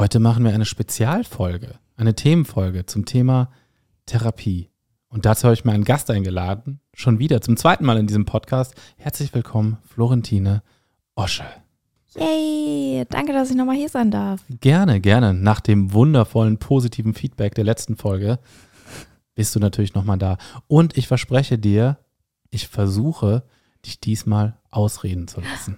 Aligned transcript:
Heute 0.00 0.18
machen 0.18 0.44
wir 0.44 0.54
eine 0.54 0.64
Spezialfolge, 0.64 1.74
eine 1.98 2.14
Themenfolge 2.14 2.86
zum 2.86 3.04
Thema 3.04 3.50
Therapie. 4.06 4.70
Und 5.10 5.26
dazu 5.26 5.44
habe 5.44 5.52
ich 5.52 5.66
mir 5.66 5.72
einen 5.72 5.84
Gast 5.84 6.10
eingeladen, 6.10 6.80
schon 6.94 7.18
wieder 7.18 7.42
zum 7.42 7.58
zweiten 7.58 7.84
Mal 7.84 7.98
in 7.98 8.06
diesem 8.06 8.24
Podcast. 8.24 8.74
Herzlich 8.96 9.34
willkommen, 9.34 9.76
Florentine 9.84 10.62
Osche. 11.16 11.44
Yay, 12.14 13.04
danke, 13.10 13.34
dass 13.34 13.50
ich 13.50 13.56
nochmal 13.56 13.76
hier 13.76 13.90
sein 13.90 14.10
darf. 14.10 14.42
Gerne, 14.48 15.02
gerne. 15.02 15.34
Nach 15.34 15.60
dem 15.60 15.92
wundervollen 15.92 16.56
positiven 16.56 17.12
Feedback 17.12 17.54
der 17.54 17.64
letzten 17.64 17.94
Folge 17.94 18.38
bist 19.34 19.54
du 19.54 19.60
natürlich 19.60 19.92
nochmal 19.92 20.16
da. 20.16 20.38
Und 20.66 20.96
ich 20.96 21.08
verspreche 21.08 21.58
dir, 21.58 21.98
ich 22.48 22.68
versuche, 22.68 23.44
dich 23.84 24.00
diesmal 24.00 24.56
ausreden 24.70 25.28
zu 25.28 25.42
lassen. 25.42 25.76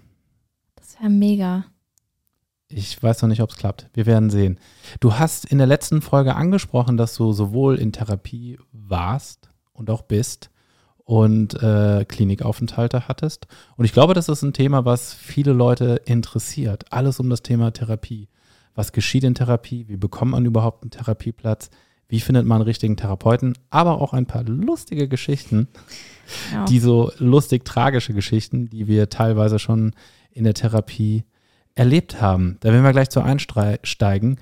Das 0.76 0.94
wäre 1.00 1.10
mega. 1.10 1.64
Ich 2.72 3.02
weiß 3.02 3.22
noch 3.22 3.28
nicht, 3.28 3.42
ob 3.42 3.50
es 3.50 3.56
klappt. 3.56 3.88
Wir 3.94 4.06
werden 4.06 4.30
sehen. 4.30 4.58
Du 5.00 5.14
hast 5.14 5.44
in 5.44 5.58
der 5.58 5.66
letzten 5.66 6.02
Folge 6.02 6.34
angesprochen, 6.34 6.96
dass 6.96 7.14
du 7.14 7.32
sowohl 7.32 7.76
in 7.78 7.92
Therapie 7.92 8.58
warst 8.72 9.48
und 9.72 9.90
auch 9.90 10.02
bist 10.02 10.50
und 11.04 11.60
äh, 11.62 12.04
Klinikaufenthalte 12.06 13.08
hattest. 13.08 13.46
Und 13.76 13.84
ich 13.84 13.92
glaube, 13.92 14.14
das 14.14 14.28
ist 14.28 14.42
ein 14.42 14.52
Thema, 14.52 14.84
was 14.84 15.12
viele 15.14 15.52
Leute 15.52 16.00
interessiert. 16.04 16.84
Alles 16.90 17.20
um 17.20 17.28
das 17.28 17.42
Thema 17.42 17.72
Therapie. 17.72 18.28
Was 18.74 18.92
geschieht 18.92 19.24
in 19.24 19.34
Therapie? 19.34 19.88
Wie 19.88 19.96
bekommt 19.96 20.30
man 20.30 20.46
überhaupt 20.46 20.82
einen 20.82 20.90
Therapieplatz? 20.90 21.70
Wie 22.08 22.20
findet 22.20 22.46
man 22.46 22.56
einen 22.56 22.64
richtigen 22.64 22.96
Therapeuten? 22.96 23.54
Aber 23.70 24.00
auch 24.00 24.12
ein 24.12 24.26
paar 24.26 24.44
lustige 24.44 25.08
Geschichten, 25.08 25.68
ja. 26.52 26.64
die 26.66 26.78
so 26.78 27.10
lustig 27.18 27.64
tragische 27.64 28.14
Geschichten, 28.14 28.68
die 28.70 28.86
wir 28.86 29.08
teilweise 29.08 29.58
schon 29.58 29.92
in 30.30 30.44
der 30.44 30.54
Therapie 30.54 31.24
erlebt 31.74 32.20
haben. 32.20 32.56
Da 32.60 32.72
werden 32.72 32.84
wir 32.84 32.92
gleich 32.92 33.10
zu 33.10 33.20
einsteigen. 33.20 34.38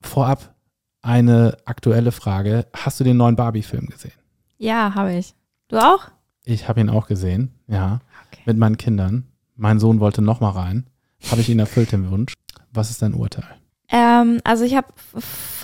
Vorab 0.00 0.54
eine 1.02 1.56
aktuelle 1.64 2.12
Frage. 2.12 2.66
Hast 2.74 3.00
du 3.00 3.04
den 3.04 3.16
neuen 3.16 3.36
Barbie-Film 3.36 3.86
gesehen? 3.86 4.12
Ja, 4.58 4.94
habe 4.94 5.14
ich. 5.14 5.34
Du 5.68 5.78
auch? 5.78 6.08
Ich 6.44 6.68
habe 6.68 6.80
ihn 6.80 6.90
auch 6.90 7.06
gesehen, 7.06 7.54
ja. 7.66 8.00
Okay. 8.26 8.42
Mit 8.46 8.56
meinen 8.56 8.76
Kindern. 8.76 9.28
Mein 9.56 9.78
Sohn 9.78 10.00
wollte 10.00 10.22
noch 10.22 10.40
mal 10.40 10.50
rein. 10.50 10.86
Habe 11.30 11.40
ich 11.40 11.48
ihn 11.48 11.58
erfüllt, 11.58 11.92
den 11.92 12.10
Wunsch. 12.10 12.34
Was 12.72 12.90
ist 12.90 13.02
dein 13.02 13.14
Urteil? 13.14 13.58
Ähm, 13.90 14.40
also 14.44 14.64
ich 14.64 14.76
habe 14.76 14.88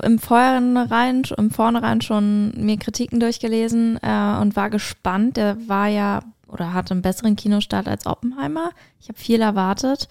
im 0.03 0.19
Vornherein, 0.19 1.23
im 1.37 1.51
Vornherein 1.51 2.01
schon 2.01 2.53
mir 2.57 2.79
Kritiken 2.79 3.21
durchgelesen 3.21 3.99
äh, 4.03 4.39
und 4.41 4.57
war 4.57 4.71
gespannt. 4.71 5.37
Der 5.37 5.57
war 5.69 5.89
ja 5.89 6.21
oder 6.49 6.73
hatte 6.73 6.93
einen 6.93 7.03
besseren 7.03 7.37
Kinostart 7.37 7.89
als 7.89 8.07
Oppenheimer. 8.07 8.71
Ich 9.01 9.09
habe 9.09 9.19
viel 9.19 9.41
erwartet. 9.41 10.09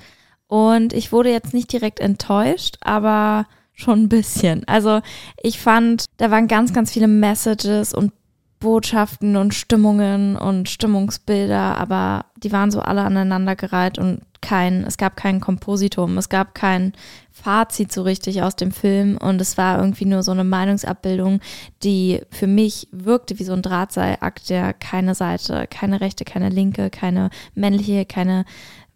Und 0.54 0.94
ich 0.94 1.12
wurde 1.12 1.32
jetzt 1.32 1.56
nicht 1.56 1.74
direkt 1.74 2.00
enttäuscht, 2.00 2.78
aber 2.82 3.48
schon 3.74 4.04
ein 4.04 4.10
bisschen. 4.10 4.62
Also 4.68 5.02
ich 5.42 5.60
fand, 5.60 6.06
da 6.18 6.30
waren 6.30 6.48
ganz, 6.48 6.74
ganz 6.74 6.92
viele 6.92 7.08
Messages 7.08 7.92
und 7.92 8.14
Botschaften 8.60 9.36
und 9.36 9.56
Stimmungen 9.56 10.38
und 10.38 10.70
Stimmungsbilder, 10.70 11.80
aber 11.80 12.26
die 12.38 12.52
waren 12.52 12.70
so 12.70 12.82
alle 12.82 13.02
aneinandergereiht 13.02 13.98
und 13.98 14.22
kein, 14.42 14.84
es 14.84 14.98
gab 14.98 15.16
kein 15.16 15.40
Kompositum, 15.40 16.20
es 16.20 16.30
gab 16.30 16.54
kein 16.54 16.94
Fazit 17.32 17.92
so 17.92 18.04
richtig 18.04 18.44
aus 18.44 18.56
dem 18.56 18.72
Film 18.72 19.18
und 19.18 19.42
es 19.42 19.58
war 19.58 19.80
irgendwie 19.80 20.06
nur 20.06 20.22
so 20.22 20.32
eine 20.32 20.44
Meinungsabbildung, 20.44 21.40
die 21.82 22.22
für 22.30 22.46
mich 22.46 22.88
wirkte 22.92 23.40
wie 23.40 23.44
so 23.44 23.54
ein 23.54 23.64
Drahtseilakt, 23.64 24.50
der 24.50 24.74
keine 24.74 25.16
Seite, 25.16 25.66
keine 25.68 26.00
rechte, 26.00 26.26
keine 26.26 26.50
linke, 26.50 26.92
keine 26.92 27.32
männliche, 27.56 28.06
keine 28.06 28.46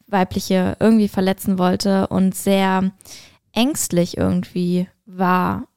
weibliche 0.07 0.77
irgendwie 0.79 1.07
verletzen 1.07 1.59
wollte 1.59 2.07
und 2.07 2.35
sehr 2.35 2.91
ängstlich 3.53 4.17
irgendwie 4.17 4.87
war. 5.05 5.67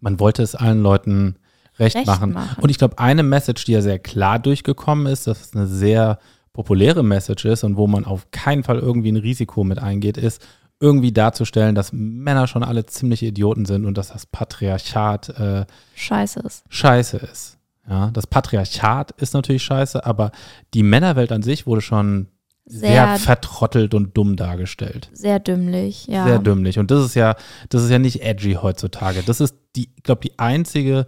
Man 0.00 0.20
wollte 0.20 0.42
es 0.42 0.54
allen 0.54 0.82
Leuten 0.82 1.36
recht, 1.78 1.96
recht 1.96 2.06
machen. 2.06 2.32
machen. 2.32 2.62
Und 2.62 2.70
ich 2.70 2.78
glaube, 2.78 2.98
eine 2.98 3.22
Message, 3.22 3.64
die 3.64 3.72
ja 3.72 3.82
sehr 3.82 3.98
klar 3.98 4.38
durchgekommen 4.38 5.06
ist, 5.06 5.26
dass 5.26 5.40
es 5.40 5.54
eine 5.54 5.66
sehr 5.66 6.18
populäre 6.52 7.02
Message 7.02 7.44
ist 7.44 7.64
und 7.64 7.76
wo 7.76 7.86
man 7.86 8.04
auf 8.04 8.30
keinen 8.30 8.64
Fall 8.64 8.78
irgendwie 8.78 9.12
ein 9.12 9.16
Risiko 9.16 9.62
mit 9.62 9.78
eingeht, 9.78 10.16
ist 10.16 10.40
irgendwie 10.80 11.12
darzustellen, 11.12 11.74
dass 11.74 11.92
Männer 11.92 12.46
schon 12.46 12.62
alle 12.62 12.86
ziemliche 12.86 13.26
Idioten 13.26 13.64
sind 13.64 13.84
und 13.84 13.96
dass 13.96 14.08
das 14.08 14.26
Patriarchat 14.26 15.28
äh, 15.30 15.66
scheiße 15.94 16.40
ist. 16.40 16.64
Scheiße 16.68 17.16
ist. 17.18 17.58
Ja, 17.88 18.10
das 18.10 18.26
Patriarchat 18.26 19.12
ist 19.12 19.34
natürlich 19.34 19.62
scheiße, 19.62 20.04
aber 20.04 20.32
die 20.74 20.82
Männerwelt 20.82 21.30
an 21.30 21.42
sich 21.42 21.66
wurde 21.66 21.80
schon 21.80 22.28
sehr, 22.66 22.90
sehr, 22.90 23.18
vertrottelt 23.18 23.94
und 23.94 24.16
dumm 24.16 24.36
dargestellt. 24.36 25.08
Sehr 25.12 25.38
dümmlich, 25.38 26.06
ja. 26.08 26.24
Sehr 26.24 26.40
dümmlich. 26.40 26.78
Und 26.78 26.90
das 26.90 27.04
ist 27.04 27.14
ja, 27.14 27.36
das 27.68 27.84
ist 27.84 27.90
ja 27.90 28.00
nicht 28.00 28.22
edgy 28.22 28.54
heutzutage. 28.54 29.22
Das 29.22 29.40
ist 29.40 29.56
die, 29.76 29.88
ich 29.96 30.02
glaube, 30.02 30.20
die 30.22 30.38
einzige 30.38 31.06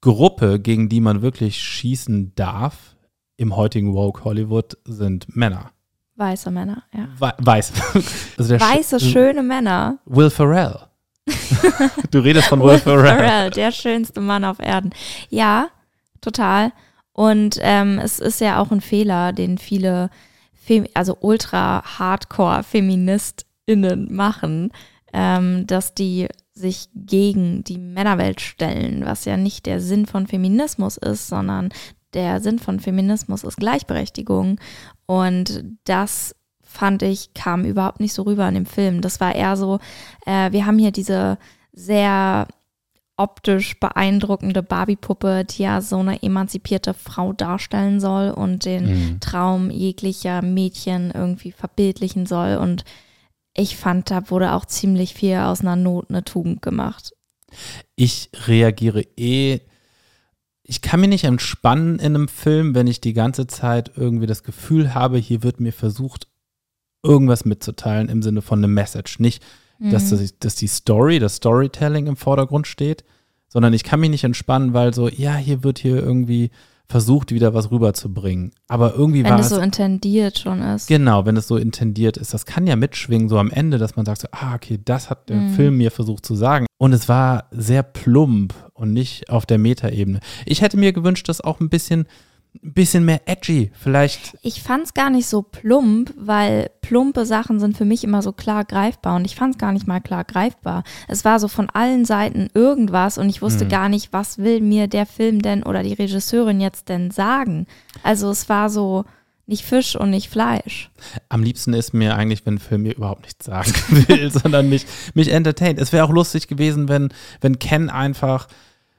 Gruppe, 0.00 0.58
gegen 0.60 0.88
die 0.88 1.00
man 1.00 1.20
wirklich 1.20 1.58
schießen 1.58 2.34
darf 2.34 2.96
im 3.36 3.54
heutigen 3.54 3.94
Woke 3.94 4.24
Hollywood, 4.24 4.78
sind 4.84 5.36
Männer. 5.36 5.72
Weiße 6.16 6.50
Männer, 6.50 6.84
ja. 6.94 7.08
We 7.18 7.32
weiß. 7.38 7.72
Also 8.38 8.58
Weiße, 8.58 9.00
sch 9.00 9.12
schöne 9.12 9.42
Männer. 9.42 9.98
Will 10.06 10.30
Ferrell. 10.30 10.78
du 12.10 12.18
redest 12.20 12.48
von 12.48 12.60
Will, 12.60 12.72
Will 12.72 12.78
Ferrell. 12.78 13.18
Ferrell. 13.18 13.50
Der 13.50 13.72
schönste 13.72 14.20
Mann 14.20 14.44
auf 14.44 14.58
Erden. 14.58 14.90
Ja, 15.28 15.68
total. 16.20 16.72
Und 17.12 17.58
ähm, 17.60 17.98
es 17.98 18.20
ist 18.20 18.40
ja 18.40 18.58
auch 18.58 18.70
ein 18.70 18.80
Fehler, 18.80 19.32
den 19.32 19.58
viele 19.58 20.10
Fem 20.64 20.86
also 20.94 21.18
ultra 21.20 21.82
hardcore 21.98 22.62
FeministInnen 22.62 24.14
machen, 24.14 24.70
ähm, 25.12 25.66
dass 25.66 25.94
die 25.94 26.28
sich 26.54 26.88
gegen 26.94 27.64
die 27.64 27.78
Männerwelt 27.78 28.40
stellen, 28.40 29.04
was 29.04 29.26
ja 29.26 29.36
nicht 29.36 29.66
der 29.66 29.80
Sinn 29.80 30.06
von 30.06 30.26
Feminismus 30.26 30.96
ist, 30.96 31.28
sondern 31.28 31.70
der 32.14 32.40
Sinn 32.40 32.58
von 32.58 32.80
Feminismus 32.80 33.44
ist 33.44 33.58
Gleichberechtigung. 33.58 34.58
Und 35.06 35.64
das 35.84 36.34
fand 36.62 37.02
ich, 37.02 37.34
kam 37.34 37.64
überhaupt 37.64 38.00
nicht 38.00 38.14
so 38.14 38.22
rüber 38.22 38.48
in 38.48 38.54
dem 38.54 38.66
Film. 38.66 39.02
Das 39.02 39.20
war 39.20 39.34
eher 39.34 39.56
so, 39.56 39.80
äh, 40.24 40.50
wir 40.52 40.64
haben 40.64 40.78
hier 40.78 40.92
diese 40.92 41.38
sehr 41.72 42.48
optisch 43.16 43.78
beeindruckende 43.78 44.62
Barbie-Puppe, 44.62 45.44
die 45.44 45.62
ja 45.62 45.80
so 45.80 45.98
eine 45.98 46.22
emanzipierte 46.22 46.94
Frau 46.94 47.32
darstellen 47.32 48.00
soll 48.00 48.30
und 48.30 48.64
den 48.64 48.86
mhm. 48.86 49.20
Traum 49.20 49.70
jeglicher 49.70 50.42
Mädchen 50.42 51.12
irgendwie 51.12 51.52
verbildlichen 51.52 52.26
soll. 52.26 52.56
Und 52.56 52.84
ich 53.56 53.76
fand, 53.76 54.10
da 54.10 54.30
wurde 54.30 54.52
auch 54.52 54.64
ziemlich 54.64 55.14
viel 55.14 55.36
aus 55.36 55.60
einer 55.60 55.76
Not 55.76 56.10
eine 56.10 56.24
Tugend 56.24 56.60
gemacht. 56.62 57.14
Ich 57.94 58.30
reagiere 58.46 59.02
eh. 59.16 59.60
Ich 60.64 60.80
kann 60.80 61.00
mich 61.00 61.10
nicht 61.10 61.24
entspannen 61.24 61.98
in 61.98 62.14
einem 62.14 62.28
Film, 62.28 62.74
wenn 62.74 62.86
ich 62.86 63.00
die 63.00 63.12
ganze 63.12 63.46
Zeit 63.46 63.92
irgendwie 63.96 64.26
das 64.26 64.42
Gefühl 64.42 64.94
habe, 64.94 65.18
hier 65.18 65.42
wird 65.42 65.60
mir 65.60 65.72
versucht, 65.72 66.26
irgendwas 67.04 67.44
mitzuteilen 67.44 68.08
im 68.08 68.22
Sinne 68.22 68.42
von 68.42 68.58
einem 68.58 68.74
Message. 68.74 69.20
Nicht, 69.20 69.44
dass, 69.78 70.10
mhm. 70.10 70.18
das, 70.18 70.38
dass 70.38 70.54
die 70.54 70.66
Story, 70.66 71.18
das 71.18 71.36
Storytelling 71.36 72.06
im 72.06 72.16
Vordergrund 72.16 72.66
steht, 72.66 73.04
sondern 73.48 73.72
ich 73.72 73.84
kann 73.84 74.00
mich 74.00 74.10
nicht 74.10 74.24
entspannen, 74.24 74.74
weil 74.74 74.94
so, 74.94 75.08
ja, 75.08 75.36
hier 75.36 75.62
wird 75.62 75.78
hier 75.78 75.96
irgendwie 75.96 76.50
versucht, 76.86 77.32
wieder 77.32 77.54
was 77.54 77.70
rüberzubringen. 77.70 78.52
Aber 78.68 78.94
irgendwie 78.94 79.24
wenn 79.24 79.30
war 79.30 79.40
es. 79.40 79.50
Wenn 79.50 79.52
es 79.52 79.58
so 79.58 79.64
intendiert 79.64 80.38
schon 80.38 80.60
ist. 80.60 80.86
Genau, 80.86 81.24
wenn 81.24 81.36
es 81.36 81.48
so 81.48 81.56
intendiert 81.56 82.16
ist. 82.16 82.34
Das 82.34 82.46
kann 82.46 82.66
ja 82.66 82.76
mitschwingen, 82.76 83.28
so 83.28 83.38
am 83.38 83.50
Ende, 83.50 83.78
dass 83.78 83.96
man 83.96 84.04
sagt, 84.04 84.20
so, 84.20 84.28
ah, 84.32 84.54
okay, 84.54 84.78
das 84.84 85.08
hat 85.08 85.28
der 85.28 85.36
mhm. 85.36 85.54
Film 85.54 85.76
mir 85.78 85.90
versucht 85.90 86.26
zu 86.26 86.34
sagen. 86.34 86.66
Und 86.76 86.92
es 86.92 87.08
war 87.08 87.48
sehr 87.50 87.82
plump 87.82 88.54
und 88.74 88.92
nicht 88.92 89.30
auf 89.30 89.46
der 89.46 89.58
Metaebene. 89.58 90.20
Ich 90.44 90.60
hätte 90.60 90.76
mir 90.76 90.92
gewünscht, 90.92 91.28
dass 91.28 91.40
auch 91.40 91.60
ein 91.60 91.70
bisschen 91.70 92.06
ein 92.62 92.72
bisschen 92.72 93.04
mehr 93.04 93.22
edgy, 93.26 93.70
vielleicht. 93.74 94.36
Ich 94.42 94.62
fand 94.62 94.84
es 94.84 94.94
gar 94.94 95.10
nicht 95.10 95.26
so 95.26 95.42
plump, 95.42 96.14
weil 96.16 96.70
plumpe 96.82 97.26
Sachen 97.26 97.58
sind 97.58 97.76
für 97.76 97.84
mich 97.84 98.04
immer 98.04 98.22
so 98.22 98.32
klar 98.32 98.64
greifbar 98.64 99.16
und 99.16 99.24
ich 99.24 99.34
fand 99.34 99.54
es 99.54 99.58
gar 99.58 99.72
nicht 99.72 99.86
mal 99.86 100.00
klar 100.00 100.24
greifbar. 100.24 100.84
Es 101.08 101.24
war 101.24 101.40
so 101.40 101.48
von 101.48 101.68
allen 101.70 102.04
Seiten 102.04 102.48
irgendwas 102.54 103.18
und 103.18 103.28
ich 103.28 103.42
wusste 103.42 103.64
hm. 103.64 103.70
gar 103.70 103.88
nicht, 103.88 104.12
was 104.12 104.38
will 104.38 104.60
mir 104.60 104.86
der 104.86 105.06
Film 105.06 105.42
denn 105.42 105.62
oder 105.62 105.82
die 105.82 105.94
Regisseurin 105.94 106.60
jetzt 106.60 106.88
denn 106.88 107.10
sagen. 107.10 107.66
Also 108.02 108.30
es 108.30 108.48
war 108.48 108.70
so 108.70 109.04
nicht 109.46 109.64
Fisch 109.64 109.96
und 109.96 110.10
nicht 110.10 110.30
Fleisch. 110.30 110.90
Am 111.28 111.42
liebsten 111.42 111.74
ist 111.74 111.92
mir 111.92 112.16
eigentlich, 112.16 112.46
wenn 112.46 112.54
ein 112.54 112.58
Film 112.60 112.82
mir 112.82 112.94
überhaupt 112.94 113.22
nichts 113.22 113.44
sagen 113.44 113.72
will, 114.08 114.30
sondern 114.30 114.68
mich, 114.68 114.86
mich 115.14 115.30
entertaint. 115.30 115.78
Es 115.78 115.92
wäre 115.92 116.04
auch 116.04 116.10
lustig 116.10 116.48
gewesen, 116.48 116.88
wenn, 116.88 117.12
wenn 117.40 117.58
Ken 117.58 117.90
einfach, 117.90 118.48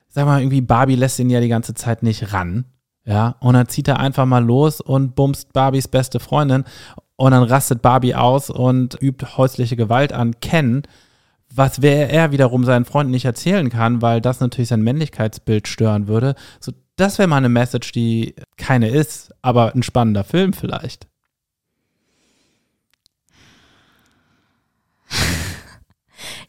sag 0.09 0.25
mal, 0.25 0.41
irgendwie 0.41 0.61
Barbie 0.61 0.95
lässt 0.95 1.17
ihn 1.19 1.29
ja 1.29 1.41
die 1.41 1.47
ganze 1.47 1.73
Zeit 1.73 2.03
nicht 2.03 2.33
ran 2.33 2.65
ja, 3.05 3.35
und 3.39 3.53
dann 3.53 3.67
zieht 3.67 3.87
er 3.87 3.99
einfach 3.99 4.25
mal 4.25 4.43
los 4.43 4.81
und 4.81 5.15
bumst 5.15 5.53
Barbies 5.53 5.87
beste 5.87 6.19
Freundin. 6.19 6.63
Und 7.17 7.31
dann 7.31 7.43
rastet 7.43 7.81
Barbie 7.81 8.15
aus 8.15 8.49
und 8.49 8.97
übt 9.01 9.37
häusliche 9.37 9.75
Gewalt 9.75 10.11
an 10.11 10.39
Ken, 10.41 10.83
was 11.53 11.77
er 11.79 12.31
wiederum 12.31 12.65
seinen 12.65 12.83
Freunden 12.83 13.11
nicht 13.11 13.25
erzählen 13.25 13.69
kann, 13.69 14.01
weil 14.01 14.19
das 14.19 14.39
natürlich 14.41 14.69
sein 14.69 14.81
Männlichkeitsbild 14.81 15.67
stören 15.67 16.07
würde. 16.07 16.35
So, 16.59 16.73
das 16.97 17.17
wäre 17.17 17.29
mal 17.29 17.37
eine 17.37 17.49
Message, 17.49 17.91
die 17.91 18.35
keine 18.57 18.89
ist, 18.89 19.33
aber 19.41 19.73
ein 19.73 19.83
spannender 19.83 20.23
Film 20.23 20.51
vielleicht. 20.51 21.07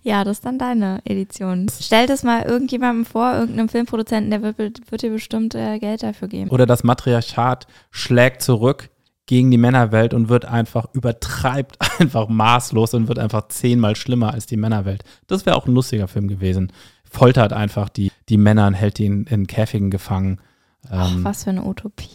Ja, 0.06 0.22
das 0.22 0.36
ist 0.36 0.46
dann 0.46 0.56
deine 0.56 1.00
Edition. 1.04 1.66
Stell 1.80 2.06
das 2.06 2.22
mal 2.22 2.42
irgendjemandem 2.42 3.04
vor, 3.04 3.32
irgendeinem 3.32 3.68
Filmproduzenten, 3.68 4.30
der 4.30 4.40
wird, 4.56 4.88
wird 4.88 5.02
dir 5.02 5.10
bestimmt 5.10 5.56
äh, 5.56 5.80
Geld 5.80 6.04
dafür 6.04 6.28
geben. 6.28 6.48
Oder 6.50 6.64
das 6.64 6.84
Matriarchat 6.84 7.66
schlägt 7.90 8.40
zurück 8.40 8.88
gegen 9.26 9.50
die 9.50 9.58
Männerwelt 9.58 10.14
und 10.14 10.28
wird 10.28 10.44
einfach, 10.44 10.86
übertreibt 10.92 11.78
einfach 11.98 12.28
maßlos 12.28 12.94
und 12.94 13.08
wird 13.08 13.18
einfach 13.18 13.48
zehnmal 13.48 13.96
schlimmer 13.96 14.32
als 14.32 14.46
die 14.46 14.56
Männerwelt. 14.56 15.02
Das 15.26 15.44
wäre 15.44 15.56
auch 15.56 15.66
ein 15.66 15.74
lustiger 15.74 16.06
Film 16.06 16.28
gewesen. 16.28 16.72
Foltert 17.10 17.52
einfach 17.52 17.88
die, 17.88 18.12
die 18.28 18.36
Männer 18.36 18.68
und 18.68 18.74
hält 18.74 18.98
die 18.98 19.06
in, 19.06 19.24
in 19.24 19.48
Käfigen 19.48 19.90
gefangen. 19.90 20.40
Ach, 20.88 21.10
Ähm, 21.10 21.24
was 21.24 21.42
für 21.42 21.50
eine 21.50 21.64
Utopie. 21.64 22.10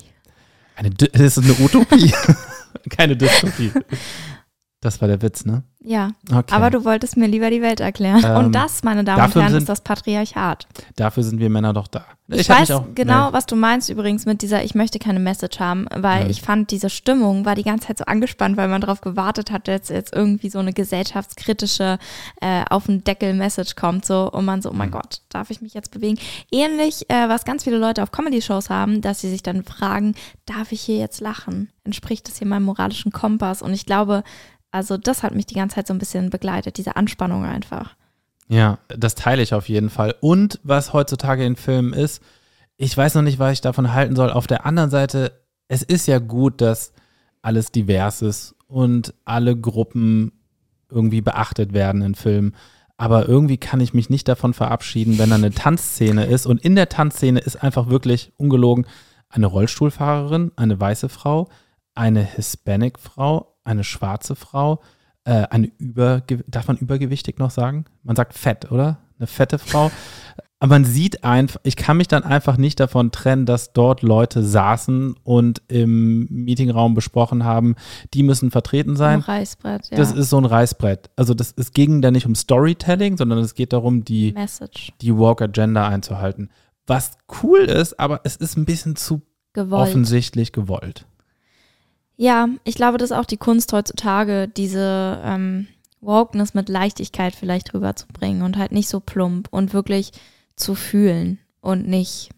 eine, 0.77 0.89
das 0.95 1.37
ist 1.37 1.39
eine 1.39 1.55
Utopie. 1.59 2.13
Keine 2.89 3.17
Dystopie. 3.17 3.71
Das 4.83 4.99
war 4.99 5.07
der 5.07 5.21
Witz, 5.21 5.45
ne? 5.45 5.61
Ja, 5.83 6.11
Okay. 6.31 6.53
aber 6.55 6.69
du 6.69 6.85
wolltest 6.85 7.17
mir 7.17 7.27
lieber 7.27 7.49
die 7.49 7.61
Welt 7.61 7.79
erklären. 7.79 8.23
Ähm, 8.23 8.35
und 8.45 8.51
das, 8.51 8.83
meine 8.83 9.03
Damen 9.03 9.23
und 9.23 9.35
Herren, 9.35 9.49
sind- 9.51 9.59
ist 9.59 9.69
das 9.69 9.81
Patriarchat. 9.81 10.67
Dafür 10.95 11.23
sind 11.23 11.39
wir 11.39 11.49
Männer 11.49 11.73
doch 11.73 11.87
da. 11.87 12.05
Ich, 12.27 12.49
hab 12.49 12.59
weiß 12.61 12.71
auch- 12.71 12.85
genau, 12.95 13.27
ne, 13.27 13.33
was 13.33 13.45
du 13.45 13.55
meinst 13.55 13.89
übrigens 13.89 14.25
mit 14.25 14.41
dieser 14.41 14.63
Ich 14.63 14.73
möchte 14.75 14.99
keine 14.99 15.19
Message 15.19 15.59
haben, 15.59 15.85
weil 15.95 16.23
Ja. 16.23 16.29
ich 16.29 16.41
fand, 16.41 16.71
diese 16.71 16.89
Stimmung 16.89 17.45
war 17.45 17.55
die 17.55 17.63
ganze 17.63 17.87
Zeit 17.87 17.97
so 17.99 18.05
angespannt, 18.05 18.57
weil 18.57 18.67
man 18.69 18.81
darauf 18.81 19.01
gewartet 19.01 19.51
hat, 19.51 19.67
dass 19.67 19.89
jetzt 19.89 20.13
irgendwie 20.15 20.49
so 20.49 20.59
eine 20.59 20.73
gesellschaftskritische 20.73 21.97
äh, 22.41 22.63
auf 22.69 22.85
den 22.87 23.03
Deckel-Message 23.03 23.75
kommt 23.75 24.05
so 24.05 24.31
und 24.31 24.45
man 24.45 24.61
so, 24.61 24.69
oh 24.71 24.73
mein 24.73 24.89
Mhm. 24.89 24.93
Gott, 24.93 25.21
darf 25.29 25.49
ich 25.49 25.61
mich 25.61 25.73
jetzt 25.73 25.91
bewegen? 25.91 26.17
Ähnlich, 26.51 27.07
äh, 27.09 27.27
was 27.29 27.45
ganz 27.45 27.63
viele 27.63 27.77
Leute 27.77 28.01
auf 28.03 28.11
Comedy-Shows 28.11 28.69
haben, 28.69 29.01
dass 29.01 29.21
sie 29.21 29.29
sich 29.29 29.43
dann 29.43 29.63
fragen, 29.63 30.15
darf 30.45 30.71
ich 30.71 30.81
hier 30.81 30.97
jetzt 30.97 31.21
lachen? 31.21 31.69
Entspricht 31.83 32.27
das 32.27 32.37
hier 32.37 32.47
meinem 32.47 32.63
moralischen 32.65 33.11
Kompass? 33.11 33.61
Und 33.61 33.73
ich 33.73 33.85
glaube, 33.85 34.23
also 34.71 34.97
das 34.97 35.23
hat 35.23 35.35
mich 35.35 35.45
die 35.45 35.55
ganze 35.55 35.75
Zeit 35.75 35.87
so 35.87 35.93
ein 35.93 35.99
bisschen 35.99 36.29
begleitet, 36.29 36.77
diese 36.77 36.95
Anspannung 36.95 37.45
einfach. 37.45 37.95
Ja, 38.47 38.79
das 38.89 39.15
teile 39.15 39.41
ich 39.41 39.53
auf 39.53 39.69
jeden 39.69 39.89
Fall. 39.89 40.15
Und 40.19 40.59
was 40.63 40.93
heutzutage 40.93 41.45
in 41.45 41.55
Filmen 41.55 41.93
ist, 41.93 42.21
ich 42.77 42.95
weiß 42.95 43.15
noch 43.15 43.21
nicht, 43.21 43.39
was 43.39 43.53
ich 43.53 43.61
davon 43.61 43.93
halten 43.93 44.15
soll. 44.15 44.31
Auf 44.31 44.47
der 44.47 44.65
anderen 44.65 44.89
Seite, 44.89 45.39
es 45.67 45.83
ist 45.83 46.07
ja 46.07 46.19
gut, 46.19 46.59
dass 46.61 46.93
alles 47.41 47.71
divers 47.71 48.21
ist 48.21 48.55
und 48.67 49.13
alle 49.25 49.55
Gruppen 49.55 50.31
irgendwie 50.89 51.21
beachtet 51.21 51.73
werden 51.73 52.01
in 52.01 52.15
Filmen. 52.15 52.55
Aber 52.97 53.27
irgendwie 53.27 53.57
kann 53.57 53.79
ich 53.79 53.93
mich 53.93 54.09
nicht 54.09 54.27
davon 54.27 54.53
verabschieden, 54.53 55.17
wenn 55.17 55.29
da 55.29 55.35
eine 55.35 55.51
Tanzszene 55.51 56.25
ist. 56.25 56.45
Und 56.45 56.61
in 56.63 56.75
der 56.75 56.89
Tanzszene 56.89 57.39
ist 57.39 57.63
einfach 57.63 57.89
wirklich 57.89 58.31
ungelogen 58.37 58.85
eine 59.29 59.47
Rollstuhlfahrerin, 59.47 60.51
eine 60.55 60.79
weiße 60.79 61.09
Frau, 61.09 61.47
eine 61.95 62.21
Hispanic-Frau, 62.21 63.50
eine 63.63 63.83
schwarze 63.83 64.35
Frau, 64.35 64.81
äh, 65.23 65.43
eine 65.49 65.71
Überge 65.77 66.43
darf 66.47 66.67
man 66.67 66.77
übergewichtig 66.77 67.37
noch 67.37 67.51
sagen? 67.51 67.85
Man 68.03 68.15
sagt 68.15 68.33
fett, 68.33 68.71
oder? 68.71 68.97
Eine 69.19 69.27
fette 69.27 69.59
Frau. 69.59 69.91
Aber 70.61 70.75
man 70.75 70.85
sieht 70.85 71.23
einfach, 71.23 71.59
ich 71.63 71.75
kann 71.75 71.97
mich 71.97 72.07
dann 72.07 72.23
einfach 72.23 72.55
nicht 72.55 72.79
davon 72.79 73.11
trennen, 73.11 73.47
dass 73.47 73.73
dort 73.73 74.03
Leute 74.03 74.43
saßen 74.43 75.15
und 75.23 75.63
im 75.69 76.27
Meetingraum 76.29 76.93
besprochen 76.93 77.43
haben, 77.43 77.75
die 78.13 78.21
müssen 78.21 78.51
vertreten 78.51 78.91
Ein 78.91 78.95
sein. 78.95 79.19
Reißbrett, 79.21 79.89
ja. 79.89 79.97
Das 79.97 80.11
ist 80.11 80.29
so 80.29 80.37
ein 80.37 80.45
Reißbrett. 80.45 81.09
Also 81.15 81.33
das, 81.33 81.55
es 81.57 81.71
ging 81.71 82.03
da 82.03 82.11
nicht 82.11 82.27
um 82.27 82.35
Storytelling, 82.35 83.17
sondern 83.17 83.39
es 83.39 83.55
geht 83.55 83.73
darum, 83.73 84.05
die, 84.05 84.33
Message. 84.33 84.93
die 85.01 85.17
Woke 85.17 85.45
Agenda 85.45 85.87
einzuhalten. 85.87 86.51
Was 86.85 87.17
cool 87.41 87.61
ist, 87.61 87.99
aber 87.99 88.21
es 88.23 88.35
ist 88.35 88.55
ein 88.55 88.65
bisschen 88.65 88.95
zu 88.95 89.23
Gewollt. 89.53 89.89
offensichtlich 89.89 90.51
gewollt. 90.51 91.07
Ja, 92.21 92.49
ich 92.65 92.75
glaube, 92.75 92.99
das 92.99 93.09
ist 93.09 93.17
auch 93.17 93.25
die 93.25 93.37
Kunst 93.37 93.73
heutzutage, 93.73 94.47
diese 94.47 95.19
ähm, 95.25 95.65
Wokeness 96.01 96.53
mit 96.53 96.69
Leichtigkeit 96.69 97.33
vielleicht 97.33 97.73
rüberzubringen 97.73 98.43
und 98.43 98.59
halt 98.59 98.71
nicht 98.71 98.89
so 98.89 98.99
plump 98.99 99.47
und 99.49 99.73
wirklich 99.73 100.11
zu 100.55 100.75
fühlen 100.75 101.39
und 101.61 101.87
nicht 101.87 102.29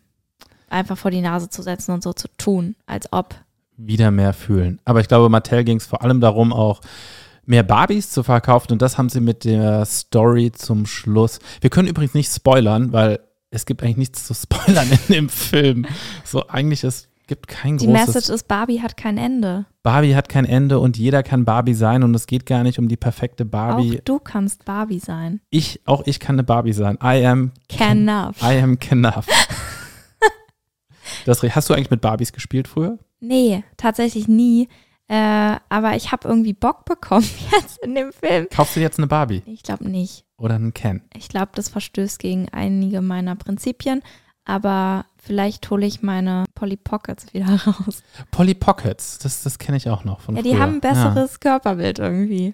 einfach 0.70 0.98
vor 0.98 1.12
die 1.12 1.20
Nase 1.20 1.50
zu 1.50 1.62
setzen 1.62 1.92
und 1.92 2.02
so 2.02 2.14
zu 2.14 2.30
tun, 2.38 2.78
als 2.86 3.12
ob. 3.12 3.36
wieder 3.76 4.10
mehr 4.10 4.32
fühlen. 4.32 4.80
Aber 4.86 5.02
ich 5.02 5.10
glaube, 5.10 5.28
Mattel 5.28 5.66
ging 5.66 5.80
es 5.80 5.86
vor 5.86 6.02
allem 6.02 6.22
darum, 6.22 6.54
auch 6.54 6.80
mehr 7.46 7.64
Barbies 7.64 8.10
zu 8.10 8.24
verkaufen 8.24 8.72
und 8.72 8.82
das 8.82 8.98
haben 8.98 9.10
sie 9.10 9.20
mit 9.20 9.44
der 9.44 9.84
Story 9.84 10.54
zum 10.54 10.86
Schluss. 10.86 11.40
Wir 11.60 11.70
können 11.70 11.90
übrigens 11.90 12.14
nicht 12.14 12.32
spoilern, 12.32 12.94
weil 12.94 13.20
es 13.50 13.66
gibt 13.66 13.84
eigentlich 13.84 13.98
nichts 13.98 14.26
zu 14.26 14.34
spoilern 14.34 14.90
in 15.08 15.14
dem 15.14 15.28
Film. 15.28 15.86
So 16.24 16.48
eigentlich 16.48 16.86
es 16.86 17.10
gibt 17.28 17.48
kein 17.48 17.78
Die 17.78 17.86
großes 17.88 18.08
Message 18.08 18.30
ist, 18.30 18.48
Barbie 18.48 18.82
hat 18.82 18.98
kein 18.98 19.18
Ende. 19.18 19.66
Barbie 19.82 20.16
hat 20.16 20.30
kein 20.30 20.46
Ende 20.46 20.80
und 20.80 20.98
jeder 20.98 21.24
kann 21.24 21.46
Barbie 21.46 21.74
sein 21.74 22.04
und 22.04 22.14
es 22.16 22.28
geht 22.28 22.46
gar 22.46 22.64
nicht 22.64 22.80
um 22.80 22.88
die 22.88 22.98
perfekte 22.98 23.46
Barbie. 23.46 24.00
Auch 24.00 24.04
du 24.06 24.20
kannst 24.20 24.66
Barbie 24.66 25.00
sein. 25.00 25.42
Ich 25.50 25.82
auch 25.86 26.04
ich 26.06 26.20
kann 26.20 26.36
eine 26.36 26.44
Barbie 26.44 26.74
sein. 26.74 26.98
I 27.04 27.26
am 27.26 27.52
Can 27.70 28.08
enough. 28.08 28.42
I 28.42 28.60
am 28.62 28.78
enough. 28.90 29.28
das, 31.26 31.42
hast 31.44 31.70
du 31.70 31.74
eigentlich 31.74 31.92
mit 31.92 32.02
Barbies 32.02 32.34
gespielt 32.34 32.68
früher? 32.68 33.00
Nee, 33.20 33.64
tatsächlich 33.78 34.28
nie. 34.28 34.68
Äh, 35.08 35.58
aber 35.70 35.96
ich 35.96 36.12
habe 36.12 36.28
irgendwie 36.28 36.54
Bock 36.54 36.86
bekommen 36.86 37.28
jetzt 37.52 37.78
in 37.84 37.94
dem 37.96 38.12
Film. 38.14 38.48
Kaufst 38.50 38.76
du 38.76 38.80
jetzt 38.80 38.98
eine 39.00 39.08
Barbie 39.08 39.44
Ich 39.46 39.64
glaube 39.64 39.88
nicht. 39.90 40.26
oder 40.38 40.56
einen 40.56 40.74
Ken? 40.74 41.02
Ich 41.16 41.30
glaube, 41.30 41.52
das 41.56 41.70
verstößt 41.70 42.20
gegen 42.20 42.48
einige 42.50 43.02
meiner 43.02 43.36
Prinzipien. 43.36 44.02
Aber 44.46 45.06
vielleicht 45.18 45.70
hole 45.70 45.86
ich 45.86 46.02
meine 46.02 46.46
Polly 46.64 46.78
Pockets 46.78 47.34
wieder 47.34 47.46
raus. 47.66 48.04
Polly 48.32 48.54
Pockets, 48.54 49.20
das, 49.20 49.44
das 49.44 49.60
kenne 49.60 49.76
ich 49.76 49.90
auch 49.90 50.06
noch 50.06 50.22
von 50.22 50.38
Ja, 50.38 50.42
die 50.42 50.52
früher. 50.52 50.60
haben 50.62 50.76
ein 50.76 50.80
besseres 50.80 51.42
Körperbild 51.42 52.00
irgendwie. 52.00 52.54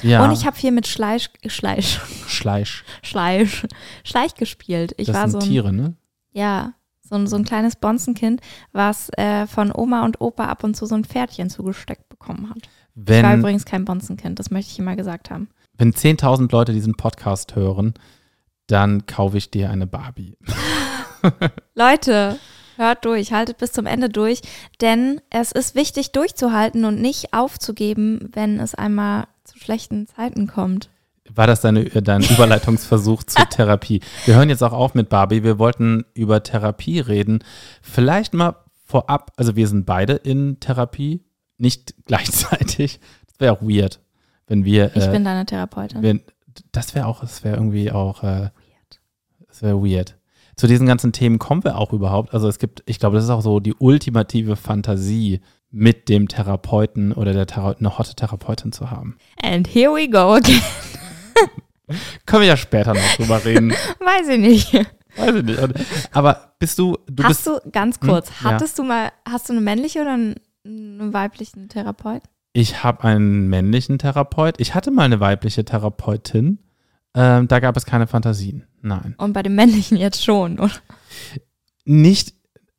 Ja, 0.00 0.24
Und 0.24 0.32
ich 0.32 0.46
habe 0.46 0.56
viel 0.56 0.70
mit 0.72 0.86
Schleich, 0.86 1.28
Schleich, 1.46 2.00
Schleich. 2.26 2.82
Schleich, 3.02 3.66
Schleich 4.02 4.34
gespielt. 4.34 4.94
Ich 4.96 5.08
das 5.08 5.16
war 5.16 5.22
sind 5.28 5.32
so 5.32 5.38
ein, 5.46 5.50
Tiere, 5.50 5.72
ne? 5.74 5.92
ja, 6.32 6.72
so 7.02 7.16
ein, 7.16 7.26
so 7.26 7.36
ein 7.36 7.44
kleines 7.44 7.76
Bonzenkind, 7.76 8.40
was 8.72 9.10
äh, 9.18 9.46
von 9.46 9.70
Oma 9.74 10.06
und 10.06 10.22
Opa 10.22 10.46
ab 10.46 10.64
und 10.64 10.74
zu 10.74 10.86
so 10.86 10.94
ein 10.94 11.04
Pferdchen 11.04 11.50
zugesteckt 11.50 12.08
bekommen 12.08 12.48
hat. 12.48 12.56
Ich 12.94 13.22
war 13.22 13.32
Wenn, 13.32 13.40
übrigens 13.40 13.66
kein 13.66 13.84
Bonzenkind, 13.84 14.38
das 14.38 14.50
möchte 14.50 14.70
ich 14.72 14.78
immer 14.78 14.96
gesagt 14.96 15.28
haben. 15.30 15.50
wenn 15.76 15.92
10.000 15.92 16.50
Leute 16.50 16.72
diesen 16.72 16.94
Podcast 16.94 17.54
hören, 17.56 17.92
dann 18.68 19.04
kaufe 19.04 19.36
ich 19.36 19.50
dir 19.50 19.68
eine 19.68 19.86
Barbie. 19.86 20.38
Leute, 21.74 22.38
hört 22.80 23.04
durch, 23.04 23.32
haltet 23.32 23.58
bis 23.58 23.70
zum 23.70 23.86
Ende 23.86 24.08
durch, 24.08 24.40
denn 24.80 25.20
es 25.30 25.52
ist 25.52 25.76
wichtig 25.76 26.10
durchzuhalten 26.10 26.84
und 26.84 27.00
nicht 27.00 27.32
aufzugeben, 27.32 28.30
wenn 28.32 28.58
es 28.58 28.74
einmal 28.74 29.28
zu 29.44 29.58
schlechten 29.58 30.08
Zeiten 30.08 30.48
kommt. 30.48 30.90
War 31.32 31.46
das 31.46 31.60
deine, 31.60 31.82
äh, 31.82 32.02
dein 32.02 32.22
Überleitungsversuch 32.30 33.22
zur 33.24 33.48
Therapie? 33.48 34.00
Wir 34.24 34.34
hören 34.34 34.48
jetzt 34.48 34.62
auch 34.62 34.72
auf 34.72 34.94
mit 34.94 35.08
Barbie. 35.08 35.44
Wir 35.44 35.58
wollten 35.58 36.04
über 36.14 36.42
Therapie 36.42 37.00
reden. 37.00 37.44
Vielleicht 37.82 38.34
mal 38.34 38.56
vorab, 38.84 39.32
also 39.36 39.54
wir 39.54 39.68
sind 39.68 39.86
beide 39.86 40.14
in 40.14 40.58
Therapie, 40.58 41.22
nicht 41.58 41.94
gleichzeitig. 42.06 42.98
Das 43.28 43.38
wäre 43.38 43.52
auch 43.52 43.62
weird, 43.62 44.00
wenn 44.46 44.64
wir. 44.64 44.90
Ich 44.96 45.04
äh, 45.04 45.10
bin 45.10 45.24
deine 45.24 45.46
Therapeutin. 45.46 46.02
wenn, 46.02 46.22
das 46.72 46.94
wäre 46.94 47.06
auch, 47.06 47.20
das 47.20 47.44
wäre 47.44 47.56
irgendwie 47.56 47.92
auch. 47.92 48.24
Äh, 48.24 48.50
das 49.46 49.62
wäre 49.62 49.82
weird. 49.82 50.16
Zu 50.60 50.66
diesen 50.66 50.86
ganzen 50.86 51.12
Themen 51.12 51.38
kommen 51.38 51.64
wir 51.64 51.78
auch 51.78 51.94
überhaupt. 51.94 52.34
Also 52.34 52.46
es 52.46 52.58
gibt, 52.58 52.82
ich 52.84 52.98
glaube, 52.98 53.16
das 53.16 53.24
ist 53.24 53.30
auch 53.30 53.40
so 53.40 53.60
die 53.60 53.72
ultimative 53.78 54.56
Fantasie, 54.56 55.40
mit 55.70 56.10
dem 56.10 56.28
Therapeuten 56.28 57.12
oder 57.12 57.32
der 57.32 57.46
Thera 57.46 57.76
eine 57.78 57.96
hotte 57.96 58.14
Therapeutin 58.14 58.70
zu 58.70 58.90
haben. 58.90 59.16
And 59.42 59.66
here 59.66 59.90
we 59.90 60.06
go 60.06 60.34
again. 60.34 60.60
Können 62.26 62.42
wir 62.42 62.48
ja 62.48 62.58
später 62.58 62.92
noch 62.92 63.16
drüber 63.16 63.42
reden. 63.42 63.70
Weiß 64.00 64.28
ich 64.28 64.38
nicht. 64.38 64.74
Weiß 65.16 65.34
ich 65.34 65.44
nicht. 65.44 65.58
Aber 66.12 66.52
bist 66.58 66.78
du, 66.78 66.98
du 67.06 67.24
hast 67.24 67.44
bist, 67.44 67.46
du, 67.46 67.70
ganz 67.70 67.98
kurz, 67.98 68.28
Hm, 68.28 68.34
ja. 68.46 68.50
hattest 68.52 68.78
du 68.78 68.82
mal, 68.82 69.12
hast 69.26 69.48
du 69.48 69.54
eine 69.54 69.62
männliche 69.62 70.02
oder 70.02 70.12
einen, 70.12 70.34
einen 70.66 71.14
weiblichen 71.14 71.70
Therapeut? 71.70 72.22
ich 72.52 72.82
habe 72.84 73.04
einen 73.04 73.48
männlichen 73.48 73.98
Therapeut. 73.98 74.56
Ich 74.58 74.74
hatte 74.74 74.90
mal 74.90 75.04
eine 75.04 75.20
weibliche 75.20 75.64
Therapeutin. 75.64 76.58
Ähm, 77.14 77.48
da 77.48 77.60
gab 77.60 77.76
es 77.76 77.86
keine 77.86 78.06
Fantasien. 78.06 78.64
Nein. 78.82 79.14
Und 79.18 79.32
bei 79.32 79.42
dem 79.42 79.54
männlichen 79.54 79.96
jetzt 79.96 80.24
schon, 80.24 80.58
oder? 80.58 80.72
Nicht 81.84 82.34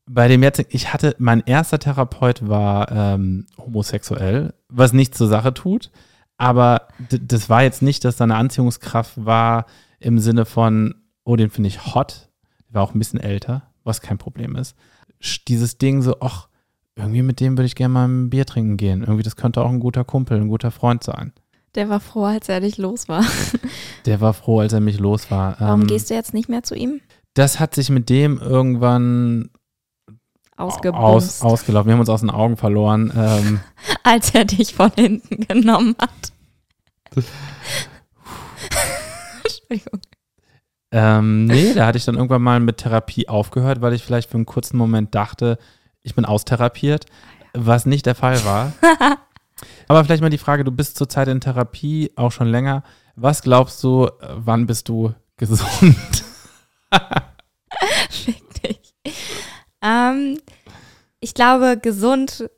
bei 0.05 0.27
dem 0.27 0.43
jetzigen, 0.43 0.69
ich 0.71 0.93
hatte, 0.93 1.15
mein 1.19 1.41
erster 1.45 1.79
Therapeut 1.79 2.47
war 2.47 2.91
ähm, 2.91 3.45
homosexuell, 3.57 4.53
was 4.67 4.93
nichts 4.93 5.17
zur 5.17 5.27
Sache 5.27 5.53
tut. 5.53 5.91
Aber 6.37 6.87
das 7.09 7.49
war 7.49 7.63
jetzt 7.63 7.81
nicht, 7.81 8.03
dass 8.03 8.17
da 8.17 8.23
eine 8.23 8.35
Anziehungskraft 8.35 9.25
war 9.25 9.67
im 9.99 10.19
Sinne 10.19 10.45
von, 10.45 10.95
oh, 11.23 11.35
den 11.35 11.49
finde 11.49 11.67
ich 11.67 11.93
hot. 11.93 12.29
Der 12.67 12.75
war 12.75 12.83
auch 12.83 12.95
ein 12.95 12.99
bisschen 12.99 13.19
älter, 13.19 13.63
was 13.83 14.01
kein 14.01 14.17
Problem 14.17 14.55
ist. 14.55 14.75
Dieses 15.47 15.77
Ding 15.77 16.01
so, 16.01 16.15
ach, 16.19 16.47
irgendwie 16.95 17.21
mit 17.21 17.39
dem 17.39 17.57
würde 17.57 17.67
ich 17.67 17.75
gerne 17.75 17.93
mal 17.93 18.07
ein 18.07 18.29
Bier 18.29 18.45
trinken 18.45 18.77
gehen. 18.77 19.01
Irgendwie, 19.01 19.23
das 19.23 19.35
könnte 19.35 19.61
auch 19.61 19.69
ein 19.69 19.79
guter 19.79 20.03
Kumpel, 20.03 20.41
ein 20.41 20.49
guter 20.49 20.71
Freund 20.71 21.03
sein. 21.03 21.31
Der 21.75 21.87
war 21.89 21.99
froh, 22.01 22.25
als 22.25 22.49
er 22.49 22.59
dich 22.59 22.77
los 22.77 23.07
war. 23.07 23.23
Der 24.05 24.19
war 24.19 24.33
froh, 24.33 24.59
als 24.59 24.73
er 24.73 24.81
mich 24.81 24.99
los 24.99 25.31
war. 25.31 25.55
Warum 25.59 25.81
Ähm, 25.81 25.87
gehst 25.87 26.09
du 26.09 26.13
jetzt 26.13 26.33
nicht 26.33 26.49
mehr 26.49 26.63
zu 26.63 26.75
ihm? 26.75 27.01
das 27.33 27.61
hat 27.61 27.73
sich 27.75 27.89
mit 27.89 28.09
dem 28.09 28.39
irgendwann 28.39 29.51
aus, 30.57 30.75
ausgelaufen. 31.41 31.87
Wir 31.87 31.93
haben 31.93 31.99
uns 32.01 32.09
aus 32.09 32.19
den 32.19 32.29
Augen 32.29 32.57
verloren. 32.57 33.11
Ähm, 33.15 33.61
als 34.03 34.35
er 34.35 34.43
dich 34.45 34.73
von 34.75 34.91
hinten 34.95 35.47
genommen 35.47 35.95
hat. 35.99 36.33
Entschuldigung. 39.43 40.01
Ähm, 40.93 41.45
nee, 41.45 41.73
da 41.73 41.85
hatte 41.87 41.97
ich 41.97 42.03
dann 42.05 42.15
irgendwann 42.15 42.41
mal 42.41 42.59
mit 42.59 42.77
Therapie 42.77 43.29
aufgehört, 43.29 43.81
weil 43.81 43.93
ich 43.93 44.03
vielleicht 44.03 44.29
für 44.29 44.35
einen 44.35 44.45
kurzen 44.45 44.77
Moment 44.77 45.15
dachte, 45.15 45.57
ich 46.03 46.15
bin 46.15 46.25
austherapiert, 46.25 47.05
was 47.53 47.85
nicht 47.85 48.05
der 48.05 48.15
Fall 48.15 48.43
war. 48.43 48.73
Aber 49.91 50.05
vielleicht 50.05 50.21
mal 50.21 50.29
die 50.29 50.37
Frage, 50.37 50.63
du 50.63 50.71
bist 50.71 50.95
zurzeit 50.95 51.27
in 51.27 51.41
Therapie, 51.41 52.13
auch 52.15 52.31
schon 52.31 52.47
länger. 52.47 52.83
Was 53.17 53.41
glaubst 53.41 53.83
du, 53.83 54.05
äh, 54.05 54.09
wann 54.37 54.65
bist 54.65 54.87
du 54.87 55.13
gesund? 55.35 56.23
Fick 58.09 58.41
dich. 58.63 58.95
Ähm, 59.81 60.39
ich 61.19 61.33
glaube, 61.33 61.77
gesund 61.77 62.49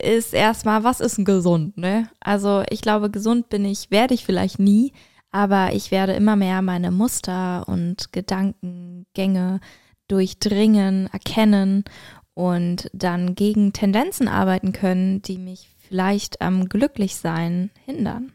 ist 0.00 0.32
erstmal, 0.32 0.82
was 0.82 1.00
ist 1.00 1.22
gesund, 1.26 1.76
ne? 1.76 2.08
Also 2.20 2.62
ich 2.70 2.80
glaube, 2.80 3.10
gesund 3.10 3.50
bin 3.50 3.66
ich, 3.66 3.90
werde 3.90 4.14
ich 4.14 4.24
vielleicht 4.24 4.58
nie, 4.58 4.94
aber 5.30 5.74
ich 5.74 5.90
werde 5.90 6.14
immer 6.14 6.36
mehr 6.36 6.62
meine 6.62 6.90
Muster 6.90 7.68
und 7.68 8.14
Gedankengänge 8.14 9.60
durchdringen, 10.08 11.10
erkennen 11.12 11.84
und 12.32 12.88
dann 12.94 13.34
gegen 13.34 13.74
Tendenzen 13.74 14.26
arbeiten 14.26 14.72
können, 14.72 15.20
die 15.20 15.36
mich 15.36 15.68
vielleicht 15.92 16.40
am 16.40 16.70
Glücklichsein 16.70 17.70
hindern. 17.84 18.32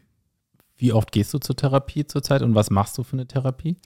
Wie 0.76 0.92
oft 0.92 1.10
gehst 1.10 1.34
du 1.34 1.38
zur 1.38 1.56
Therapie 1.56 2.06
zurzeit 2.06 2.42
und 2.42 2.54
was 2.54 2.70
machst 2.70 2.96
du 2.96 3.02
für 3.02 3.14
eine 3.14 3.26
Therapie? 3.26 3.76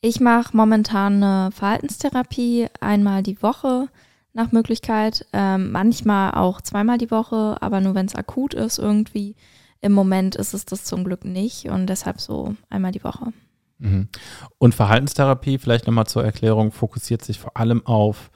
Ich 0.00 0.18
mache 0.18 0.56
momentan 0.56 1.22
eine 1.22 1.52
Verhaltenstherapie 1.52 2.66
einmal 2.80 3.22
die 3.22 3.40
Woche 3.40 3.86
nach 4.32 4.50
Möglichkeit, 4.50 5.28
ähm, 5.32 5.70
manchmal 5.70 6.32
auch 6.32 6.60
zweimal 6.60 6.98
die 6.98 7.12
Woche, 7.12 7.56
aber 7.60 7.80
nur 7.80 7.94
wenn 7.94 8.06
es 8.06 8.16
akut 8.16 8.52
ist 8.52 8.80
irgendwie. 8.80 9.36
Im 9.80 9.92
Moment 9.92 10.34
ist 10.34 10.52
es 10.52 10.64
das 10.64 10.82
zum 10.82 11.04
Glück 11.04 11.24
nicht 11.24 11.66
und 11.66 11.86
deshalb 11.86 12.20
so 12.20 12.56
einmal 12.68 12.90
die 12.90 13.04
Woche. 13.04 13.26
Mhm. 13.78 14.08
Und 14.58 14.74
Verhaltenstherapie, 14.74 15.58
vielleicht 15.58 15.86
nochmal 15.86 16.08
zur 16.08 16.24
Erklärung, 16.24 16.72
fokussiert 16.72 17.24
sich 17.24 17.38
vor 17.38 17.56
allem 17.56 17.86
auf 17.86 18.32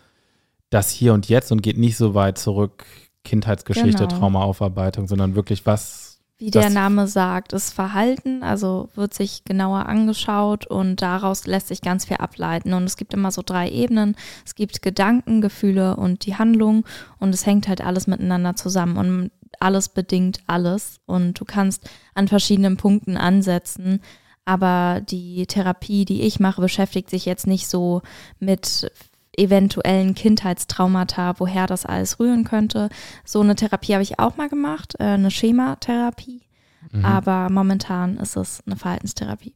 das 0.71 0.91
Hier 0.91 1.15
und 1.15 1.29
Jetzt 1.29 1.51
und 1.51 1.65
geht 1.65 1.79
nicht 1.79 1.97
so 1.97 2.15
weit 2.15 2.39
zurück, 2.39 2.85
Kindheitsgeschichte, 3.29 4.07
Genau. 4.07 4.19
Traumaaufarbeitung, 4.19 5.07
sondern 5.07 5.35
wirklich 5.35 5.67
was. 5.67 6.19
Wie 6.41 6.53
der 6.53 6.71
Name 6.71 7.09
sagt, 7.09 7.53
ist 7.53 7.75
Verhalten, 7.75 8.45
also 8.45 8.91
wird 8.95 9.13
sich 9.13 9.45
genauer 9.45 9.87
angeschaut 9.87 10.69
und 10.69 11.03
daraus 11.03 11.47
lässt 11.49 11.67
sich 11.67 11.81
ganz 11.81 12.05
viel 12.05 12.19
ableiten. 12.19 12.75
Und 12.75 12.85
es 12.85 12.97
gibt 12.97 13.13
immer 13.13 13.33
so 13.33 13.43
drei 13.45 13.69
Ebenen. 13.69 14.17
Es 14.47 14.55
gibt 14.55 14.81
Gedanken, 14.81 15.41
Gefühle 15.41 15.97
und 15.97 16.27
die 16.27 16.37
Handlung 16.37 16.85
und 17.19 17.35
es 17.35 17.45
hängt 17.45 17.67
halt 17.67 17.81
alles 17.81 18.07
miteinander 18.07 18.55
zusammen 18.55 18.97
und 18.99 19.31
alles 19.59 19.89
bedingt 19.89 20.39
alles. 20.47 21.01
Und 21.07 21.41
du 21.41 21.45
kannst 21.45 21.91
an 22.15 22.29
verschiedenen 22.29 22.77
Punkten 22.77 23.17
ansetzen. 23.17 24.01
Aber 24.45 25.03
die 25.03 25.45
Therapie, 25.47 26.05
die 26.05 26.23
ich 26.23 26.41
mache, 26.41 26.61
beschäftigt 26.61 27.11
sich 27.11 27.27
jetzt 27.27 27.47
nicht 27.47 27.67
so 27.67 28.01
mit 28.39 28.91
eventuellen 29.39 30.15
Kindheitstraumata, 30.15 31.35
woher 31.39 31.67
das 31.67 31.87
alles 31.87 32.19
rühren 32.21 32.45
könnte. 32.45 32.89
So 33.25 33.41
eine 33.41 33.55
Therapie 33.55 33.95
habe 33.95 34.03
ich 34.03 34.19
auch 34.19 34.37
mal 34.37 34.49
gemacht, 34.49 34.95
äh, 34.99 35.05
eine 35.05 35.31
Schematherapie. 35.31 36.43
Mhm. 36.93 37.05
Aber 37.05 37.49
momentan 37.51 38.17
ist 38.19 38.37
es 38.37 38.63
eine 38.67 38.77
Verhaltenstherapie. 38.77 39.55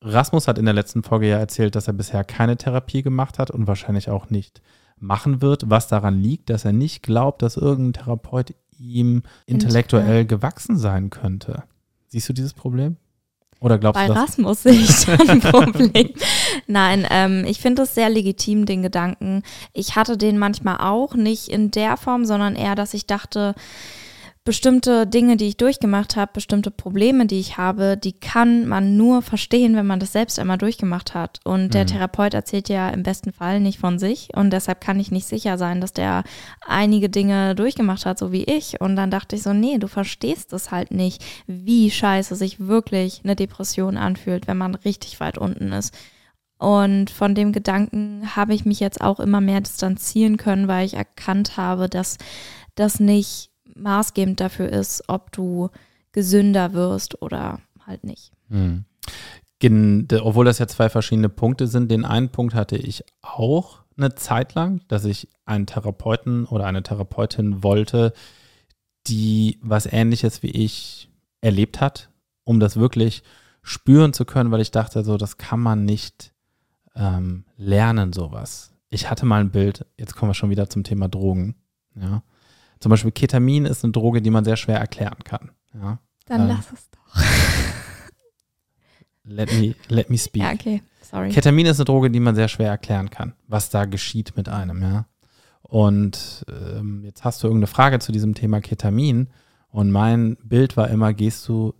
Rasmus 0.00 0.48
hat 0.48 0.58
in 0.58 0.66
der 0.66 0.74
letzten 0.74 1.02
Folge 1.02 1.28
ja 1.28 1.38
erzählt, 1.38 1.74
dass 1.74 1.86
er 1.86 1.94
bisher 1.94 2.24
keine 2.24 2.56
Therapie 2.56 3.02
gemacht 3.02 3.38
hat 3.38 3.50
und 3.50 3.66
wahrscheinlich 3.66 4.10
auch 4.10 4.28
nicht 4.28 4.60
machen 4.98 5.40
wird, 5.40 5.70
was 5.70 5.88
daran 5.88 6.20
liegt, 6.20 6.50
dass 6.50 6.64
er 6.64 6.72
nicht 6.72 7.02
glaubt, 7.02 7.42
dass 7.42 7.56
irgendein 7.56 8.04
Therapeut 8.04 8.54
ihm 8.78 9.22
intellektuell 9.46 10.26
gewachsen 10.26 10.76
sein 10.76 11.10
könnte. 11.10 11.64
Siehst 12.08 12.28
du 12.28 12.32
dieses 12.32 12.54
Problem? 12.54 12.96
Oder 13.60 13.78
glaubst 13.78 14.00
Bei 14.00 14.08
du? 14.08 14.12
Rasmus 14.12 14.62
sehe 14.62 14.72
ich 14.72 15.04
da 15.06 15.14
ein 15.14 15.40
Problem. 15.40 16.10
Nein, 16.66 17.06
ähm, 17.10 17.44
ich 17.46 17.60
finde 17.60 17.82
es 17.82 17.94
sehr 17.94 18.08
legitim, 18.08 18.66
den 18.66 18.82
Gedanken. 18.82 19.42
Ich 19.72 19.96
hatte 19.96 20.16
den 20.16 20.38
manchmal 20.38 20.78
auch, 20.78 21.14
nicht 21.14 21.48
in 21.48 21.70
der 21.70 21.96
Form, 21.96 22.24
sondern 22.24 22.56
eher, 22.56 22.74
dass 22.74 22.94
ich 22.94 23.06
dachte, 23.06 23.54
bestimmte 24.46 25.06
Dinge, 25.06 25.38
die 25.38 25.46
ich 25.46 25.56
durchgemacht 25.56 26.16
habe, 26.16 26.32
bestimmte 26.34 26.70
Probleme, 26.70 27.24
die 27.24 27.40
ich 27.40 27.56
habe, 27.56 27.96
die 27.96 28.12
kann 28.12 28.68
man 28.68 28.94
nur 28.94 29.22
verstehen, 29.22 29.74
wenn 29.74 29.86
man 29.86 30.00
das 30.00 30.12
selbst 30.12 30.38
einmal 30.38 30.58
durchgemacht 30.58 31.14
hat. 31.14 31.40
Und 31.44 31.72
der 31.72 31.84
Mhm. 31.84 31.88
Therapeut 31.88 32.34
erzählt 32.34 32.68
ja 32.68 32.90
im 32.90 33.02
besten 33.02 33.32
Fall 33.32 33.60
nicht 33.60 33.78
von 33.78 33.98
sich. 33.98 34.28
Und 34.36 34.50
deshalb 34.50 34.82
kann 34.82 35.00
ich 35.00 35.10
nicht 35.10 35.26
sicher 35.26 35.56
sein, 35.56 35.80
dass 35.80 35.94
der 35.94 36.24
einige 36.60 37.08
Dinge 37.08 37.54
durchgemacht 37.54 38.04
hat, 38.04 38.18
so 38.18 38.32
wie 38.32 38.44
ich. 38.44 38.82
Und 38.82 38.96
dann 38.96 39.10
dachte 39.10 39.34
ich 39.34 39.42
so, 39.42 39.54
nee, 39.54 39.78
du 39.78 39.88
verstehst 39.88 40.52
es 40.52 40.70
halt 40.70 40.90
nicht, 40.90 41.24
wie 41.46 41.90
scheiße 41.90 42.36
sich 42.36 42.60
wirklich 42.60 43.22
eine 43.24 43.36
Depression 43.36 43.96
anfühlt, 43.96 44.46
wenn 44.46 44.58
man 44.58 44.74
richtig 44.74 45.20
weit 45.20 45.38
unten 45.38 45.72
ist. 45.72 45.94
Und 46.64 47.10
von 47.10 47.34
dem 47.34 47.52
Gedanken 47.52 48.34
habe 48.36 48.54
ich 48.54 48.64
mich 48.64 48.80
jetzt 48.80 49.02
auch 49.02 49.20
immer 49.20 49.42
mehr 49.42 49.60
distanzieren 49.60 50.38
können, 50.38 50.66
weil 50.66 50.86
ich 50.86 50.94
erkannt 50.94 51.58
habe, 51.58 51.90
dass 51.90 52.16
das 52.74 53.00
nicht 53.00 53.50
maßgebend 53.74 54.40
dafür 54.40 54.70
ist, 54.70 55.04
ob 55.08 55.30
du 55.32 55.68
gesünder 56.12 56.72
wirst 56.72 57.20
oder 57.20 57.60
halt 57.86 58.04
nicht. 58.04 58.32
Hm. 58.48 58.84
Gen- 59.58 60.08
de- 60.08 60.20
Obwohl 60.20 60.46
das 60.46 60.58
ja 60.58 60.66
zwei 60.66 60.88
verschiedene 60.88 61.28
Punkte 61.28 61.66
sind, 61.66 61.90
den 61.90 62.04
einen 62.06 62.30
Punkt 62.30 62.54
hatte 62.54 62.76
ich 62.76 63.04
auch 63.20 63.82
eine 63.96 64.14
Zeit 64.14 64.54
lang, 64.54 64.80
dass 64.88 65.04
ich 65.04 65.28
einen 65.44 65.66
Therapeuten 65.66 66.46
oder 66.46 66.64
eine 66.66 66.82
Therapeutin 66.82 67.62
wollte, 67.62 68.12
die 69.06 69.58
was 69.60 69.86
ähnliches 69.86 70.42
wie 70.42 70.50
ich 70.50 71.10
erlebt 71.42 71.80
hat, 71.80 72.08
um 72.44 72.58
das 72.58 72.76
wirklich 72.76 73.22
spüren 73.62 74.12
zu 74.12 74.24
können, 74.24 74.50
weil 74.50 74.60
ich 74.60 74.70
dachte, 74.70 75.04
so, 75.04 75.16
das 75.16 75.36
kann 75.36 75.60
man 75.60 75.84
nicht 75.84 76.32
ähm, 76.94 77.44
lernen, 77.56 78.12
sowas. 78.12 78.72
Ich 78.90 79.10
hatte 79.10 79.26
mal 79.26 79.40
ein 79.40 79.50
Bild, 79.50 79.86
jetzt 79.96 80.14
kommen 80.14 80.30
wir 80.30 80.34
schon 80.34 80.50
wieder 80.50 80.68
zum 80.68 80.84
Thema 80.84 81.08
Drogen. 81.08 81.56
Ja. 81.94 82.22
Zum 82.80 82.90
Beispiel 82.90 83.12
Ketamin 83.12 83.66
ist 83.66 83.84
eine 83.84 83.92
Droge, 83.92 84.22
die 84.22 84.30
man 84.30 84.44
sehr 84.44 84.56
schwer 84.56 84.78
erklären 84.78 85.18
kann. 85.24 85.50
Ja. 85.74 85.98
Dann 86.26 86.42
Ähm, 86.42 86.48
lass 86.48 86.72
es 86.72 86.90
doch. 86.90 87.16
Let 89.26 89.50
me, 89.54 89.74
let 89.88 90.10
me 90.10 90.18
speak. 90.18 90.42
Ja, 90.42 90.52
okay, 90.52 90.82
sorry. 91.00 91.30
Ketamin 91.30 91.64
ist 91.64 91.78
eine 91.78 91.86
Droge, 91.86 92.10
die 92.10 92.20
man 92.20 92.34
sehr 92.34 92.48
schwer 92.48 92.68
erklären 92.68 93.08
kann, 93.08 93.32
was 93.46 93.70
da 93.70 93.86
geschieht 93.86 94.36
mit 94.36 94.50
einem, 94.50 94.82
ja. 94.82 95.06
Und 95.62 96.44
ähm, 96.48 97.02
jetzt 97.04 97.24
hast 97.24 97.42
du 97.42 97.46
irgendeine 97.46 97.68
Frage 97.68 98.00
zu 98.00 98.12
diesem 98.12 98.34
Thema 98.34 98.60
Ketamin 98.60 99.28
und 99.68 99.90
mein 99.90 100.36
Bild 100.44 100.76
war 100.76 100.90
immer, 100.90 101.14
gehst 101.14 101.48
du 101.48 101.72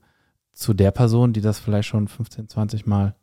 zu 0.53 0.73
der 0.73 0.91
Person, 0.91 1.35
die 1.35 1.43
das 1.43 1.59
vielleicht 1.59 1.89
schon 1.89 2.09
15, 2.09 2.49
20 2.49 2.87
Mal 2.87 3.15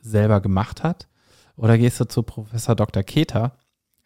selber 0.00 0.40
gemacht 0.40 0.82
hat 0.82 1.06
oder 1.56 1.78
gehst 1.78 2.00
du 2.00 2.04
zu 2.06 2.22
Professor 2.22 2.74
Dr. 2.74 3.02
Keter, 3.02 3.56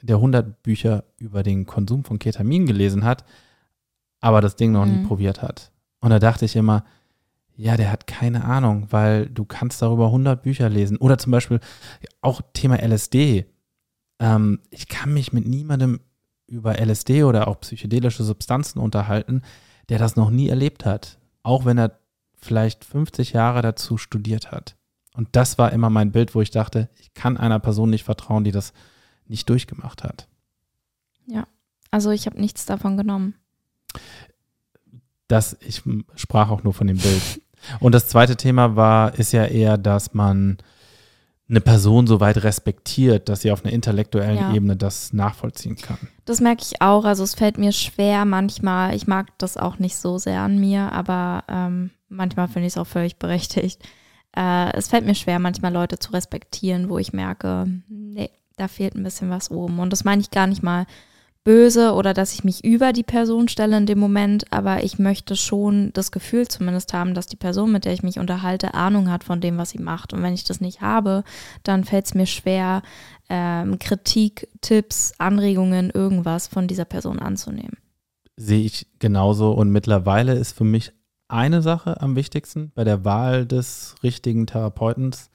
der 0.03 0.17
100 0.17 0.63
Bücher 0.63 1.05
über 1.19 1.43
den 1.43 1.67
Konsum 1.67 2.05
von 2.05 2.19
Ketamin 2.19 2.67
gelesen 2.67 3.05
hat, 3.05 3.25
aber 4.21 4.41
das 4.41 4.57
Ding 4.57 4.73
noch 4.73 4.87
nie 4.87 4.99
Mhm. 4.99 5.03
probiert 5.05 5.43
hat. 5.43 5.71
Und 6.01 6.11
da 6.11 6.19
dachte 6.19 6.45
ich 6.45 6.55
immer, 6.57 6.85
ja, 7.57 7.77
der 7.77 7.91
hat 7.91 8.07
keine 8.07 8.45
Ahnung, 8.45 8.87
weil 8.91 9.27
du 9.29 9.45
kannst 9.45 9.83
darüber 9.83 10.07
100 10.13 10.43
Bücher 10.43 10.69
lesen. 10.69 10.97
Oder 10.99 11.19
zum 11.19 11.33
Beispiel 11.33 11.59
auch 12.21 12.41
Thema 12.53 12.77
LSD. 12.81 13.47
Ähm, 14.21 14.61
ich 14.71 14.87
kann 14.87 15.13
mich 15.13 15.33
mit 15.33 15.47
niemandem 15.47 15.99
über 16.47 16.79
LSD 16.79 17.25
oder 17.25 17.49
auch 17.49 17.59
psychedelische 17.61 18.23
Substanzen 18.23 18.79
unterhalten, 18.79 19.43
der 19.89 19.99
das 19.99 20.15
noch 20.15 20.31
nie 20.31 20.49
erlebt 20.49 20.85
hat. 20.85 21.19
Auch 21.43 21.65
wenn 21.65 21.79
er 21.79 21.99
vielleicht 22.37 22.85
50 22.85 23.33
Jahre 23.33 23.61
dazu 23.63 23.97
studiert 23.97 24.53
hat. 24.53 24.77
Und 25.19 25.29
das 25.33 25.59
war 25.59 25.73
immer 25.73 25.91
mein 25.91 26.13
Bild, 26.13 26.35
wo 26.35 26.41
ich 26.41 26.51
dachte, 26.51 26.89
ich 26.99 27.13
kann 27.13 27.37
einer 27.37 27.59
Person 27.59 27.91
nicht 27.91 28.05
vertrauen, 28.05 28.45
die 28.45 28.53
das 28.53 28.73
nicht 29.27 29.51
durchgemacht 29.51 30.03
hat. 30.05 30.29
Also 31.91 32.11
ich 32.11 32.27
habe 32.27 32.41
nichts 32.41 32.67
davon 32.67 32.97
genommen. 32.97 33.35
Das, 35.27 35.57
ich 35.61 35.83
sprach 36.15 36.51
auch 36.51 36.63
nur 36.63 36.75
von 36.75 36.87
dem 36.87 36.99
Bild. 36.99 37.41
Und 37.81 37.95
das 37.95 38.09
zweite 38.09 38.37
Thema 38.37 38.77
war, 38.77 39.19
ist 39.19 39.33
ja 39.33 39.45
eher, 39.45 39.79
dass 39.79 40.15
man 40.15 40.59
eine 41.51 41.61
Person 41.61 42.07
so 42.07 42.21
weit 42.21 42.43
respektiert, 42.45 43.29
dass 43.29 43.41
sie 43.41 43.51
auf 43.51 43.65
einer 43.65 43.73
intellektuellen 43.73 44.37
Ja. 44.37 44.53
Ebene 44.53 44.77
das 44.77 45.15
nachvollziehen 45.15 45.77
kann. 45.77 45.99
Das 46.27 46.41
merke 46.41 46.63
ich 46.63 46.83
auch. 46.83 47.05
Also 47.05 47.25
es 47.25 47.35
fällt 47.35 47.57
mir 47.57 47.73
schwer 47.73 48.27
manchmal. 48.27 48.95
Ich 48.95 49.07
mag 49.07 49.27
das 49.39 49.57
auch 49.57 49.79
nicht 49.79 49.97
so 49.97 50.19
sehr 50.19 50.43
an 50.43 50.59
mir, 50.59 50.93
aber 50.93 51.45
ähm, 51.49 51.91
manchmal 52.09 52.49
finde 52.49 52.67
ich 52.67 52.75
es 52.75 52.79
auch 52.79 52.87
völlig 52.87 53.17
berechtigt. 53.17 53.83
Äh, 54.39 54.77
es 54.77 54.89
fällt 54.89 55.05
mir 55.05 55.17
schwer, 55.17 55.41
manchmal 55.41 55.73
Leute 55.73 55.99
zu 55.99 56.13
respektieren, 56.13 56.89
wo 56.89 56.99
ich 56.99 57.13
merke, 57.13 57.67
nee, 57.89 58.31
da 58.57 58.69
fehlt 58.69 58.95
ein 58.95 59.03
bisschen 59.03 59.31
was 59.31 59.51
oben. 59.51 59.81
Und 59.81 59.93
das 59.93 60.05
meine 60.05 60.23
ich 60.23 60.31
gar 60.31 60.47
nicht 60.47 60.63
mal 60.63 60.87
böse 61.43 61.93
oder 61.95 62.15
dass 62.15 62.35
ich 62.35 62.45
mich 62.45 62.63
über 62.65 62.93
die 62.93 63.03
Person 63.03 63.49
stelle 63.49 63.77
in 63.77 63.87
dem 63.87 63.99
Moment, 63.99 64.53
aber 64.53 64.85
ich 64.85 64.99
möchte 64.99 65.35
schon 65.35 65.93
das 65.95 66.13
Gefühl 66.13 66.47
zumindest 66.47 66.93
haben, 66.93 67.15
dass 67.15 67.27
die 67.27 67.37
Person, 67.37 67.73
mit 67.73 67.85
der 67.85 67.95
ich 67.95 68.03
mich 68.03 68.19
unterhalte, 68.19 68.75
Ahnung 68.75 69.11
hat 69.11 69.25
von 69.25 69.41
dem, 69.41 69.57
was 69.57 69.71
sie 69.71 69.79
macht. 69.79 70.13
Und 70.13 70.23
wenn 70.23 70.35
ich 70.35 70.45
das 70.45 70.61
nicht 70.61 70.83
habe, 70.83 71.25
dann 71.65 71.85
fällt 71.85 72.07
es 72.07 72.15
mir 72.15 72.27
schwer, 72.27 72.83
ähm, 73.29 73.79
Kritik, 73.81 74.49
Tipps, 74.61 75.15
Anregungen, 75.19 75.91
irgendwas 75.91 76.47
von 76.47 76.69
dieser 76.69 76.85
Person 76.85 77.19
anzunehmen. 77.19 77.79
Sehe 78.37 78.65
ich 78.65 78.87
genauso. 79.01 79.51
Und 79.51 79.71
mittlerweile 79.71 80.35
ist 80.35 80.53
für 80.53 80.65
mich 80.65 80.93
eine 81.29 81.63
Sache 81.63 82.01
am 82.01 82.17
wichtigsten 82.17 82.73
bei 82.75 82.85
der 82.85 83.05
Wahl 83.05 83.47
des 83.47 83.95
richtigen 84.03 84.47
Therapeutens 84.47 85.31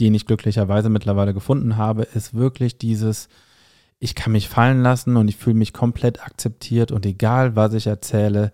den 0.00 0.14
ich 0.14 0.26
glücklicherweise 0.26 0.88
mittlerweile 0.88 1.34
gefunden 1.34 1.76
habe, 1.76 2.02
ist 2.02 2.34
wirklich 2.34 2.78
dieses, 2.78 3.28
ich 3.98 4.14
kann 4.14 4.32
mich 4.32 4.48
fallen 4.48 4.82
lassen 4.82 5.16
und 5.16 5.28
ich 5.28 5.36
fühle 5.36 5.56
mich 5.56 5.72
komplett 5.72 6.24
akzeptiert 6.24 6.90
und 6.90 7.06
egal, 7.06 7.56
was 7.56 7.74
ich 7.74 7.86
erzähle, 7.86 8.52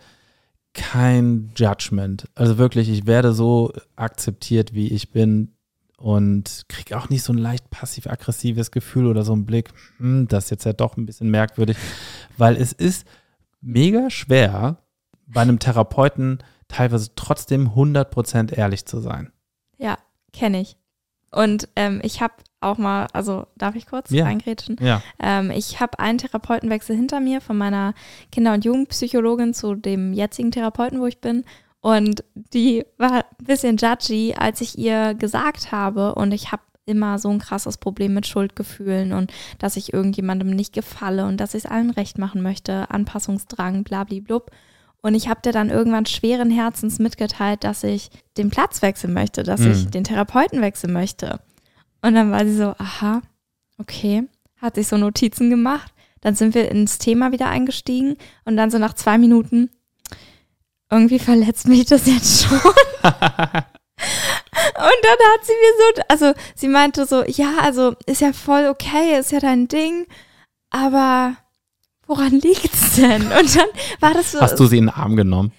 kein 0.74 1.50
Judgment. 1.56 2.28
Also 2.34 2.58
wirklich, 2.58 2.88
ich 2.88 3.06
werde 3.06 3.32
so 3.32 3.72
akzeptiert, 3.96 4.74
wie 4.74 4.88
ich 4.88 5.10
bin 5.10 5.54
und 5.96 6.64
kriege 6.68 6.96
auch 6.98 7.08
nicht 7.08 7.22
so 7.22 7.32
ein 7.32 7.38
leicht 7.38 7.70
passiv-aggressives 7.70 8.70
Gefühl 8.70 9.06
oder 9.06 9.24
so 9.24 9.32
einen 9.32 9.46
Blick, 9.46 9.70
hm, 9.96 10.28
das 10.28 10.44
ist 10.44 10.50
jetzt 10.50 10.64
ja 10.64 10.72
doch 10.72 10.96
ein 10.96 11.06
bisschen 11.06 11.30
merkwürdig, 11.30 11.76
weil 12.36 12.56
es 12.56 12.72
ist 12.72 13.06
mega 13.60 14.10
schwer, 14.10 14.82
bei 15.28 15.40
einem 15.42 15.58
Therapeuten 15.58 16.38
teilweise 16.68 17.10
trotzdem 17.14 17.68
100% 17.70 18.52
ehrlich 18.52 18.86
zu 18.86 19.00
sein. 19.00 19.32
Ja, 19.78 19.96
kenne 20.32 20.60
ich. 20.60 20.76
Und 21.30 21.68
ähm, 21.76 22.00
ich 22.02 22.20
habe 22.22 22.34
auch 22.60 22.78
mal, 22.78 23.06
also 23.12 23.46
darf 23.56 23.76
ich 23.76 23.86
kurz 23.86 24.10
Ja. 24.10 24.24
reingrätschen? 24.24 24.76
Ja. 24.80 25.02
Ähm, 25.20 25.50
ich 25.50 25.80
habe 25.80 25.98
einen 25.98 26.18
Therapeutenwechsel 26.18 26.96
hinter 26.96 27.20
mir 27.20 27.40
von 27.40 27.56
meiner 27.56 27.94
Kinder- 28.32 28.54
und 28.54 28.64
Jugendpsychologin 28.64 29.54
zu 29.54 29.74
dem 29.74 30.12
jetzigen 30.12 30.50
Therapeuten, 30.50 31.00
wo 31.00 31.06
ich 31.06 31.20
bin. 31.20 31.44
Und 31.80 32.24
die 32.34 32.84
war 32.96 33.12
ein 33.38 33.44
bisschen 33.44 33.76
judgy, 33.76 34.34
als 34.36 34.60
ich 34.60 34.78
ihr 34.78 35.14
gesagt 35.14 35.70
habe. 35.70 36.14
Und 36.14 36.32
ich 36.32 36.50
habe 36.50 36.62
immer 36.86 37.18
so 37.18 37.28
ein 37.28 37.38
krasses 37.38 37.76
Problem 37.76 38.14
mit 38.14 38.26
Schuldgefühlen 38.26 39.12
und 39.12 39.30
dass 39.58 39.76
ich 39.76 39.92
irgendjemandem 39.92 40.48
nicht 40.50 40.72
gefalle 40.72 41.26
und 41.26 41.36
dass 41.36 41.52
ich 41.54 41.64
es 41.66 41.70
allen 41.70 41.90
recht 41.90 42.16
machen 42.18 42.40
möchte, 42.42 42.90
Anpassungsdrang, 42.90 43.84
blablablub. 43.84 44.50
Und 45.00 45.14
ich 45.14 45.28
habe 45.28 45.40
dir 45.42 45.52
dann 45.52 45.70
irgendwann 45.70 46.06
schweren 46.06 46.50
Herzens 46.50 46.98
mitgeteilt, 46.98 47.62
dass 47.64 47.84
ich 47.84 48.10
den 48.36 48.50
Platz 48.50 48.82
wechseln 48.82 49.14
möchte, 49.14 49.44
dass 49.44 49.60
Mhm. 49.60 49.70
ich 49.70 49.86
den 49.90 50.04
Therapeuten 50.04 50.60
wechseln 50.60 50.92
möchte. 50.92 51.40
Und 52.02 52.14
dann 52.14 52.32
war 52.32 52.44
sie 52.44 52.56
so, 52.56 52.74
aha, 52.78 53.22
okay, 53.78 54.24
hat 54.60 54.74
sich 54.74 54.88
so 54.88 54.96
Notizen 54.96 55.50
gemacht. 55.50 55.92
Dann 56.20 56.34
sind 56.34 56.54
wir 56.54 56.68
ins 56.70 56.98
Thema 56.98 57.30
wieder 57.30 57.48
eingestiegen 57.48 58.16
und 58.44 58.56
dann 58.56 58.72
so 58.72 58.78
nach 58.78 58.94
zwei 58.94 59.18
Minuten, 59.18 59.70
irgendwie 60.90 61.20
verletzt 61.20 61.68
mich 61.68 61.86
das 61.86 62.06
jetzt 62.06 62.42
schon. 62.44 62.58
und 62.58 62.72
dann 65.02 65.18
hat 65.32 65.44
sie 65.44 65.52
mir 65.52 65.72
so, 65.78 66.02
also 66.08 66.32
sie 66.54 66.68
meinte 66.68 67.06
so, 67.06 67.24
ja, 67.24 67.58
also 67.60 67.94
ist 68.06 68.20
ja 68.20 68.32
voll 68.32 68.66
okay, 68.66 69.18
ist 69.18 69.32
ja 69.32 69.40
dein 69.40 69.68
Ding, 69.68 70.06
aber 70.70 71.36
woran 72.08 72.32
liegt's 72.32 72.96
denn? 72.96 73.22
Und 73.22 73.56
dann 73.56 73.68
war 74.00 74.14
das 74.14 74.32
so, 74.32 74.40
Hast 74.40 74.58
du 74.58 74.66
sie 74.66 74.78
in 74.78 74.86
den 74.86 74.94
Arm 74.94 75.14
genommen? 75.14 75.52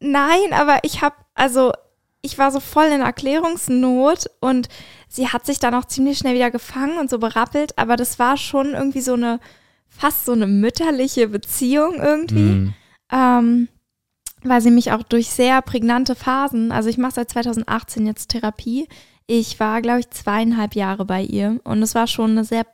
Nein, 0.00 0.52
aber 0.52 0.80
ich 0.82 1.00
habe, 1.00 1.14
also 1.34 1.72
ich 2.20 2.36
war 2.38 2.50
so 2.50 2.60
voll 2.60 2.86
in 2.86 3.00
Erklärungsnot 3.00 4.26
und 4.40 4.68
sie 5.08 5.28
hat 5.28 5.46
sich 5.46 5.58
dann 5.58 5.74
auch 5.74 5.84
ziemlich 5.86 6.18
schnell 6.18 6.34
wieder 6.34 6.50
gefangen 6.50 6.98
und 6.98 7.08
so 7.08 7.18
berappelt, 7.18 7.78
aber 7.78 7.96
das 7.96 8.18
war 8.18 8.36
schon 8.36 8.72
irgendwie 8.72 9.00
so 9.00 9.14
eine, 9.14 9.40
fast 9.88 10.26
so 10.26 10.32
eine 10.32 10.46
mütterliche 10.46 11.28
Beziehung 11.28 11.94
irgendwie, 12.02 12.50
Hm. 12.50 12.74
ähm, 13.12 13.68
weil 14.42 14.60
sie 14.60 14.70
mich 14.70 14.92
auch 14.92 15.02
durch 15.02 15.28
sehr 15.30 15.62
prägnante 15.62 16.14
Phasen, 16.14 16.72
also 16.72 16.88
ich 16.88 16.98
mache 16.98 17.14
seit 17.14 17.30
2018 17.30 18.06
jetzt 18.06 18.28
Therapie, 18.30 18.88
ich 19.26 19.58
war, 19.60 19.80
glaube 19.80 20.00
ich, 20.00 20.10
zweieinhalb 20.10 20.74
Jahre 20.74 21.04
bei 21.06 21.22
ihr 21.22 21.60
und 21.64 21.82
es 21.82 21.94
war 21.94 22.06
schon 22.06 22.32
eine 22.32 22.44
sehr 22.44 22.66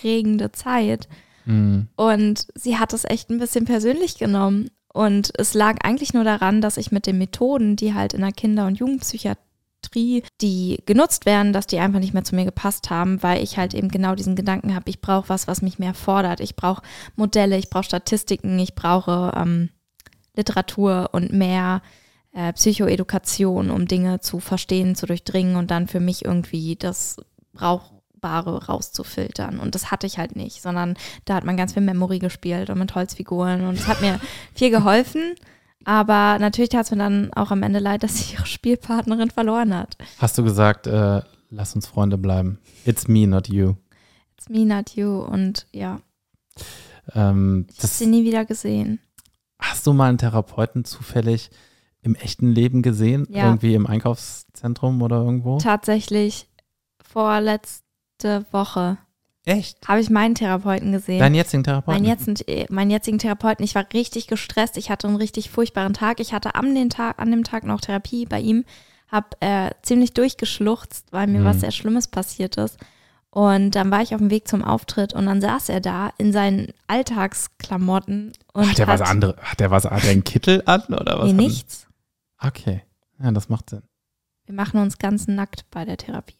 prägende 0.00 0.52
Zeit. 0.52 1.08
Hm. 1.46 1.88
Und 1.96 2.46
sie 2.54 2.76
hat 2.76 2.92
es 2.92 3.04
echt 3.04 3.30
ein 3.30 3.38
bisschen 3.38 3.64
persönlich 3.64 4.18
genommen. 4.18 4.70
Und 4.92 5.32
es 5.38 5.54
lag 5.54 5.76
eigentlich 5.84 6.14
nur 6.14 6.24
daran, 6.24 6.60
dass 6.60 6.76
ich 6.76 6.90
mit 6.90 7.06
den 7.06 7.18
Methoden, 7.18 7.76
die 7.76 7.94
halt 7.94 8.12
in 8.12 8.22
der 8.22 8.32
Kinder- 8.32 8.66
und 8.66 8.78
Jugendpsychiatrie, 8.78 10.22
die 10.40 10.82
genutzt 10.86 11.26
werden, 11.26 11.52
dass 11.52 11.66
die 11.66 11.78
einfach 11.78 12.00
nicht 12.00 12.14
mehr 12.14 12.24
zu 12.24 12.34
mir 12.34 12.44
gepasst 12.44 12.90
haben, 12.90 13.22
weil 13.22 13.42
ich 13.42 13.58
halt 13.58 13.74
eben 13.74 13.88
genau 13.88 14.14
diesen 14.14 14.36
Gedanken 14.36 14.74
habe, 14.74 14.90
ich 14.90 15.00
brauche 15.00 15.28
was, 15.28 15.46
was 15.46 15.62
mich 15.62 15.78
mehr 15.78 15.94
fordert. 15.94 16.40
Ich 16.40 16.56
brauche 16.56 16.82
Modelle, 17.14 17.58
ich 17.58 17.70
brauche 17.70 17.84
Statistiken, 17.84 18.58
ich 18.58 18.74
brauche 18.74 19.32
ähm, 19.36 19.68
Literatur 20.34 21.10
und 21.12 21.32
mehr 21.32 21.82
äh, 22.32 22.52
Psychoedukation, 22.54 23.70
um 23.70 23.86
Dinge 23.86 24.20
zu 24.20 24.40
verstehen, 24.40 24.94
zu 24.94 25.06
durchdringen 25.06 25.56
und 25.56 25.70
dann 25.70 25.88
für 25.88 26.00
mich 26.00 26.24
irgendwie 26.24 26.76
das 26.76 27.16
Brauchbare 28.26 28.66
rauszufiltern. 28.66 29.58
Und 29.58 29.74
das 29.74 29.90
hatte 29.90 30.06
ich 30.06 30.18
halt 30.18 30.36
nicht, 30.36 30.60
sondern 30.62 30.94
da 31.24 31.34
hat 31.34 31.44
man 31.44 31.56
ganz 31.56 31.72
viel 31.74 31.82
Memory 31.82 32.18
gespielt 32.18 32.70
und 32.70 32.78
mit 32.78 32.94
Holzfiguren 32.94 33.66
und 33.66 33.74
es 33.78 33.86
hat 33.86 34.00
mir 34.00 34.18
viel 34.54 34.70
geholfen. 34.70 35.34
Aber 35.84 36.38
natürlich 36.40 36.70
tat 36.70 36.86
es 36.86 36.90
mir 36.90 36.96
dann 36.98 37.32
auch 37.34 37.50
am 37.52 37.62
Ende 37.62 37.78
leid, 37.78 38.02
dass 38.02 38.16
sie 38.16 38.34
ihre 38.34 38.46
Spielpartnerin 38.46 39.30
verloren 39.30 39.72
hat. 39.74 39.96
Hast 40.18 40.36
du 40.36 40.42
gesagt, 40.42 40.86
äh, 40.88 41.22
lass 41.50 41.74
uns 41.76 41.86
Freunde 41.86 42.18
bleiben? 42.18 42.58
It's 42.84 43.06
me, 43.06 43.26
not 43.28 43.48
you. 43.48 43.74
It's 44.36 44.48
me, 44.48 44.64
not 44.64 44.90
you. 44.96 45.20
Und 45.20 45.66
ja, 45.72 46.00
Ähm, 47.14 47.66
ich 47.70 47.78
habe 47.78 47.86
sie 47.88 48.06
nie 48.06 48.24
wieder 48.24 48.44
gesehen. 48.44 48.98
hast 49.60 49.86
du 49.86 49.92
mal 49.92 50.08
einen 50.08 50.18
Therapeuten 50.18 50.84
zufällig 50.84 51.50
im 52.02 52.16
echten 52.16 52.48
Leben 52.48 52.82
gesehen? 52.82 53.26
Ja. 53.30 53.44
Irgendwie 53.44 53.74
im 53.74 53.86
Einkaufszentrum 53.86 55.00
oder 55.02 55.18
irgendwo? 55.22 55.58
Tatsächlich 55.58 56.48
vorletzte 57.00 57.85
Woche 58.24 58.98
Echt? 59.44 59.86
habe 59.86 60.00
ich 60.00 60.10
meinen 60.10 60.34
Therapeuten 60.34 60.92
gesehen. 60.92 61.18
Deinen 61.20 61.34
jetzigen 61.34 61.62
Therapeuten? 61.64 62.02
Mein 62.02 62.08
jetzigen, 62.10 62.66
meinen 62.74 62.90
jetzigen 62.90 63.18
Therapeuten, 63.18 63.64
ich 63.64 63.74
war 63.74 63.86
richtig 63.92 64.26
gestresst, 64.26 64.76
ich 64.76 64.90
hatte 64.90 65.06
einen 65.06 65.16
richtig 65.16 65.50
furchtbaren 65.50 65.94
Tag. 65.94 66.18
Ich 66.20 66.32
hatte 66.32 66.54
am 66.54 66.74
den 66.74 66.90
Tag, 66.90 67.18
an 67.20 67.30
dem 67.30 67.44
Tag 67.44 67.64
noch 67.64 67.80
Therapie 67.80 68.26
bei 68.26 68.40
ihm, 68.40 68.64
habe 69.08 69.28
äh, 69.40 69.70
ziemlich 69.82 70.14
durchgeschluchzt, 70.14 71.06
weil 71.12 71.26
mir 71.28 71.40
Mhm. 71.40 71.44
was 71.44 71.60
sehr 71.60 71.70
Schlimmes 71.70 72.08
passiert 72.08 72.56
ist. 72.56 72.78
Und 73.30 73.72
dann 73.72 73.90
war 73.90 74.00
ich 74.00 74.14
auf 74.14 74.20
dem 74.20 74.30
Weg 74.30 74.48
zum 74.48 74.64
Auftritt 74.64 75.12
und 75.12 75.26
dann 75.26 75.40
saß 75.42 75.68
er 75.68 75.80
da 75.80 76.10
in 76.16 76.32
seinen 76.32 76.68
Alltagsklamotten 76.86 78.32
und 78.54 78.70
hat 78.70 78.78
er 78.78 78.86
was 78.88 79.02
anderes? 79.02 79.36
Hat 79.42 79.60
er 79.60 79.70
was? 79.70 79.84
Hat 79.84 80.04
er 80.04 80.10
einen 80.10 80.24
Kittel 80.24 80.62
an 80.66 80.82
oder 80.88 81.18
was? 81.18 81.24
Nee, 81.26 81.30
hat- 81.30 81.36
nichts. 81.36 81.86
Okay. 82.40 82.82
Ja, 83.22 83.30
das 83.30 83.48
macht 83.48 83.70
Sinn. 83.70 83.82
Wir 84.46 84.54
machen 84.54 84.80
uns 84.80 84.98
ganz 84.98 85.28
nackt 85.28 85.66
bei 85.70 85.84
der 85.84 85.96
Therapie. 85.96 86.34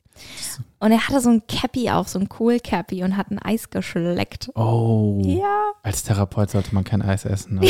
Und 0.79 0.93
er 0.93 1.09
hatte 1.09 1.21
so 1.21 1.31
ein 1.31 1.43
Cappy 1.47 1.91
auf, 1.91 2.09
so 2.09 2.19
ein 2.19 2.29
Cool 2.39 2.61
Cappy 2.61 3.03
und 3.03 3.17
hat 3.17 3.31
ein 3.31 3.39
Eis 3.39 3.71
geschleckt. 3.71 4.51
Oh. 4.55 5.21
Ja, 5.25 5.73
Als 5.83 6.03
Therapeut 6.05 6.51
sollte 6.51 6.75
man 6.75 6.85
kein 6.85 7.03
Eis 7.03 7.25
essen. 7.25 7.59
Aber 7.59 7.69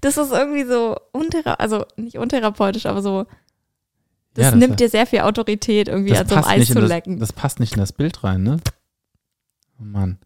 das 0.00 0.16
ist 0.16 0.32
irgendwie 0.32 0.64
so 0.64 0.96
unthera 1.12 1.54
also 1.54 1.84
nicht 1.96 2.18
untherapeutisch, 2.18 2.86
aber 2.86 3.02
so 3.02 3.26
Das 4.34 4.44
Ja, 4.46 4.50
das- 4.50 4.58
nimmt 4.60 4.80
dir 4.80 4.88
sehr 4.88 5.06
viel 5.06 5.20
Autorität, 5.20 5.88
irgendwie 5.88 6.16
an 6.16 6.26
so 6.26 6.36
einem 6.36 6.44
Eis 6.44 6.68
zu 6.68 6.80
lecken. 6.80 7.18
das, 7.18 7.28
das 7.28 7.36
passt 7.36 7.60
nicht 7.60 7.74
in 7.74 7.80
das 7.80 7.92
Bild 7.92 8.24
rein, 8.24 8.42
ne? 8.42 8.56
Oh 9.78 9.84
Mann. 9.84 10.18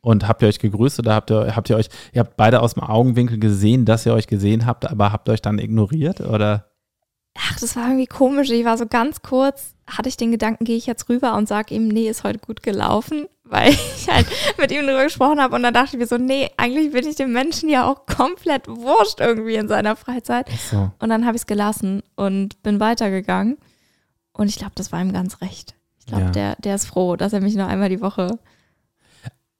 Und 0.00 0.26
habt 0.26 0.42
ihr 0.42 0.48
euch 0.48 0.58
gegrüßt 0.58 0.98
oder 0.98 1.14
habt 1.14 1.30
ihr, 1.30 1.54
habt 1.54 1.70
ihr 1.70 1.76
euch, 1.76 1.88
ihr 2.12 2.20
habt 2.20 2.36
beide 2.36 2.60
aus 2.60 2.74
dem 2.74 2.82
Augenwinkel 2.82 3.38
gesehen, 3.38 3.84
dass 3.84 4.04
ihr 4.04 4.14
euch 4.14 4.26
gesehen 4.26 4.66
habt, 4.66 4.90
aber 4.90 5.12
habt 5.12 5.28
ihr 5.28 5.32
euch 5.32 5.42
dann 5.42 5.60
ignoriert 5.60 6.20
oder? 6.20 6.71
Ach, 7.38 7.58
das 7.60 7.76
war 7.76 7.84
irgendwie 7.86 8.06
komisch. 8.06 8.50
Ich 8.50 8.64
war 8.64 8.76
so 8.76 8.86
ganz 8.86 9.22
kurz, 9.22 9.74
hatte 9.86 10.08
ich 10.08 10.16
den 10.16 10.30
Gedanken, 10.30 10.64
gehe 10.64 10.76
ich 10.76 10.86
jetzt 10.86 11.08
rüber 11.08 11.34
und 11.34 11.48
sage 11.48 11.74
ihm, 11.74 11.88
nee, 11.88 12.08
ist 12.08 12.24
heute 12.24 12.38
gut 12.38 12.62
gelaufen, 12.62 13.26
weil 13.44 13.70
ich 13.70 14.08
halt 14.10 14.26
mit 14.58 14.70
ihm 14.70 14.86
darüber 14.86 15.04
gesprochen 15.04 15.40
habe. 15.40 15.56
Und 15.56 15.62
dann 15.62 15.72
dachte 15.74 15.96
ich 15.96 15.98
mir 16.00 16.06
so, 16.06 16.18
nee, 16.18 16.50
eigentlich 16.56 16.92
bin 16.92 17.06
ich 17.06 17.16
dem 17.16 17.32
Menschen 17.32 17.68
ja 17.68 17.90
auch 17.90 18.06
komplett 18.06 18.68
wurscht 18.68 19.20
irgendwie 19.20 19.54
in 19.56 19.68
seiner 19.68 19.96
Freizeit. 19.96 20.48
So. 20.70 20.90
Und 20.98 21.08
dann 21.08 21.24
habe 21.26 21.36
ich 21.36 21.42
es 21.42 21.46
gelassen 21.46 22.02
und 22.16 22.62
bin 22.62 22.80
weitergegangen. 22.80 23.56
Und 24.34 24.48
ich 24.48 24.56
glaube, 24.56 24.72
das 24.74 24.92
war 24.92 25.00
ihm 25.00 25.12
ganz 25.12 25.40
recht. 25.40 25.74
Ich 25.98 26.06
glaube, 26.06 26.24
Ja. 26.24 26.30
der, 26.30 26.56
der 26.56 26.74
ist 26.74 26.86
froh, 26.86 27.16
dass 27.16 27.32
er 27.32 27.40
mich 27.40 27.54
nur 27.54 27.66
einmal 27.66 27.88
die 27.88 28.00
Woche. 28.00 28.38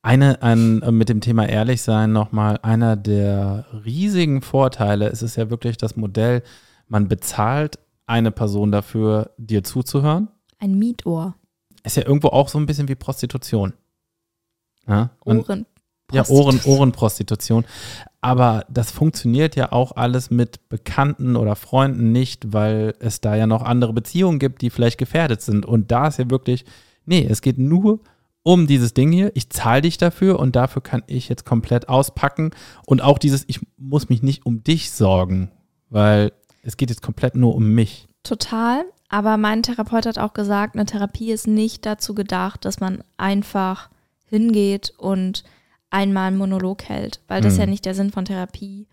Eine, 0.02 0.42
ein, 0.42 0.82
äh, 0.82 0.90
mit 0.90 1.08
dem 1.08 1.20
Thema 1.20 1.48
ehrlich 1.48 1.82
sein 1.82 2.12
nochmal, 2.12 2.58
einer 2.62 2.96
der 2.96 3.66
riesigen 3.84 4.42
Vorteile, 4.42 5.06
es 5.08 5.22
ist 5.22 5.36
ja 5.36 5.48
wirklich 5.48 5.76
das 5.76 5.94
Modell, 5.96 6.42
man 6.92 7.08
bezahlt 7.08 7.78
eine 8.04 8.30
Person 8.30 8.70
dafür, 8.70 9.30
dir 9.38 9.64
zuzuhören. 9.64 10.28
Ein 10.58 10.78
Mietohr. 10.78 11.34
Ist 11.84 11.96
ja 11.96 12.06
irgendwo 12.06 12.28
auch 12.28 12.48
so 12.48 12.58
ein 12.58 12.66
bisschen 12.66 12.86
wie 12.86 12.94
Prostitution. 12.94 13.72
Ja, 14.86 15.10
Ohren. 15.24 15.64
Ja, 16.12 16.28
Ohren, 16.28 16.60
Ohrenprostitution. 16.66 17.64
Aber 18.20 18.66
das 18.68 18.90
funktioniert 18.90 19.56
ja 19.56 19.72
auch 19.72 19.96
alles 19.96 20.30
mit 20.30 20.68
Bekannten 20.68 21.36
oder 21.36 21.56
Freunden 21.56 22.12
nicht, 22.12 22.52
weil 22.52 22.94
es 22.98 23.22
da 23.22 23.36
ja 23.36 23.46
noch 23.46 23.62
andere 23.62 23.94
Beziehungen 23.94 24.38
gibt, 24.38 24.60
die 24.60 24.68
vielleicht 24.68 24.98
gefährdet 24.98 25.40
sind. 25.40 25.64
Und 25.64 25.90
da 25.90 26.08
ist 26.08 26.18
ja 26.18 26.28
wirklich, 26.28 26.66
nee, 27.06 27.26
es 27.26 27.40
geht 27.40 27.56
nur 27.56 28.00
um 28.42 28.66
dieses 28.66 28.92
Ding 28.92 29.10
hier. 29.12 29.32
Ich 29.34 29.48
zahle 29.48 29.80
dich 29.80 29.96
dafür 29.96 30.38
und 30.38 30.56
dafür 30.56 30.82
kann 30.82 31.02
ich 31.06 31.30
jetzt 31.30 31.46
komplett 31.46 31.88
auspacken. 31.88 32.50
Und 32.84 33.00
auch 33.00 33.18
dieses, 33.18 33.44
ich 33.46 33.60
muss 33.78 34.10
mich 34.10 34.22
nicht 34.22 34.44
um 34.44 34.62
dich 34.62 34.90
sorgen, 34.90 35.50
weil 35.88 36.32
es 36.62 36.76
geht 36.76 36.90
jetzt 36.90 37.02
komplett 37.02 37.34
nur 37.34 37.54
um 37.54 37.68
mich. 37.74 38.08
Total. 38.22 38.84
Aber 39.08 39.36
mein 39.36 39.62
Therapeut 39.62 40.06
hat 40.06 40.18
auch 40.18 40.32
gesagt, 40.32 40.74
eine 40.74 40.86
Therapie 40.86 41.32
ist 41.32 41.46
nicht 41.46 41.84
dazu 41.84 42.14
gedacht, 42.14 42.64
dass 42.64 42.80
man 42.80 43.02
einfach 43.18 43.90
hingeht 44.26 44.94
und 44.96 45.44
einmal 45.90 46.28
einen 46.28 46.38
Monolog 46.38 46.84
hält, 46.84 47.20
weil 47.28 47.42
das 47.42 47.52
ist 47.52 47.58
Mhm. 47.58 47.64
ja 47.64 47.66
nicht 47.70 47.84
der 47.84 47.94
Sinn 47.94 48.10
von 48.10 48.24
Therapie, 48.24 48.86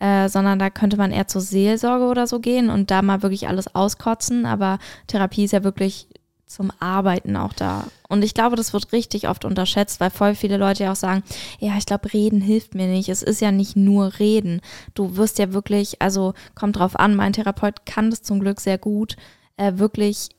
äh, 0.00 0.28
sondern 0.28 0.58
da 0.58 0.70
könnte 0.70 0.96
man 0.96 1.12
eher 1.12 1.28
zur 1.28 1.42
Seelsorge 1.42 2.06
oder 2.06 2.26
so 2.26 2.40
gehen 2.40 2.70
und 2.70 2.90
da 2.90 3.02
mal 3.02 3.22
wirklich 3.22 3.46
alles 3.46 3.72
auskotzen. 3.74 4.46
Aber 4.46 4.78
Therapie 5.06 5.44
ist 5.44 5.52
ja 5.52 5.62
wirklich 5.62 6.08
zum 6.50 6.72
Arbeiten 6.80 7.36
auch 7.36 7.52
da. 7.52 7.84
Und 8.08 8.24
ich 8.24 8.34
glaube, 8.34 8.56
das 8.56 8.72
wird 8.72 8.92
richtig 8.92 9.28
oft 9.28 9.44
unterschätzt, 9.44 10.00
weil 10.00 10.10
voll 10.10 10.34
viele 10.34 10.56
Leute 10.56 10.82
ja 10.82 10.92
auch 10.92 10.96
sagen, 10.96 11.22
ja, 11.60 11.76
ich 11.78 11.86
glaube, 11.86 12.12
reden 12.12 12.40
hilft 12.40 12.74
mir 12.74 12.88
nicht. 12.88 13.08
Es 13.08 13.22
ist 13.22 13.40
ja 13.40 13.52
nicht 13.52 13.76
nur 13.76 14.18
reden. 14.18 14.60
Du 14.94 15.16
wirst 15.16 15.38
ja 15.38 15.52
wirklich, 15.52 16.02
also 16.02 16.34
kommt 16.56 16.76
drauf 16.76 16.98
an, 16.98 17.14
mein 17.14 17.32
Therapeut 17.32 17.86
kann 17.86 18.10
das 18.10 18.22
zum 18.22 18.40
Glück 18.40 18.60
sehr 18.60 18.78
gut, 18.78 19.16
äh, 19.56 19.74
wirklich 19.76 20.30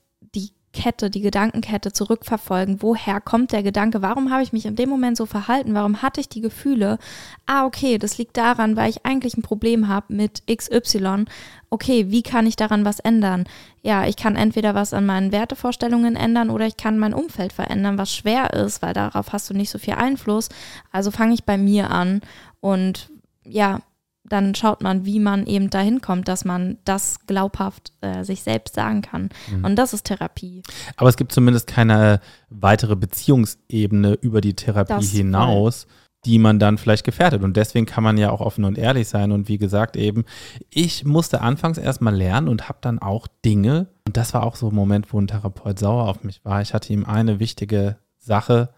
Kette, 0.73 1.09
die 1.09 1.21
Gedankenkette 1.21 1.91
zurückverfolgen. 1.91 2.81
Woher 2.81 3.19
kommt 3.19 3.51
der 3.51 3.63
Gedanke? 3.63 4.01
Warum 4.01 4.31
habe 4.31 4.43
ich 4.43 4.53
mich 4.53 4.65
in 4.65 4.75
dem 4.75 4.89
Moment 4.89 5.17
so 5.17 5.25
verhalten? 5.25 5.73
Warum 5.73 6.01
hatte 6.01 6.21
ich 6.21 6.29
die 6.29 6.41
Gefühle? 6.41 6.97
Ah, 7.45 7.65
okay, 7.65 7.97
das 7.97 8.17
liegt 8.17 8.37
daran, 8.37 8.75
weil 8.77 8.89
ich 8.89 9.05
eigentlich 9.05 9.35
ein 9.35 9.41
Problem 9.41 9.87
habe 9.87 10.13
mit 10.13 10.43
XY. 10.47 11.25
Okay, 11.69 12.09
wie 12.09 12.23
kann 12.23 12.47
ich 12.47 12.55
daran 12.55 12.85
was 12.85 12.99
ändern? 12.99 13.45
Ja, 13.81 14.05
ich 14.05 14.15
kann 14.15 14.35
entweder 14.35 14.73
was 14.73 14.93
an 14.93 15.05
meinen 15.05 15.31
Wertevorstellungen 15.31 16.15
ändern 16.15 16.49
oder 16.49 16.65
ich 16.67 16.77
kann 16.77 16.97
mein 16.97 17.13
Umfeld 17.13 17.53
verändern, 17.53 17.97
was 17.97 18.15
schwer 18.15 18.53
ist, 18.53 18.81
weil 18.81 18.93
darauf 18.93 19.33
hast 19.33 19.49
du 19.49 19.53
nicht 19.53 19.69
so 19.69 19.77
viel 19.77 19.95
Einfluss. 19.95 20.49
Also 20.91 21.11
fange 21.11 21.33
ich 21.33 21.43
bei 21.43 21.57
mir 21.57 21.89
an 21.91 22.21
und 22.61 23.09
ja, 23.43 23.81
dann 24.23 24.55
schaut 24.55 24.81
man, 24.81 25.05
wie 25.05 25.19
man 25.19 25.45
eben 25.47 25.69
dahin 25.69 26.01
kommt, 26.01 26.27
dass 26.27 26.45
man 26.45 26.77
das 26.85 27.25
glaubhaft 27.25 27.91
äh, 28.01 28.23
sich 28.23 28.43
selbst 28.43 28.75
sagen 28.75 29.01
kann. 29.01 29.29
Mhm. 29.51 29.65
Und 29.65 29.75
das 29.75 29.93
ist 29.93 30.03
Therapie. 30.03 30.61
Aber 30.95 31.09
es 31.09 31.17
gibt 31.17 31.31
zumindest 31.31 31.67
keine 31.67 32.21
weitere 32.49 32.95
Beziehungsebene 32.95 34.13
über 34.13 34.41
die 34.41 34.55
Therapie 34.55 34.93
das 34.93 35.09
hinaus, 35.09 35.83
voll. 35.83 35.93
die 36.25 36.39
man 36.39 36.59
dann 36.59 36.77
vielleicht 36.77 37.03
gefährdet. 37.03 37.43
Und 37.43 37.57
deswegen 37.57 37.85
kann 37.85 38.03
man 38.03 38.17
ja 38.17 38.29
auch 38.29 38.41
offen 38.41 38.63
und 38.63 38.77
ehrlich 38.77 39.07
sein. 39.07 39.31
Und 39.31 39.47
wie 39.47 39.57
gesagt, 39.57 39.97
eben, 39.97 40.25
ich 40.69 41.03
musste 41.03 41.41
anfangs 41.41 41.77
erstmal 41.77 42.15
lernen 42.15 42.47
und 42.47 42.69
habe 42.69 42.79
dann 42.81 42.99
auch 42.99 43.27
Dinge, 43.43 43.87
und 44.05 44.17
das 44.17 44.33
war 44.33 44.43
auch 44.43 44.55
so 44.55 44.69
ein 44.69 44.75
Moment, 44.75 45.11
wo 45.11 45.19
ein 45.19 45.27
Therapeut 45.27 45.79
sauer 45.79 46.07
auf 46.07 46.23
mich 46.23 46.45
war. 46.45 46.61
Ich 46.61 46.73
hatte 46.73 46.93
ihm 46.93 47.05
eine 47.05 47.39
wichtige 47.39 47.97
Sache 48.19 48.69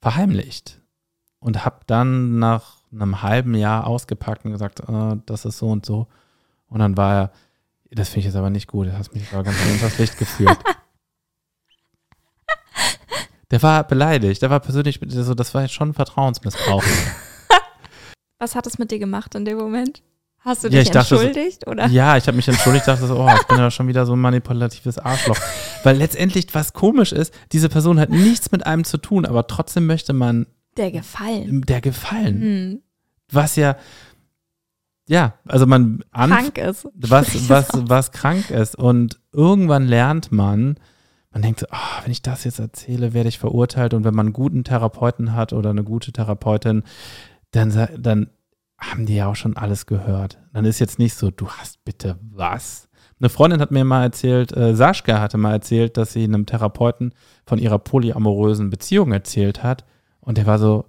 verheimlicht 0.00 0.80
und 1.40 1.64
habe 1.64 1.80
dann 1.86 2.38
nach 2.38 2.77
einem 2.92 3.22
halben 3.22 3.54
Jahr 3.54 3.86
ausgepackt 3.86 4.44
und 4.44 4.52
gesagt, 4.52 4.80
äh, 4.80 5.16
das 5.26 5.44
ist 5.44 5.58
so 5.58 5.68
und 5.68 5.84
so. 5.84 6.06
Und 6.68 6.80
dann 6.80 6.96
war 6.96 7.14
er, 7.14 7.30
das 7.90 8.08
finde 8.08 8.20
ich 8.20 8.24
jetzt 8.26 8.36
aber 8.36 8.50
nicht 8.50 8.68
gut, 8.68 8.86
du 8.86 8.96
hast 8.96 9.14
mich 9.14 9.32
aber 9.32 9.42
ganz 9.42 9.56
unters 9.70 9.98
Licht 9.98 10.18
geführt. 10.18 10.58
Der 13.50 13.62
war 13.62 13.84
beleidigt, 13.84 14.42
der 14.42 14.50
war 14.50 14.60
persönlich, 14.60 15.00
so, 15.06 15.32
das 15.32 15.54
war 15.54 15.62
jetzt 15.62 15.72
schon 15.72 15.94
Vertrauensmissbrauch. 15.94 16.84
Was 18.38 18.54
hat 18.54 18.66
es 18.66 18.78
mit 18.78 18.90
dir 18.90 18.98
gemacht 18.98 19.34
in 19.34 19.46
dem 19.46 19.56
Moment? 19.56 20.02
Hast 20.40 20.64
du 20.64 20.68
dich 20.68 20.88
ja, 20.88 21.00
entschuldigt? 21.00 21.62
Dachte, 21.62 21.70
oder? 21.70 21.86
Ja, 21.88 22.16
ich 22.16 22.26
habe 22.26 22.36
mich 22.36 22.46
entschuldigt, 22.46 22.86
dachte 22.86 23.06
so, 23.06 23.16
oh, 23.16 23.30
ich 23.34 23.46
bin 23.48 23.58
ja 23.58 23.70
schon 23.70 23.88
wieder 23.88 24.06
so 24.06 24.14
ein 24.14 24.20
manipulatives 24.20 24.98
Arschloch. 24.98 25.38
Weil 25.82 25.96
letztendlich, 25.96 26.46
was 26.52 26.72
komisch 26.72 27.12
ist, 27.12 27.34
diese 27.52 27.68
Person 27.68 27.98
hat 27.98 28.10
nichts 28.10 28.52
mit 28.52 28.64
einem 28.64 28.84
zu 28.84 28.98
tun, 28.98 29.26
aber 29.26 29.46
trotzdem 29.46 29.86
möchte 29.86 30.12
man 30.12 30.46
der 30.78 30.90
Gefallen. 30.90 31.62
Der 31.62 31.80
Gefallen. 31.80 32.40
Mhm. 32.40 32.82
Was 33.30 33.56
ja, 33.56 33.76
ja, 35.08 35.34
also 35.46 35.66
man 35.66 36.04
krank 36.12 36.58
ist. 36.58 36.86
Was, 36.94 37.26
was, 37.48 37.68
was 37.74 38.12
krank 38.12 38.50
ist. 38.50 38.76
Und 38.76 39.18
irgendwann 39.32 39.86
lernt 39.86 40.30
man, 40.30 40.78
man 41.32 41.42
denkt 41.42 41.60
so, 41.60 41.66
oh, 41.70 42.02
wenn 42.02 42.12
ich 42.12 42.22
das 42.22 42.44
jetzt 42.44 42.58
erzähle, 42.58 43.14
werde 43.14 43.28
ich 43.28 43.38
verurteilt. 43.38 43.94
Und 43.94 44.04
wenn 44.04 44.14
man 44.14 44.26
einen 44.26 44.32
guten 44.34 44.64
Therapeuten 44.64 45.34
hat 45.34 45.52
oder 45.52 45.70
eine 45.70 45.82
gute 45.82 46.12
Therapeutin, 46.12 46.82
dann, 47.50 47.88
dann 47.98 48.30
haben 48.78 49.06
die 49.06 49.16
ja 49.16 49.26
auch 49.28 49.36
schon 49.36 49.56
alles 49.56 49.86
gehört. 49.86 50.38
Dann 50.52 50.66
ist 50.66 50.78
jetzt 50.78 50.98
nicht 50.98 51.14
so, 51.14 51.30
du 51.30 51.48
hast 51.48 51.84
bitte 51.84 52.18
was. 52.20 52.88
Eine 53.18 53.30
Freundin 53.30 53.60
hat 53.60 53.70
mir 53.70 53.84
mal 53.84 54.04
erzählt, 54.04 54.56
äh, 54.56 54.76
Sascha 54.76 55.20
hatte 55.20 55.38
mal 55.38 55.52
erzählt, 55.52 55.96
dass 55.96 56.12
sie 56.12 56.22
einem 56.22 56.46
Therapeuten 56.46 57.12
von 57.46 57.58
ihrer 57.58 57.78
polyamorösen 57.78 58.70
Beziehung 58.70 59.10
erzählt 59.12 59.62
hat. 59.62 59.84
Und 60.28 60.36
der 60.36 60.44
war 60.44 60.58
so, 60.58 60.84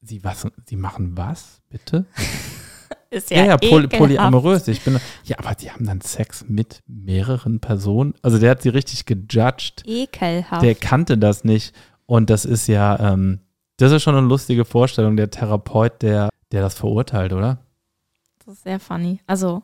sie, 0.00 0.24
was, 0.24 0.46
sie 0.64 0.76
machen 0.76 1.18
was, 1.18 1.60
bitte? 1.68 2.06
Ist 3.10 3.30
ja, 3.30 3.40
ja, 3.40 3.44
ja 3.44 3.56
poly, 3.58 3.88
polyamorös. 3.88 4.66
Ich 4.68 4.80
bin, 4.80 4.98
ja, 5.24 5.38
aber 5.38 5.54
die 5.54 5.70
haben 5.70 5.84
dann 5.84 6.00
Sex 6.00 6.46
mit 6.48 6.82
mehreren 6.86 7.60
Personen. 7.60 8.14
Also 8.22 8.38
der 8.38 8.52
hat 8.52 8.62
sie 8.62 8.70
richtig 8.70 9.04
gejudged. 9.04 9.82
Ekelhaft. 9.84 10.62
Der 10.62 10.74
kannte 10.74 11.18
das 11.18 11.44
nicht. 11.44 11.74
Und 12.06 12.30
das 12.30 12.46
ist 12.46 12.66
ja, 12.66 13.12
ähm, 13.12 13.40
das 13.76 13.92
ist 13.92 14.02
schon 14.02 14.16
eine 14.16 14.26
lustige 14.26 14.64
Vorstellung, 14.64 15.18
der 15.18 15.30
Therapeut, 15.30 16.00
der, 16.00 16.30
der 16.50 16.62
das 16.62 16.72
verurteilt, 16.72 17.34
oder? 17.34 17.58
Das 18.46 18.54
ist 18.54 18.62
sehr 18.62 18.80
funny. 18.80 19.20
Also 19.26 19.62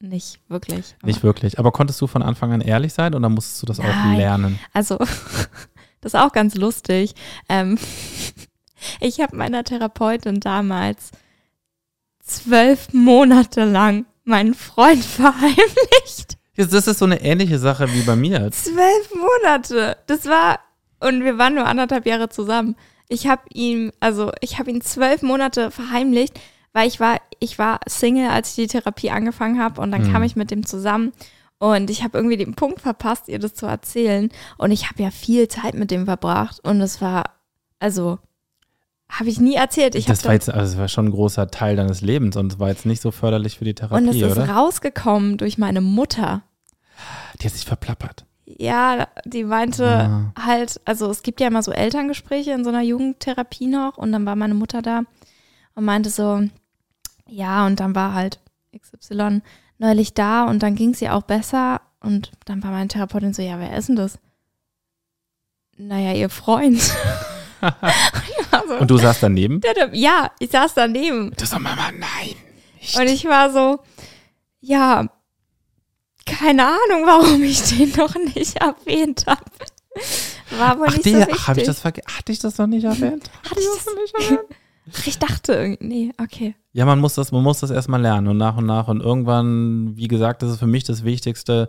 nicht 0.00 0.40
wirklich. 0.48 0.96
Nicht 1.04 1.22
wirklich. 1.22 1.60
Aber 1.60 1.70
konntest 1.70 2.00
du 2.00 2.08
von 2.08 2.22
Anfang 2.22 2.52
an 2.52 2.62
ehrlich 2.62 2.92
sein 2.92 3.14
oder 3.14 3.28
musstest 3.28 3.62
du 3.62 3.66
das 3.66 3.78
Nein. 3.78 3.88
auch 3.88 4.18
lernen? 4.18 4.58
Also 4.72 4.98
Das 6.00 6.14
ist 6.14 6.20
auch 6.20 6.32
ganz 6.32 6.54
lustig. 6.54 7.14
Ähm, 7.48 7.78
ich 9.00 9.20
habe 9.20 9.36
meiner 9.36 9.64
Therapeutin 9.64 10.40
damals 10.40 11.10
zwölf 12.22 12.92
Monate 12.92 13.64
lang 13.64 14.06
meinen 14.24 14.54
Freund 14.54 15.04
verheimlicht. 15.04 16.36
Das 16.56 16.86
ist 16.86 16.98
so 16.98 17.04
eine 17.04 17.22
ähnliche 17.22 17.58
Sache 17.58 17.92
wie 17.92 18.02
bei 18.02 18.16
mir. 18.16 18.50
Zwölf 18.50 19.14
Monate. 19.14 19.96
Das 20.06 20.26
war, 20.26 20.58
und 21.00 21.24
wir 21.24 21.38
waren 21.38 21.54
nur 21.54 21.66
anderthalb 21.66 22.04
Jahre 22.04 22.28
zusammen. 22.28 22.76
Ich 23.08 23.26
habe 23.26 23.42
ihn, 23.52 23.92
also 24.00 24.32
ich 24.40 24.58
habe 24.58 24.70
ihn 24.70 24.80
zwölf 24.80 25.22
Monate 25.22 25.70
verheimlicht, 25.70 26.38
weil 26.72 26.88
ich 26.88 27.00
war, 27.00 27.20
ich 27.38 27.58
war 27.58 27.80
Single, 27.88 28.28
als 28.28 28.50
ich 28.50 28.54
die 28.56 28.66
Therapie 28.66 29.10
angefangen 29.10 29.62
habe 29.62 29.80
und 29.80 29.92
dann 29.92 30.08
mhm. 30.08 30.12
kam 30.12 30.22
ich 30.24 30.36
mit 30.36 30.50
dem 30.50 30.66
zusammen 30.66 31.12
und 31.58 31.90
ich 31.90 32.04
habe 32.04 32.16
irgendwie 32.16 32.36
den 32.36 32.54
Punkt 32.54 32.80
verpasst, 32.80 33.28
ihr 33.28 33.38
das 33.38 33.54
zu 33.54 33.66
erzählen. 33.66 34.30
Und 34.58 34.70
ich 34.70 34.88
habe 34.88 35.02
ja 35.02 35.10
viel 35.10 35.48
Zeit 35.48 35.74
mit 35.74 35.90
dem 35.90 36.04
verbracht. 36.04 36.60
Und 36.62 36.80
es 36.80 37.00
war, 37.00 37.24
also, 37.80 38.18
habe 39.08 39.28
ich 39.28 39.40
nie 39.40 39.54
erzählt. 39.54 39.94
Ich 39.94 40.06
das 40.06 40.24
war 40.24 40.34
jetzt, 40.34 40.50
also 40.50 40.72
das 40.72 40.78
war 40.78 40.88
schon 40.88 41.06
ein 41.06 41.10
großer 41.10 41.50
Teil 41.50 41.76
deines 41.76 42.00
Lebens 42.00 42.36
und 42.36 42.52
es 42.52 42.58
war 42.58 42.68
jetzt 42.68 42.86
nicht 42.86 43.00
so 43.00 43.10
förderlich 43.10 43.58
für 43.58 43.64
die 43.64 43.74
Therapie, 43.74 44.02
Und 44.02 44.08
es 44.08 44.16
ist 44.16 44.36
oder? 44.36 44.50
rausgekommen 44.50 45.38
durch 45.38 45.58
meine 45.58 45.80
Mutter. 45.80 46.42
Die 47.40 47.46
hat 47.46 47.54
sich 47.54 47.64
verplappert. 47.64 48.24
Ja, 48.44 49.08
die 49.24 49.44
meinte 49.44 49.86
ah. 49.86 50.32
halt, 50.38 50.80
also 50.84 51.10
es 51.10 51.22
gibt 51.22 51.40
ja 51.40 51.48
immer 51.48 51.62
so 51.62 51.70
Elterngespräche 51.70 52.52
in 52.52 52.64
so 52.64 52.70
einer 52.70 52.82
Jugendtherapie 52.82 53.66
noch 53.66 53.98
und 53.98 54.12
dann 54.12 54.24
war 54.26 54.36
meine 54.36 54.54
Mutter 54.54 54.80
da 54.80 55.02
und 55.74 55.84
meinte 55.84 56.10
so, 56.10 56.42
ja, 57.26 57.66
und 57.66 57.80
dann 57.80 57.94
war 57.94 58.14
halt 58.14 58.40
XY 58.76 59.42
neulich 59.78 60.14
da 60.14 60.44
und 60.44 60.62
dann 60.62 60.74
ging 60.74 60.90
es 60.90 61.02
ihr 61.02 61.14
auch 61.14 61.22
besser. 61.22 61.80
Und 62.00 62.30
dann 62.44 62.62
war 62.62 62.70
meine 62.70 62.88
Therapeutin 62.88 63.32
so, 63.32 63.42
ja, 63.42 63.58
wer 63.58 63.76
ist 63.76 63.88
denn 63.88 63.96
das? 63.96 64.18
Naja, 65.76 66.12
ihr 66.12 66.28
Freund. 66.28 66.80
so, 68.68 68.74
und 68.78 68.90
du 68.90 68.98
saßt 68.98 69.22
daneben? 69.22 69.60
Ja, 69.92 70.30
ich 70.38 70.50
saß 70.50 70.74
daneben. 70.74 71.30
Du 71.36 71.44
sagst, 71.44 71.62
Mama, 71.62 71.90
nein. 71.92 72.34
Nicht. 72.80 72.96
Und 72.96 73.06
ich 73.08 73.24
war 73.24 73.52
so, 73.52 73.80
ja, 74.60 75.08
keine 76.26 76.66
Ahnung, 76.66 77.06
warum 77.06 77.42
ich 77.42 77.62
den 77.62 77.92
noch 77.96 78.14
nicht 78.34 78.56
erwähnt 78.56 79.24
habe. 79.26 79.44
War 80.58 80.78
wohl 80.78 80.86
Ach, 80.88 80.92
nicht 80.92 81.06
der, 81.06 81.12
so 81.12 81.26
wichtig. 81.28 81.48
Hab 81.48 81.56
ich 81.56 81.64
das 81.64 81.84
Hatte 81.84 82.32
ich 82.32 82.38
das 82.38 82.58
noch 82.58 82.66
nicht 82.66 82.84
erwähnt? 82.84 83.30
Hatte 83.44 83.60
ich 83.60 83.66
das 83.66 83.86
noch 83.86 83.94
nicht 83.94 84.14
erwähnt? 84.14 84.40
Ich 85.06 85.18
dachte 85.18 85.76
nee, 85.80 86.12
okay. 86.22 86.54
Ja, 86.72 86.84
man 86.84 87.00
muss 87.00 87.14
das, 87.14 87.32
man 87.32 87.42
muss 87.42 87.60
das 87.60 87.70
erstmal 87.70 88.00
lernen 88.00 88.28
und 88.28 88.36
nach 88.36 88.56
und 88.56 88.66
nach 88.66 88.88
und 88.88 89.00
irgendwann, 89.00 89.96
wie 89.96 90.08
gesagt, 90.08 90.42
das 90.42 90.50
ist 90.50 90.58
für 90.58 90.66
mich 90.66 90.84
das 90.84 91.04
Wichtigste, 91.04 91.68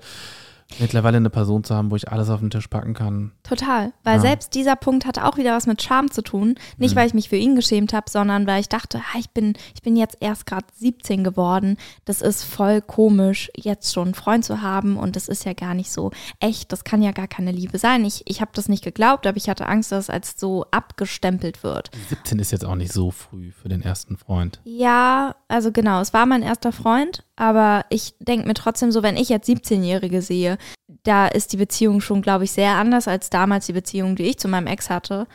mittlerweile 0.78 1.18
eine 1.18 1.30
Person 1.30 1.64
zu 1.64 1.76
haben, 1.76 1.92
wo 1.92 1.96
ich 1.96 2.10
alles 2.10 2.30
auf 2.30 2.40
den 2.40 2.50
Tisch 2.50 2.68
packen 2.68 2.94
kann. 2.94 3.32
Total, 3.44 3.94
weil 4.04 4.16
ja. 4.18 4.22
selbst 4.22 4.54
dieser 4.54 4.76
Punkt 4.76 5.06
hatte 5.06 5.26
auch 5.26 5.38
wieder 5.38 5.56
was 5.56 5.68
mit 5.68 5.82
Charme 5.82 6.12
zu 6.12 6.22
tun. 6.22 6.56
Nicht, 6.78 6.94
mhm. 6.94 7.00
weil 7.00 7.08
ich 7.08 7.14
mich 7.14 7.30
für 7.30 7.36
ihn 7.36 7.56
geschämt 7.56 7.94
habe, 7.94 8.10
sondern 8.10 8.46
weil 8.48 8.62
ich 8.62 8.70
dachte, 8.70 9.00
ah, 9.00 9.18
ich, 9.18 9.32
bin, 9.32 9.54
ich 9.74 9.82
bin 9.82 9.96
jetzt 9.96 10.18
erst 10.20 10.46
gerade 10.46 10.66
17 10.76 11.24
geworden. 11.24 11.78
Das 12.06 12.22
ist 12.22 12.44
voll 12.44 12.82
komisch, 12.82 13.50
jetzt 13.56 13.94
schon 13.94 14.10
einen 14.10 14.14
Freund 14.14 14.46
zu 14.46 14.62
haben 14.62 14.98
und 14.98 15.16
das 15.16 15.28
ist 15.28 15.46
ja 15.46 15.54
gar 15.54 15.74
nicht 15.74 15.92
so 15.92 16.12
echt. 16.40 16.72
Das 16.72 16.84
kann 16.84 17.02
ja 17.02 17.12
gar 17.12 17.28
keine 17.28 17.52
Liebe 17.52 17.78
sein. 17.78 18.06
Ich, 18.06 18.24
ich 18.26 18.42
habe 18.42 18.52
das 18.54 18.70
nicht 18.70 18.84
geglaubt, 18.84 19.26
aber 19.26 19.38
ich 19.38 19.50
hatte 19.50 19.68
Angst, 19.68 19.92
dass 19.92 20.06
es 20.06 20.10
als 20.10 20.40
so 20.40 20.66
abgestempelt 20.72 21.64
wird. 21.64 21.92
17 22.10 22.40
ist 22.40 22.52
jetzt 22.52 22.66
auch 22.66 22.76
nicht 22.76 22.94
so 22.94 23.12
früh 23.12 23.52
für 23.52 23.70
den 23.70 23.82
ersten 23.82 24.18
Freund. 24.18 24.62
Ja, 24.64 25.36
also 25.48 25.72
genau, 25.72 26.02
es 26.02 26.14
war 26.14 26.26
mein 26.26 26.44
erster 26.44 26.72
Freund, 26.72 27.24
aber 27.40 27.86
ich 27.90 28.16
denke 28.20 28.46
mir 28.46 28.54
trotzdem 28.54 28.92
so, 28.92 29.02
wenn 29.02 29.16
ich 29.16 29.30
jetzt 29.30 29.48
17-Jährige 29.48 30.22
sehe, 30.22 30.58
da 31.04 31.26
ist 31.26 31.54
die 31.54 31.58
Beziehung 31.58 32.02
schon, 32.02 32.22
glaube 32.22 32.44
ich, 32.44 32.52
sehr 32.52 32.76
anders 32.76 33.08
als 33.08 33.30
damals 33.30 33.66
die 33.66 33.74
Beziehung, 33.74 34.18
die 34.18 34.24
ich 34.24 34.38
zu 34.38 34.50
meinem 34.50 34.68
Ex 34.68 34.90
hatte. 34.90 35.26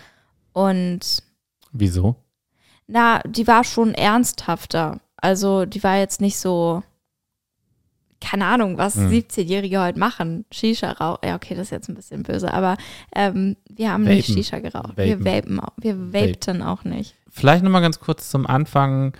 Und. 0.53 1.23
Wieso? 1.73 2.17
Na, 2.87 3.21
die 3.21 3.47
war 3.47 3.64
schon 3.64 3.95
ernsthafter. 3.95 5.01
Also, 5.17 5.64
die 5.64 5.83
war 5.83 5.97
jetzt 5.97 6.21
nicht 6.21 6.37
so. 6.37 6.83
Keine 8.21 8.47
Ahnung, 8.47 8.77
was 8.77 8.97
hm. 8.97 9.09
17-Jährige 9.09 9.81
heute 9.81 9.99
machen. 9.99 10.45
Shisha 10.53 10.93
rauchen. 10.93 11.27
Ja, 11.27 11.37
okay, 11.37 11.55
das 11.55 11.69
ist 11.69 11.71
jetzt 11.71 11.88
ein 11.88 11.95
bisschen 11.95 12.23
böse, 12.23 12.53
aber 12.53 12.77
ähm, 13.17 13.57
wir 13.71 13.90
haben 13.90 14.05
Vapen. 14.05 14.17
nicht 14.17 14.31
Shisha 14.31 14.59
geraucht. 14.59 14.99
Vapen. 14.99 15.07
Wir 15.07 15.25
vapen 15.25 15.59
auch. 15.59 15.73
Wir 15.79 16.12
vapten 16.12 16.62
auch 16.62 16.85
nicht. 16.85 17.14
Vielleicht 17.31 17.64
nochmal 17.64 17.83
ganz 17.83 17.99
kurz 17.99 18.29
zum 18.29 18.47
Anfang. 18.47 19.14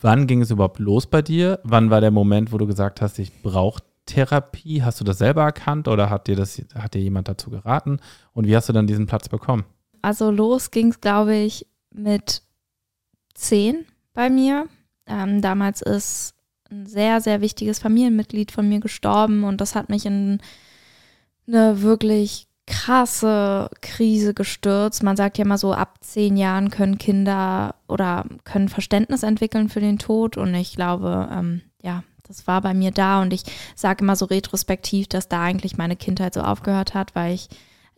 Wann 0.00 0.26
ging 0.26 0.42
es 0.42 0.50
überhaupt 0.50 0.78
los 0.78 1.06
bei 1.06 1.22
dir? 1.22 1.60
Wann 1.64 1.90
war 1.90 2.00
der 2.00 2.10
Moment, 2.10 2.52
wo 2.52 2.58
du 2.58 2.66
gesagt 2.66 3.00
hast, 3.00 3.18
ich 3.18 3.42
brauche 3.42 3.82
Therapie? 4.06 4.82
Hast 4.82 5.00
du 5.00 5.04
das 5.04 5.18
selber 5.18 5.42
erkannt 5.42 5.88
oder 5.88 6.10
hat 6.10 6.28
dir 6.28 6.36
das, 6.36 6.62
hat 6.74 6.94
dir 6.94 7.02
jemand 7.02 7.28
dazu 7.28 7.50
geraten? 7.50 8.00
Und 8.32 8.46
wie 8.46 8.56
hast 8.56 8.68
du 8.68 8.72
dann 8.72 8.86
diesen 8.86 9.06
Platz 9.06 9.28
bekommen? 9.28 9.64
Also 10.02 10.30
los 10.30 10.70
ging 10.70 10.88
es, 10.88 11.00
glaube 11.00 11.34
ich, 11.36 11.66
mit 11.92 12.42
zehn 13.34 13.84
bei 14.14 14.30
mir. 14.30 14.68
Ähm, 15.06 15.40
damals 15.40 15.82
ist 15.82 16.34
ein 16.70 16.86
sehr, 16.86 17.20
sehr 17.20 17.40
wichtiges 17.40 17.78
Familienmitglied 17.78 18.52
von 18.52 18.68
mir 18.68 18.80
gestorben 18.80 19.44
und 19.44 19.60
das 19.60 19.74
hat 19.74 19.88
mich 19.88 20.04
in 20.06 20.40
eine 21.46 21.82
wirklich 21.82 22.47
krasse 22.68 23.70
Krise 23.80 24.34
gestürzt. 24.34 25.02
Man 25.02 25.16
sagt 25.16 25.38
ja 25.38 25.44
immer 25.44 25.58
so, 25.58 25.72
ab 25.72 25.96
zehn 26.00 26.36
Jahren 26.36 26.70
können 26.70 26.98
Kinder 26.98 27.74
oder 27.88 28.26
können 28.44 28.68
Verständnis 28.68 29.22
entwickeln 29.22 29.70
für 29.70 29.80
den 29.80 29.98
Tod. 29.98 30.36
Und 30.36 30.54
ich 30.54 30.76
glaube, 30.76 31.28
ähm, 31.32 31.62
ja, 31.82 32.04
das 32.26 32.46
war 32.46 32.60
bei 32.60 32.74
mir 32.74 32.90
da. 32.90 33.22
Und 33.22 33.32
ich 33.32 33.42
sage 33.74 34.04
immer 34.04 34.16
so 34.16 34.26
retrospektiv, 34.26 35.08
dass 35.08 35.28
da 35.28 35.42
eigentlich 35.42 35.78
meine 35.78 35.96
Kindheit 35.96 36.34
so 36.34 36.42
aufgehört 36.42 36.92
hat, 36.92 37.14
weil 37.14 37.34
ich, 37.34 37.48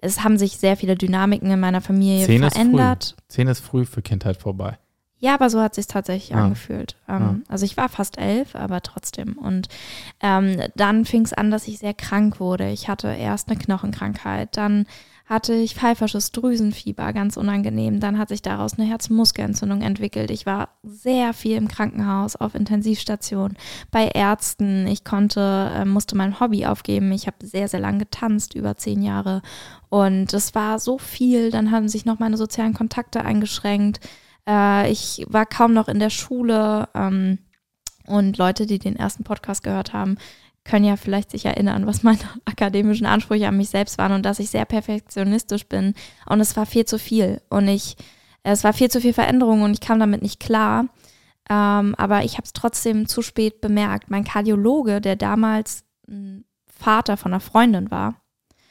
es 0.01 0.23
haben 0.23 0.39
sich 0.39 0.57
sehr 0.57 0.77
viele 0.77 0.95
Dynamiken 0.95 1.51
in 1.51 1.61
meiner 1.61 1.81
Familie 1.81 2.27
Zehn 2.27 2.49
verändert. 2.49 3.03
Ist 3.03 3.11
früh. 3.11 3.25
Zehn 3.29 3.49
ist 3.49 3.61
früh 3.61 3.85
für 3.85 4.03
Kindheit 4.03 4.37
vorbei. 4.37 4.79
Ja, 5.21 5.35
aber 5.35 5.51
so 5.51 5.61
hat 5.61 5.75
sich 5.75 5.87
tatsächlich 5.87 6.35
Ah. 6.35 6.45
angefühlt. 6.45 6.97
Ähm, 7.09 7.23
Ah. 7.23 7.37
Also 7.53 7.65
ich 7.67 7.77
war 7.77 7.89
fast 7.89 8.19
elf, 8.19 8.57
aber 8.57 8.81
trotzdem. 8.81 9.37
Und 9.39 9.69
ähm, 10.21 10.57
dann 10.77 11.05
fing 11.05 11.23
es 11.23 11.33
an, 11.35 11.51
dass 11.51 11.69
ich 11.69 11.79
sehr 11.79 11.95
krank 11.95 12.41
wurde. 12.41 12.71
Ich 12.71 12.89
hatte 12.89 13.09
erst 13.09 13.49
eine 13.51 13.59
Knochenkrankheit, 13.59 14.57
dann 14.57 14.87
hatte 15.27 15.55
ich 15.55 15.77
pfeifersches 15.77 16.33
Drüsenfieber, 16.33 17.13
ganz 17.13 17.37
unangenehm. 17.37 18.01
Dann 18.01 18.19
hat 18.19 18.31
sich 18.31 18.43
daraus 18.43 18.77
eine 18.77 18.89
Herzmuskelentzündung 18.89 19.81
entwickelt. 19.81 20.29
Ich 20.33 20.45
war 20.45 20.71
sehr 20.83 21.35
viel 21.35 21.57
im 21.57 21.69
Krankenhaus, 21.69 22.35
auf 22.35 22.57
Intensivstation, 22.57 23.57
bei 23.93 24.09
Ärzten. 24.09 24.89
Ich 24.89 25.05
konnte, 25.05 25.71
äh, 25.73 25.85
musste 25.85 26.17
mein 26.17 26.41
Hobby 26.41 26.67
aufgeben. 26.67 27.13
Ich 27.13 27.29
habe 27.29 27.37
sehr, 27.47 27.69
sehr 27.69 27.79
lang 27.79 28.01
getanzt, 28.01 28.55
über 28.57 28.77
zehn 28.77 29.03
Jahre. 29.03 29.43
Und 29.89 30.35
es 30.35 30.57
war 30.57 30.81
so 30.81 30.99
viel. 30.99 31.53
Dann 31.53 31.71
haben 31.71 31.89
sich 31.89 32.05
noch 32.05 32.19
meine 32.19 32.37
sozialen 32.37 32.75
Kontakte 32.75 33.25
eingeschränkt. 33.25 34.01
Äh, 34.51 34.91
ich 34.91 35.25
war 35.29 35.47
kaum 35.47 35.73
noch 35.73 35.89
in 35.89 35.99
der 36.01 36.11
Schule. 36.11 36.89
Ähm, 36.95 37.39
und 38.07 38.39
Leute, 38.39 38.67
die 38.67 38.79
den 38.81 38.97
ersten 38.97 39.23
Podcast 39.23 39.63
gehört 39.63 39.93
haben, 39.93 40.17
können 40.65 40.85
ja 40.85 40.97
vielleicht 40.97 41.31
sich 41.31 41.47
erinnern, 41.47 41.87
was 41.87 42.03
meine 42.03 42.19
akademischen 42.45 43.07
Ansprüche 43.07 43.47
an 43.49 43.57
mich 43.57 43.69
selbst 43.71 43.99
waren 43.99 44.13
und 44.13 44.25
dass 44.25 44.41
ich 44.41 44.51
sehr 44.51 44.65
perfektionistisch 44.65 45.67
bin. 45.67 45.95
Und 46.27 46.41
es 46.41 46.57
war 46.57 46.67
viel 46.67 46.85
zu 46.85 46.99
viel. 46.99 47.41
Und 47.51 47.69
ich, 47.69 47.97
es 48.43 48.65
war 48.65 48.73
viel 48.73 48.91
zu 48.91 49.01
viel 49.01 49.13
Veränderung 49.13 49.63
und 49.63 49.73
ich 49.73 49.81
kam 49.81 50.01
damit 50.01 50.23
nicht 50.23 50.41
klar. 50.41 50.87
Ähm, 51.49 51.95
aber 51.97 52.25
ich 52.25 52.35
habe 52.35 52.45
es 52.45 52.53
trotzdem 52.53 53.07
zu 53.07 53.23
spät 53.23 53.61
bemerkt. 53.61 54.11
Mein 54.11 54.25
Kardiologe, 54.25 55.01
der 55.01 55.17
damals 55.17 55.85
ein 56.09 56.45
Vater 56.67 57.17
von 57.17 57.33
einer 57.33 57.41
Freundin 57.41 57.91
war, 57.91 58.17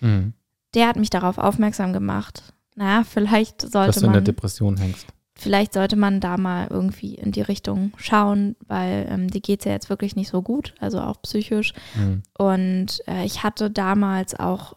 Mhm. 0.02 0.34
der 0.76 0.88
hat 0.88 0.96
mich 0.96 1.10
darauf 1.10 1.38
aufmerksam 1.38 1.92
gemacht. 1.92 2.54
Naja, 2.76 3.04
vielleicht 3.04 3.64
Dass 3.64 3.72
sollte 3.72 4.00
du 4.00 4.06
in 4.06 4.12
der 4.14 4.22
man 4.22 4.26
Depression 4.26 4.78
hängst. 4.78 5.08
Vielleicht 5.40 5.74
sollte 5.74 5.96
man 5.96 6.20
da 6.20 6.38
mal 6.38 6.68
irgendwie 6.70 7.16
in 7.16 7.32
die 7.32 7.42
Richtung 7.42 7.94
schauen, 7.98 8.56
weil 8.68 9.08
ähm, 9.10 9.30
die 9.30 9.42
geht 9.42 9.62
es 9.62 9.66
ja 9.66 9.72
jetzt 9.72 9.90
wirklich 9.90 10.16
nicht 10.16 10.30
so 10.30 10.42
gut, 10.42 10.74
also 10.80 11.00
auch 11.00 11.22
psychisch. 11.22 11.74
Mhm. 11.96 12.24
Und 12.38 13.02
äh, 13.08 13.26
ich 13.26 13.44
hatte 13.44 13.72
damals 13.72 14.40
auch 14.40 14.74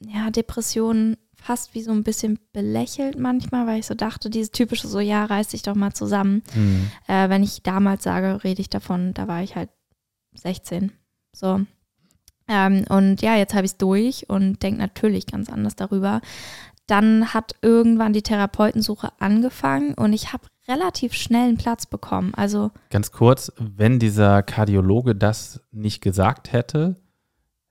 ja, 0.00 0.30
Depressionen 0.30 1.16
fast 1.36 1.74
wie 1.74 1.82
so 1.82 1.90
ein 1.92 2.04
bisschen 2.04 2.38
belächelt 2.52 3.18
manchmal, 3.18 3.66
weil 3.66 3.80
ich 3.80 3.86
so 3.86 3.94
dachte, 3.94 4.30
dieses 4.30 4.50
typische 4.50 4.88
so, 4.88 5.00
ja, 5.00 5.24
reiß 5.24 5.48
dich 5.48 5.62
doch 5.62 5.74
mal 5.74 5.92
zusammen. 5.92 6.42
Mhm. 6.54 6.90
Äh, 7.06 7.28
wenn 7.28 7.42
ich 7.42 7.62
damals 7.62 8.02
sage, 8.04 8.44
rede 8.44 8.60
ich 8.60 8.70
davon, 8.70 9.14
da 9.14 9.26
war 9.26 9.42
ich 9.42 9.56
halt 9.56 9.70
16. 10.34 10.92
So. 11.34 11.60
Ähm, 12.48 12.84
und 12.88 13.22
ja, 13.22 13.36
jetzt 13.36 13.54
habe 13.54 13.64
ich 13.64 13.72
es 13.72 13.78
durch 13.78 14.28
und 14.28 14.62
denke 14.62 14.80
natürlich 14.80 15.26
ganz 15.26 15.48
anders 15.48 15.76
darüber. 15.76 16.20
Dann 16.90 17.32
hat 17.32 17.54
irgendwann 17.62 18.12
die 18.12 18.22
Therapeutensuche 18.22 19.12
angefangen 19.20 19.94
und 19.94 20.12
ich 20.12 20.32
habe 20.32 20.46
relativ 20.66 21.14
schnell 21.14 21.48
einen 21.48 21.56
Platz 21.56 21.86
bekommen. 21.86 22.34
Also 22.34 22.70
Ganz 22.90 23.12
kurz, 23.12 23.52
wenn 23.58 23.98
dieser 23.98 24.42
Kardiologe 24.42 25.14
das 25.14 25.60
nicht 25.70 26.00
gesagt 26.00 26.52
hätte, 26.52 26.96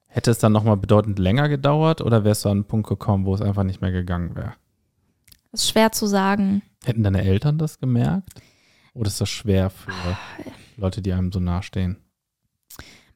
hätte 0.07 0.31
es 0.31 0.39
dann 0.39 0.51
nochmal 0.51 0.77
bedeutend 0.77 1.19
länger 1.19 1.49
gedauert 1.49 2.01
oder 2.01 2.23
wärst 2.23 2.45
du 2.45 2.49
an 2.49 2.57
einen 2.59 2.65
Punkt 2.65 2.87
gekommen, 2.87 3.25
wo 3.25 3.35
es 3.35 3.41
einfach 3.41 3.63
nicht 3.63 3.81
mehr 3.81 3.91
gegangen 3.91 4.35
wäre? 4.35 4.53
ist 5.51 5.69
schwer 5.69 5.91
zu 5.91 6.05
sagen. 6.05 6.61
Hätten 6.83 7.03
deine 7.03 7.23
Eltern 7.23 7.57
das 7.57 7.79
gemerkt? 7.79 8.29
Oder 8.93 9.07
ist 9.07 9.19
das 9.19 9.29
schwer 9.29 9.69
für 9.69 9.91
Leute, 10.77 11.01
die 11.01 11.13
einem 11.13 11.31
so 11.31 11.39
nahestehen? 11.39 11.97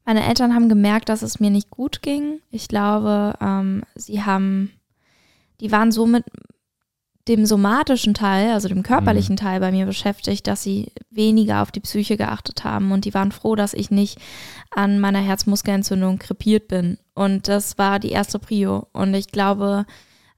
Meine 0.06 0.26
Eltern 0.26 0.54
haben 0.54 0.68
gemerkt, 0.68 1.10
dass 1.10 1.22
es 1.22 1.40
mir 1.40 1.50
nicht 1.50 1.70
gut 1.70 2.02
ging. 2.02 2.42
Ich 2.50 2.68
glaube, 2.68 3.36
ähm, 3.40 3.84
sie 3.96 4.24
haben, 4.24 4.72
die 5.64 5.72
waren 5.72 5.92
so 5.92 6.06
mit 6.06 6.26
dem 7.30 7.46
somatischen 7.46 8.14
Teil, 8.14 8.52
also 8.52 8.68
dem 8.68 8.84
körperlichen 8.84 9.38
Teil 9.38 9.62
bei 9.62 9.72
mir 9.72 9.86
beschäftigt, 9.86 10.46
dass 10.46 10.62
sie 10.62 10.92
weniger 11.10 11.62
auf 11.62 11.72
die 11.72 11.80
Psyche 11.80 12.18
geachtet 12.18 12.66
haben. 12.66 12.92
Und 12.92 13.06
die 13.06 13.14
waren 13.14 13.32
froh, 13.32 13.56
dass 13.56 13.74
ich 13.74 13.90
nicht 13.90 14.20
an 14.72 15.00
meiner 15.00 15.22
Herzmuskelentzündung 15.22 16.20
krepiert 16.20 16.68
bin. 16.68 16.98
Und 17.14 17.48
das 17.48 17.78
war 17.78 18.00
die 18.00 18.12
erste 18.12 18.40
Prio. 18.40 18.88
Und 18.92 19.14
ich 19.14 19.28
glaube, 19.28 19.86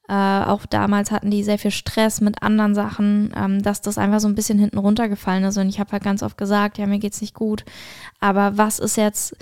äh, 0.07 0.13
auch 0.13 0.67
damals 0.67 1.09
hatten 1.09 1.31
die 1.31 1.43
sehr 1.43 1.57
viel 1.57 1.71
Stress 1.71 2.21
mit 2.21 2.43
anderen 2.43 2.75
Sachen, 2.75 3.33
ähm, 3.35 3.63
dass 3.63 3.81
das 3.81 3.97
einfach 3.97 4.19
so 4.19 4.27
ein 4.27 4.35
bisschen 4.35 4.59
hinten 4.59 4.77
runtergefallen 4.77 5.45
ist. 5.45 5.57
Und 5.57 5.69
ich 5.69 5.79
habe 5.79 5.91
halt 5.91 6.03
ganz 6.03 6.21
oft 6.21 6.38
gesagt, 6.38 6.77
ja, 6.77 6.85
mir 6.85 6.99
geht's 6.99 7.21
nicht 7.21 7.33
gut. 7.33 7.65
Aber 8.19 8.59
was 8.59 8.77
ist 8.77 8.95
jetzt 8.95 9.35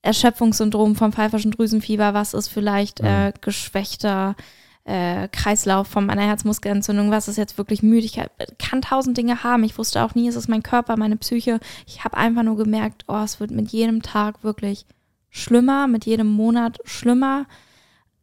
Erschöpfungssyndrom 0.00 0.96
vom 0.96 1.12
pfeiferschen 1.12 1.50
Drüsenfieber? 1.50 2.14
Was 2.14 2.32
ist 2.32 2.48
vielleicht 2.48 3.00
äh, 3.00 3.34
geschwächter 3.42 4.34
äh, 4.90 5.28
Kreislauf 5.28 5.86
von 5.86 6.06
meiner 6.06 6.22
Herzmuskelentzündung? 6.22 7.10
Was 7.10 7.28
ist 7.28 7.36
jetzt 7.36 7.58
wirklich 7.58 7.82
Müdigkeit? 7.82 8.30
Kann 8.58 8.82
tausend 8.82 9.16
Dinge 9.16 9.44
haben. 9.44 9.64
Ich 9.64 9.78
wusste 9.78 10.04
auch 10.04 10.14
nie, 10.14 10.28
ist 10.28 10.36
es 10.36 10.48
mein 10.48 10.62
Körper, 10.62 10.96
meine 10.96 11.16
Psyche. 11.16 11.60
Ich 11.86 12.04
habe 12.04 12.16
einfach 12.16 12.42
nur 12.42 12.56
gemerkt, 12.56 13.04
oh, 13.08 13.22
es 13.22 13.40
wird 13.40 13.50
mit 13.50 13.70
jedem 13.70 14.02
Tag 14.02 14.42
wirklich 14.42 14.86
schlimmer, 15.30 15.86
mit 15.86 16.06
jedem 16.06 16.26
Monat 16.26 16.78
schlimmer 16.84 17.46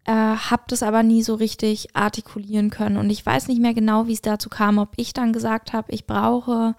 äh, 0.07 0.11
habe 0.13 0.63
das 0.67 0.83
aber 0.83 1.03
nie 1.03 1.21
so 1.21 1.35
richtig 1.35 1.95
artikulieren 1.95 2.69
können. 2.69 2.97
Und 2.97 3.09
ich 3.09 3.23
weiß 3.23 3.49
nicht 3.49 3.61
mehr 3.61 3.73
genau, 3.73 4.07
wie 4.07 4.13
es 4.13 4.21
dazu 4.21 4.49
kam, 4.49 4.79
ob 4.79 4.93
ich 4.95 5.13
dann 5.13 5.33
gesagt 5.33 5.73
habe, 5.73 5.91
ich 5.91 6.07
brauche 6.07 6.75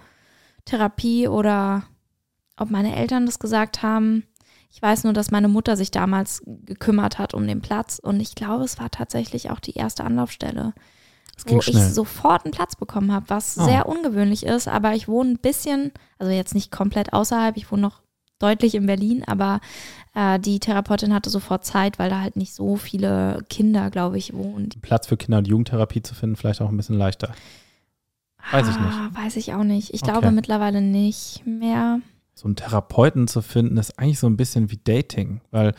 Therapie 0.64 1.29
oder 1.29 1.85
ob 2.57 2.70
meine 2.70 2.96
Eltern 2.96 3.27
das 3.27 3.38
gesagt 3.38 3.83
haben. 3.83 4.24
Ich 4.70 4.83
weiß 4.83 5.04
nur, 5.04 5.12
dass 5.12 5.31
meine 5.31 5.48
Mutter 5.48 5.76
sich 5.76 5.90
damals 5.90 6.42
gekümmert 6.46 7.18
hat 7.18 7.35
um 7.35 7.46
den 7.46 7.61
Platz. 7.62 7.98
Und 7.98 8.20
ich 8.20 8.35
glaube, 8.35 8.64
es 8.64 8.78
war 8.78 8.90
tatsächlich 8.90 9.50
auch 9.50 9.61
die 9.61 9.72
erste 9.74 10.04
Anlaufstelle, 10.04 10.74
wo 11.44 11.48
ging 11.48 11.59
ich 11.59 11.64
schnell. 11.64 11.90
sofort 11.90 12.44
einen 12.44 12.52
Platz 12.52 12.76
bekommen 12.76 13.12
habe, 13.12 13.24
was 13.28 13.57
Oh. 13.59 13.64
sehr 13.64 13.88
ungewöhnlich 13.88 14.44
ist. 14.44 14.68
Aber 14.68 14.94
ich 14.94 15.09
wohne 15.09 15.31
ein 15.33 15.38
bisschen, 15.38 15.92
also 16.18 16.33
jetzt 16.33 16.54
nicht 16.54 16.70
komplett 16.70 17.12
außerhalb, 17.12 17.57
ich 17.57 17.70
wohne 17.72 17.83
noch 17.83 18.02
deutlich 18.38 18.74
in 18.76 18.87
Berlin, 18.87 19.24
aber 19.26 19.61
äh, 20.14 20.38
die 20.38 20.61
Therapeutin 20.61 21.12
hatte 21.12 21.28
sofort 21.31 21.64
Zeit, 21.64 21.98
weil 21.98 22.09
da 22.11 22.20
halt 22.20 22.37
nicht 22.37 22.54
so 22.54 22.76
viele 22.76 23.44
Kinder, 23.50 23.90
glaube 23.90 24.16
ich, 24.18 24.33
wohnen. 24.33 24.68
Platz 24.81 25.09
für 25.09 25.16
Kinder- 25.16 25.38
und 25.38 25.48
Jugendtherapie 25.48 26.02
zu 26.02 26.14
finden, 26.14 26.37
vielleicht 26.37 26.61
auch 26.61 26.68
ein 26.68 26.76
bisschen 26.76 26.96
leichter. 26.98 27.33
Weiß 28.52 28.68
ich 28.68 28.76
nicht. 28.78 28.92
Ah, 28.94 29.11
Weiß 29.12 29.35
ich 29.37 29.54
auch 29.54 29.64
nicht. 29.64 29.92
Ich 29.92 30.02
Okay. 30.04 30.12
glaube 30.12 30.31
mittlerweile 30.31 30.81
nicht 30.81 31.42
mehr. 31.46 32.00
So 32.38 32.46
einen 32.46 32.57
Therapeuten 32.57 33.27
zu 33.27 33.42
finden, 33.42 33.77
ist 33.79 33.98
eigentlich 33.98 34.20
so 34.20 34.29
ein 34.29 34.37
bisschen 34.37 34.70
wie 34.70 34.79
Dating, 34.83 35.40
weil 35.51 35.74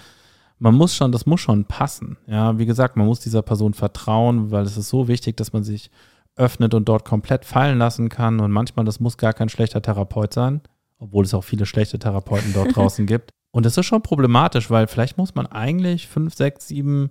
man 0.57 0.75
muss 0.75 0.93
schon, 0.93 1.13
das 1.13 1.25
muss 1.25 1.39
schon 1.39 1.63
passen. 1.63 2.17
Ja, 2.27 2.57
wie 2.59 2.65
gesagt, 2.65 2.97
man 2.97 3.07
muss 3.07 3.21
dieser 3.21 3.41
Person 3.41 3.73
vertrauen, 3.73 4.51
weil 4.51 4.63
es 4.63 4.75
ist 4.75 4.89
so 4.89 5.07
wichtig, 5.07 5.37
dass 5.37 5.53
man 5.53 5.63
sich 5.63 5.89
öffnet 6.35 6.73
und 6.73 6.89
dort 6.89 7.05
komplett 7.05 7.45
fallen 7.45 7.77
lassen 7.77 8.09
kann. 8.09 8.41
Und 8.41 8.51
manchmal, 8.51 8.85
das 8.85 8.99
muss 8.99 9.17
gar 9.17 9.33
kein 9.33 9.47
schlechter 9.47 9.81
Therapeut 9.81 10.33
sein, 10.33 10.61
obwohl 10.97 11.23
es 11.23 11.33
auch 11.33 11.45
viele 11.45 11.65
schlechte 11.65 11.97
Therapeuten 11.97 12.51
dort 12.53 12.75
draußen 12.75 13.05
gibt. 13.05 13.31
Und 13.51 13.65
das 13.65 13.77
ist 13.77 13.85
schon 13.85 14.01
problematisch, 14.01 14.69
weil 14.69 14.87
vielleicht 14.87 15.17
muss 15.17 15.33
man 15.33 15.47
eigentlich 15.47 16.09
fünf, 16.09 16.35
sechs, 16.35 16.67
sieben 16.67 17.09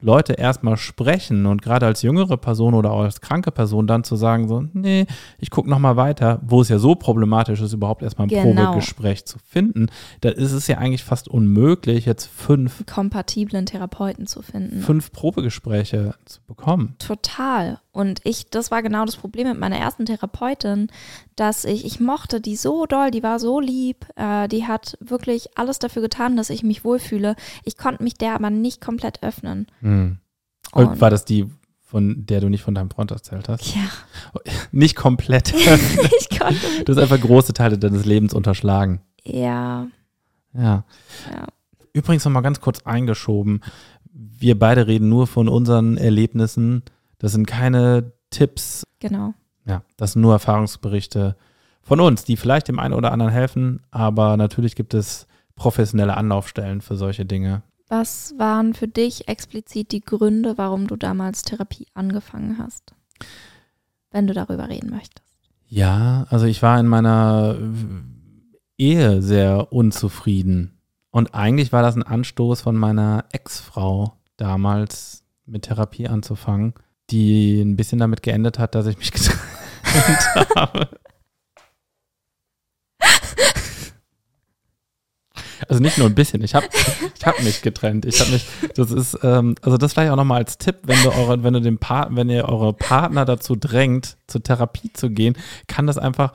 Leute 0.00 0.34
erstmal 0.34 0.76
sprechen 0.76 1.46
und 1.46 1.60
gerade 1.60 1.84
als 1.86 2.02
jüngere 2.02 2.36
Person 2.36 2.74
oder 2.74 2.92
auch 2.92 3.02
als 3.02 3.20
kranke 3.20 3.50
Person 3.50 3.88
dann 3.88 4.04
zu 4.04 4.14
sagen, 4.14 4.46
so, 4.46 4.62
nee, 4.72 5.06
ich 5.38 5.50
gucke 5.50 5.68
nochmal 5.68 5.96
weiter, 5.96 6.40
wo 6.42 6.60
es 6.60 6.68
ja 6.68 6.78
so 6.78 6.94
problematisch 6.94 7.60
ist, 7.60 7.72
überhaupt 7.72 8.02
erstmal 8.02 8.26
ein 8.26 8.30
Genau. 8.30 8.66
Probegespräch 8.66 9.24
zu 9.24 9.38
finden, 9.40 9.88
da 10.20 10.28
ist 10.28 10.52
es 10.52 10.68
ja 10.68 10.78
eigentlich 10.78 11.02
fast 11.02 11.26
unmöglich, 11.28 12.06
jetzt 12.06 12.26
fünf, 12.26 12.84
kompatiblen 12.86 13.66
Therapeuten 13.66 14.26
zu 14.28 14.40
finden. 14.42 14.82
fünf 14.82 15.10
Probegespräche 15.10 16.14
zu 16.26 16.40
bekommen. 16.46 16.94
Total. 16.98 17.80
Und 17.98 18.20
ich, 18.22 18.48
das 18.48 18.70
war 18.70 18.80
genau 18.80 19.04
das 19.04 19.16
Problem 19.16 19.48
mit 19.48 19.58
meiner 19.58 19.76
ersten 19.76 20.06
Therapeutin, 20.06 20.86
dass 21.34 21.64
ich, 21.64 21.84
ich 21.84 21.98
mochte 21.98 22.40
die 22.40 22.54
so 22.54 22.86
doll, 22.86 23.10
die 23.10 23.24
war 23.24 23.40
so 23.40 23.58
lieb, 23.58 24.06
äh, 24.14 24.46
die 24.46 24.68
hat 24.68 24.96
wirklich 25.00 25.58
alles 25.58 25.80
dafür 25.80 26.02
getan, 26.02 26.36
dass 26.36 26.48
ich 26.48 26.62
mich 26.62 26.84
wohlfühle. 26.84 27.34
Ich 27.64 27.76
konnte 27.76 28.04
mich 28.04 28.14
der 28.14 28.34
aber 28.36 28.50
nicht 28.50 28.80
komplett 28.80 29.24
öffnen. 29.24 29.66
Hm. 29.80 30.18
Und- 30.70 30.86
Und 30.86 31.00
war 31.00 31.10
das 31.10 31.24
die, 31.24 31.46
von 31.80 32.24
der 32.24 32.40
du 32.40 32.48
nicht 32.48 32.62
von 32.62 32.74
deinem 32.76 32.90
Freund 32.90 33.10
erzählt 33.10 33.48
hast? 33.48 33.74
Ja, 33.74 33.82
Nicht 34.70 34.94
komplett. 34.94 35.52
ich 36.20 36.38
konnte 36.38 36.60
du 36.84 36.92
hast 36.94 37.02
einfach 37.02 37.20
große 37.20 37.52
Teile 37.52 37.78
deines 37.78 38.04
Lebens 38.04 38.32
unterschlagen. 38.32 39.00
Ja, 39.24 39.88
Ja. 40.54 40.84
ja. 41.32 41.46
Übrigens 41.92 42.24
noch 42.24 42.30
mal 42.30 42.42
ganz 42.42 42.60
kurz 42.60 42.82
eingeschoben. 42.86 43.60
Wir 44.12 44.56
beide 44.56 44.86
reden 44.86 45.08
nur 45.08 45.26
von 45.26 45.48
unseren 45.48 45.96
Erlebnissen. 45.96 46.84
Das 47.18 47.32
sind 47.32 47.46
keine 47.46 48.12
Tipps. 48.30 48.84
Genau. 49.00 49.34
Ja, 49.64 49.82
das 49.96 50.12
sind 50.12 50.22
nur 50.22 50.32
Erfahrungsberichte 50.32 51.36
von 51.82 52.00
uns, 52.00 52.24
die 52.24 52.36
vielleicht 52.36 52.68
dem 52.68 52.78
einen 52.78 52.94
oder 52.94 53.12
anderen 53.12 53.32
helfen. 53.32 53.80
Aber 53.90 54.36
natürlich 54.36 54.76
gibt 54.76 54.94
es 54.94 55.26
professionelle 55.54 56.16
Anlaufstellen 56.16 56.80
für 56.80 56.96
solche 56.96 57.26
Dinge. 57.26 57.62
Was 57.88 58.34
waren 58.38 58.74
für 58.74 58.88
dich 58.88 59.28
explizit 59.28 59.92
die 59.92 60.00
Gründe, 60.00 60.58
warum 60.58 60.86
du 60.86 60.96
damals 60.96 61.42
Therapie 61.42 61.86
angefangen 61.94 62.58
hast? 62.58 62.94
Wenn 64.10 64.26
du 64.26 64.34
darüber 64.34 64.68
reden 64.68 64.90
möchtest. 64.90 65.24
Ja, 65.66 66.26
also 66.30 66.46
ich 66.46 66.62
war 66.62 66.78
in 66.78 66.86
meiner 66.86 67.56
Ehe 68.76 69.20
sehr 69.22 69.72
unzufrieden. 69.72 70.78
Und 71.10 71.34
eigentlich 71.34 71.72
war 71.72 71.82
das 71.82 71.96
ein 71.96 72.02
Anstoß 72.02 72.60
von 72.60 72.76
meiner 72.76 73.24
Ex-Frau 73.32 74.14
damals 74.36 75.24
mit 75.46 75.62
Therapie 75.62 76.08
anzufangen, 76.08 76.74
die 77.10 77.60
ein 77.60 77.76
bisschen 77.76 77.98
damit 77.98 78.22
geendet 78.22 78.58
hat, 78.58 78.74
dass 78.74 78.86
ich 78.86 78.98
mich 78.98 79.12
getrennt 79.12 80.54
habe. 80.56 80.88
Also 85.68 85.82
nicht 85.82 85.98
nur 85.98 86.06
ein 86.06 86.14
bisschen, 86.14 86.42
ich 86.42 86.54
habe 86.54 86.66
ich 87.14 87.26
hab 87.26 87.42
mich 87.42 87.62
getrennt. 87.62 88.06
Ich 88.06 88.20
habe 88.20 88.30
mich, 88.30 88.46
das 88.74 88.90
ist, 88.90 89.18
ähm, 89.22 89.54
also 89.62 89.76
das 89.76 89.92
vielleicht 89.92 90.10
auch 90.10 90.16
nochmal 90.16 90.38
als 90.38 90.56
Tipp, 90.56 90.76
wenn 90.84 91.02
du 91.02 91.10
eure, 91.10 91.42
wenn 91.42 91.52
du 91.52 91.60
den 91.60 91.78
Part, 91.78 92.14
wenn 92.14 92.30
ihr 92.30 92.48
eure 92.48 92.72
Partner 92.72 93.24
dazu 93.24 93.56
drängt, 93.56 94.16
zur 94.26 94.42
Therapie 94.42 94.92
zu 94.92 95.10
gehen, 95.10 95.36
kann 95.66 95.86
das 95.86 95.98
einfach 95.98 96.32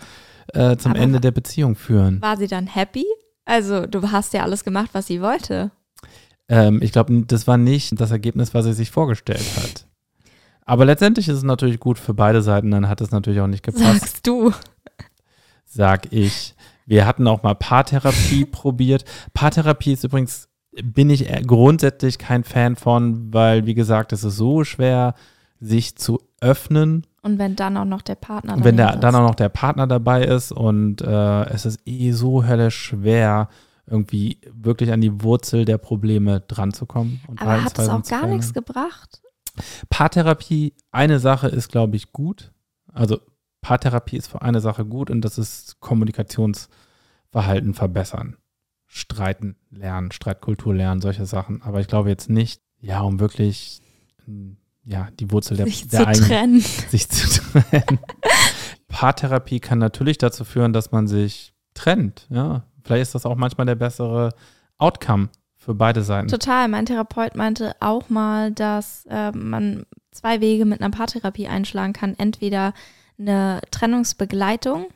äh, 0.53 0.77
zum 0.77 0.91
Aber 0.91 1.01
Ende 1.01 1.19
der 1.19 1.31
Beziehung 1.31 1.75
führen. 1.75 2.21
War 2.21 2.37
sie 2.37 2.47
dann 2.47 2.67
happy? 2.67 3.05
Also, 3.45 3.85
du 3.87 4.11
hast 4.11 4.33
ja 4.33 4.43
alles 4.43 4.63
gemacht, 4.63 4.89
was 4.93 5.07
sie 5.07 5.21
wollte. 5.21 5.71
Ähm, 6.47 6.81
ich 6.81 6.91
glaube, 6.91 7.23
das 7.25 7.47
war 7.47 7.57
nicht 7.57 7.99
das 7.99 8.11
Ergebnis, 8.11 8.53
was 8.53 8.65
sie 8.65 8.73
sich 8.73 8.91
vorgestellt 8.91 9.45
hat. 9.57 9.87
Aber 10.65 10.85
letztendlich 10.85 11.27
ist 11.27 11.37
es 11.37 11.43
natürlich 11.43 11.79
gut 11.79 11.99
für 11.99 12.13
beide 12.13 12.41
Seiten, 12.41 12.71
dann 12.71 12.87
hat 12.87 13.01
es 13.01 13.11
natürlich 13.11 13.41
auch 13.41 13.47
nicht 13.47 13.63
gepasst, 13.63 13.99
Sagst 13.99 14.27
du. 14.27 14.51
sag 15.65 16.11
ich. 16.11 16.55
Wir 16.85 17.05
hatten 17.05 17.27
auch 17.27 17.43
mal 17.43 17.55
Paartherapie 17.55 18.45
probiert. 18.51 19.05
Paartherapie 19.33 19.93
ist 19.93 20.03
übrigens, 20.03 20.49
bin 20.81 21.09
ich 21.09 21.27
grundsätzlich 21.45 22.17
kein 22.17 22.43
Fan 22.43 22.75
von, 22.75 23.33
weil, 23.33 23.65
wie 23.65 23.73
gesagt, 23.73 24.11
es 24.13 24.23
ist 24.23 24.37
so 24.37 24.63
schwer, 24.63 25.13
sich 25.59 25.95
zu 25.95 26.19
öffnen 26.41 27.05
Und 27.21 27.39
wenn 27.39 27.55
dann 27.55 27.77
auch 27.77 27.85
noch 27.85 28.01
der 28.01 28.15
Partner 28.15 28.55
Und 28.55 28.63
wenn 28.65 28.75
der, 28.75 28.87
daneben 28.87 29.01
dann 29.01 29.15
auch 29.15 29.27
noch 29.29 29.35
der 29.35 29.49
Partner 29.49 29.87
dabei 29.87 30.25
ist 30.25 30.51
und 30.51 31.01
äh, 31.01 31.43
es 31.45 31.65
ist 31.65 31.79
eh 31.85 32.11
so 32.11 32.43
höllisch 32.43 32.75
schwer, 32.75 33.47
irgendwie 33.85 34.39
wirklich 34.51 34.91
an 34.91 35.01
die 35.01 35.21
Wurzel 35.23 35.65
der 35.65 35.77
Probleme 35.77 36.41
dran 36.41 36.73
zu 36.73 36.85
kommen. 36.85 37.21
Und 37.27 37.41
Aber 37.41 37.63
hat 37.63 37.77
es 37.77 37.89
auch 37.89 38.03
gar 38.03 38.27
nichts 38.27 38.53
gebracht? 38.53 39.21
Paartherapie, 39.89 40.73
eine 40.91 41.19
Sache 41.19 41.47
ist, 41.47 41.69
glaube 41.69 41.95
ich, 41.95 42.11
gut. 42.11 42.51
Also 42.91 43.19
Paartherapie 43.61 44.17
ist 44.17 44.27
für 44.27 44.41
eine 44.41 44.61
Sache 44.61 44.85
gut 44.85 45.09
und 45.09 45.21
das 45.21 45.37
ist 45.37 45.79
Kommunikationsverhalten 45.79 47.73
verbessern. 47.73 48.37
Streiten 48.85 49.55
lernen, 49.71 50.11
Streitkultur 50.11 50.75
lernen, 50.75 51.01
solche 51.01 51.25
Sachen. 51.25 51.61
Aber 51.63 51.79
ich 51.79 51.87
glaube 51.87 52.09
jetzt 52.09 52.29
nicht, 52.29 52.61
ja, 52.79 53.01
um 53.01 53.19
wirklich 53.19 53.81
ja, 54.85 55.09
die 55.19 55.31
Wurzel 55.31 55.57
der, 55.57 55.65
sich 55.65 55.87
der 55.87 56.01
zu 56.01 56.07
eigenen 56.07 56.27
trennen. 56.27 56.59
sich 56.89 57.09
zu 57.09 57.41
trennen. 57.41 57.99
Paartherapie 58.87 59.59
kann 59.59 59.79
natürlich 59.79 60.17
dazu 60.17 60.43
führen, 60.43 60.73
dass 60.73 60.91
man 60.91 61.07
sich 61.07 61.53
trennt. 61.73 62.27
Ja, 62.29 62.67
vielleicht 62.83 63.03
ist 63.03 63.15
das 63.15 63.25
auch 63.25 63.35
manchmal 63.35 63.65
der 63.65 63.75
bessere 63.75 64.33
Outcome 64.77 65.29
für 65.63 65.73
beide 65.73 66.03
Seiten. 66.03 66.27
Total. 66.27 66.67
Mein 66.67 66.85
Therapeut 66.85 67.35
meinte 67.35 67.75
auch 67.79 68.09
mal, 68.09 68.51
dass 68.51 69.05
äh, 69.09 69.31
man 69.31 69.85
zwei 70.11 70.41
Wege 70.41 70.65
mit 70.65 70.81
einer 70.81 70.91
Paartherapie 70.91 71.47
einschlagen 71.47 71.93
kann. 71.93 72.15
Entweder 72.17 72.73
eine 73.17 73.61
Trennungsbegleitung 73.71 74.87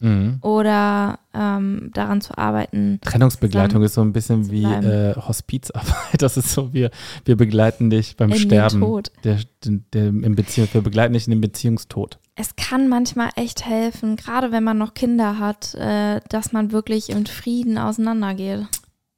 Mhm. 0.00 0.38
oder 0.42 1.18
ähm, 1.34 1.90
daran 1.92 2.20
zu 2.20 2.38
arbeiten. 2.38 3.00
Trennungsbegleitung 3.02 3.82
ist 3.82 3.94
so 3.94 4.00
ein 4.00 4.12
bisschen 4.12 4.48
wie 4.48 4.62
äh, 4.62 5.14
Hospizarbeit. 5.16 5.88
Das 6.18 6.36
ist 6.36 6.52
so, 6.52 6.72
wir, 6.72 6.90
wir 7.24 7.36
begleiten 7.36 7.90
dich 7.90 8.16
beim 8.16 8.30
In 8.30 8.36
den 8.36 8.42
Sterben. 8.42 8.80
Tod. 8.80 9.10
Der, 9.24 9.38
der, 9.64 9.80
der, 9.92 10.06
im 10.06 10.36
Beziehung, 10.36 10.68
wir 10.72 10.82
begleiten 10.82 11.14
dich 11.14 11.26
in 11.26 11.32
den 11.32 11.40
Beziehungstod. 11.40 12.20
Es 12.36 12.54
kann 12.54 12.88
manchmal 12.88 13.30
echt 13.34 13.66
helfen, 13.66 14.14
gerade 14.14 14.52
wenn 14.52 14.62
man 14.62 14.78
noch 14.78 14.94
Kinder 14.94 15.40
hat, 15.40 15.74
äh, 15.74 16.20
dass 16.28 16.52
man 16.52 16.70
wirklich 16.70 17.10
im 17.10 17.26
Frieden 17.26 17.76
auseinandergeht. 17.76 18.66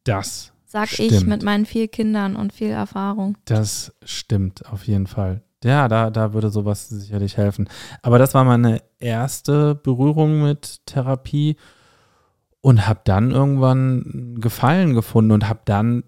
Das, 0.04 0.50
Sag 0.72 1.00
ich 1.00 1.16
Stimmt. 1.16 1.26
mit 1.26 1.42
meinen 1.42 1.66
vier 1.66 1.88
Kindern 1.88 2.37
und 2.37 2.52
viel 2.52 2.70
Erfahrung. 2.70 3.37
das 3.44 3.92
stimmt 4.04 4.64
auf 4.70 4.87
jeden 4.87 5.09
Fall. 5.09 5.42
Ja, 5.64 5.88
da, 5.88 6.11
da 6.11 6.33
würde 6.33 6.50
sowas 6.50 6.88
sicherlich 6.88 7.37
helfen. 7.37 7.68
Aber 8.02 8.20
das 8.20 8.35
war 8.35 8.44
meine 8.44 8.80
erste 9.00 9.74
Berührung 9.74 10.44
mit 10.44 10.87
Therapie 10.87 11.56
und 12.61 12.87
habe 12.87 13.00
dann 13.02 13.33
irgendwann 13.33 14.04
einen 14.14 14.40
Gefallen 14.40 14.94
gefunden 14.94 15.33
und 15.33 15.48
habe 15.48 15.62
dann 15.64 16.04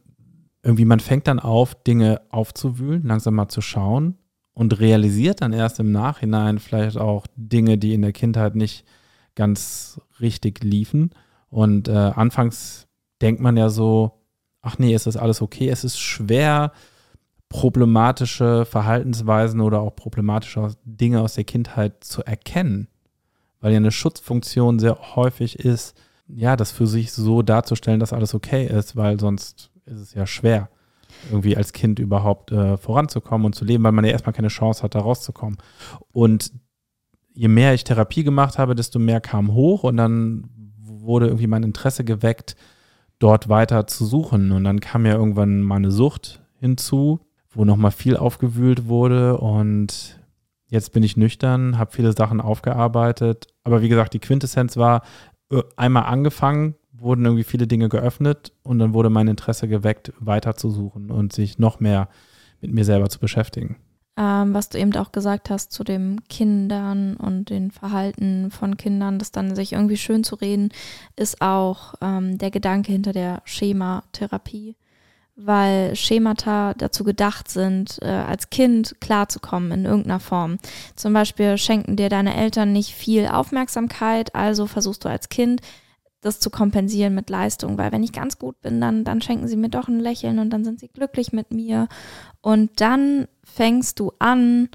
irgendwie, 0.62 0.84
man 0.84 1.00
fängt 1.00 1.26
dann 1.26 1.40
auf, 1.40 1.74
Dinge 1.82 2.20
aufzuwühlen, 2.30 3.02
langsam 3.02 3.34
mal 3.34 3.48
zu 3.48 3.62
schauen 3.62 4.16
und 4.54 4.78
realisiert 4.78 5.40
dann 5.40 5.52
erst 5.52 5.80
im 5.80 5.90
Nachhinein 5.90 6.60
vielleicht 6.60 6.98
auch 6.98 7.26
Dinge, 7.34 7.78
die 7.78 7.94
in 7.94 8.02
der 8.02 8.12
Kindheit 8.12 8.54
nicht 8.54 8.86
ganz 9.34 10.00
richtig 10.20 10.62
liefen. 10.62 11.10
Und 11.50 11.88
äh, 11.88 12.12
anfangs 12.14 12.86
denkt 13.20 13.40
man 13.40 13.56
ja 13.56 13.68
so, 13.68 14.21
ach 14.62 14.78
nee, 14.78 14.94
ist 14.94 15.16
alles 15.16 15.42
okay. 15.42 15.68
Es 15.68 15.84
ist 15.84 15.98
schwer, 15.98 16.72
problematische 17.48 18.64
Verhaltensweisen 18.64 19.60
oder 19.60 19.80
auch 19.80 19.94
problematische 19.94 20.70
Dinge 20.84 21.20
aus 21.20 21.34
der 21.34 21.44
Kindheit 21.44 22.02
zu 22.02 22.24
erkennen, 22.24 22.88
weil 23.60 23.72
ja 23.72 23.76
eine 23.76 23.90
Schutzfunktion 23.90 24.78
sehr 24.78 25.16
häufig 25.16 25.58
ist, 25.58 25.94
ja, 26.28 26.56
das 26.56 26.72
für 26.72 26.86
sich 26.86 27.12
so 27.12 27.42
darzustellen, 27.42 28.00
dass 28.00 28.14
alles 28.14 28.34
okay 28.34 28.66
ist, 28.66 28.96
weil 28.96 29.20
sonst 29.20 29.70
ist 29.84 30.00
es 30.00 30.14
ja 30.14 30.26
schwer, 30.26 30.70
irgendwie 31.30 31.56
als 31.56 31.74
Kind 31.74 31.98
überhaupt 31.98 32.52
äh, 32.52 32.78
voranzukommen 32.78 33.44
und 33.44 33.54
zu 33.54 33.66
leben, 33.66 33.84
weil 33.84 33.92
man 33.92 34.04
ja 34.04 34.12
erstmal 34.12 34.32
keine 34.32 34.48
Chance 34.48 34.82
hat, 34.82 34.94
da 34.94 35.00
rauszukommen. 35.00 35.58
Und 36.12 36.52
je 37.34 37.48
mehr 37.48 37.74
ich 37.74 37.84
Therapie 37.84 38.24
gemacht 38.24 38.58
habe, 38.58 38.74
desto 38.74 38.98
mehr 38.98 39.20
kam 39.20 39.52
hoch 39.52 39.84
und 39.84 39.98
dann 39.98 40.48
wurde 40.78 41.26
irgendwie 41.26 41.46
mein 41.46 41.64
Interesse 41.64 42.04
geweckt, 42.04 42.56
dort 43.22 43.48
weiter 43.48 43.86
zu 43.86 44.04
suchen. 44.04 44.50
Und 44.52 44.64
dann 44.64 44.80
kam 44.80 45.06
ja 45.06 45.14
irgendwann 45.14 45.62
meine 45.62 45.90
Sucht 45.90 46.42
hinzu, 46.58 47.20
wo 47.50 47.64
nochmal 47.64 47.92
viel 47.92 48.16
aufgewühlt 48.16 48.88
wurde 48.88 49.36
und 49.38 50.18
jetzt 50.66 50.92
bin 50.92 51.02
ich 51.02 51.16
nüchtern, 51.16 51.78
habe 51.78 51.92
viele 51.92 52.12
Sachen 52.12 52.40
aufgearbeitet. 52.40 53.46
Aber 53.62 53.82
wie 53.82 53.88
gesagt, 53.88 54.14
die 54.14 54.20
Quintessenz 54.20 54.76
war, 54.76 55.02
äh, 55.50 55.62
einmal 55.76 56.04
angefangen, 56.04 56.74
wurden 56.92 57.24
irgendwie 57.24 57.44
viele 57.44 57.66
Dinge 57.66 57.88
geöffnet 57.88 58.52
und 58.62 58.78
dann 58.78 58.94
wurde 58.94 59.10
mein 59.10 59.28
Interesse 59.28 59.68
geweckt, 59.68 60.12
weiter 60.18 60.56
zu 60.56 60.70
suchen 60.70 61.10
und 61.10 61.32
sich 61.32 61.58
noch 61.58 61.78
mehr 61.80 62.08
mit 62.60 62.72
mir 62.72 62.84
selber 62.84 63.08
zu 63.08 63.18
beschäftigen. 63.18 63.76
Ähm, 64.16 64.52
was 64.52 64.68
du 64.68 64.78
eben 64.78 64.94
auch 64.96 65.10
gesagt 65.10 65.48
hast 65.48 65.72
zu 65.72 65.84
den 65.84 66.22
Kindern 66.28 67.16
und 67.16 67.48
den 67.48 67.70
Verhalten 67.70 68.50
von 68.50 68.76
Kindern, 68.76 69.18
das 69.18 69.32
dann 69.32 69.54
sich 69.54 69.72
irgendwie 69.72 69.96
schön 69.96 70.22
zu 70.22 70.34
reden, 70.34 70.70
ist 71.16 71.40
auch 71.40 71.94
ähm, 72.02 72.36
der 72.36 72.50
Gedanke 72.50 72.92
hinter 72.92 73.14
der 73.14 73.40
Schematherapie, 73.46 74.76
weil 75.34 75.96
Schemata 75.96 76.74
dazu 76.74 77.04
gedacht 77.04 77.48
sind, 77.48 78.00
äh, 78.02 78.08
als 78.08 78.50
Kind 78.50 78.96
klarzukommen 79.00 79.72
in 79.72 79.84
irgendeiner 79.86 80.20
Form. 80.20 80.58
Zum 80.94 81.14
Beispiel 81.14 81.56
schenken 81.56 81.96
dir 81.96 82.10
deine 82.10 82.36
Eltern 82.36 82.70
nicht 82.70 82.92
viel 82.94 83.28
Aufmerksamkeit, 83.28 84.34
also 84.34 84.66
versuchst 84.66 85.06
du 85.06 85.08
als 85.08 85.30
Kind 85.30 85.62
das 86.22 86.40
zu 86.40 86.48
kompensieren 86.50 87.14
mit 87.14 87.28
Leistung, 87.28 87.76
weil 87.76 87.92
wenn 87.92 88.02
ich 88.02 88.12
ganz 88.12 88.38
gut 88.38 88.60
bin, 88.62 88.80
dann, 88.80 89.04
dann 89.04 89.20
schenken 89.20 89.48
sie 89.48 89.56
mir 89.56 89.68
doch 89.68 89.88
ein 89.88 90.00
Lächeln 90.00 90.38
und 90.38 90.50
dann 90.50 90.64
sind 90.64 90.80
sie 90.80 90.88
glücklich 90.88 91.32
mit 91.32 91.52
mir. 91.52 91.88
Und 92.40 92.80
dann 92.80 93.26
fängst 93.44 94.00
du 94.00 94.12
an, 94.18 94.68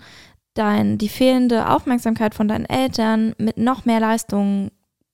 dein, 0.53 0.97
die 0.97 1.09
fehlende 1.09 1.69
Aufmerksamkeit 1.69 2.35
von 2.35 2.47
deinen 2.47 2.65
Eltern 2.65 3.33
mit 3.37 3.57
noch 3.57 3.85
mehr 3.85 3.99
Leistung 3.99 4.71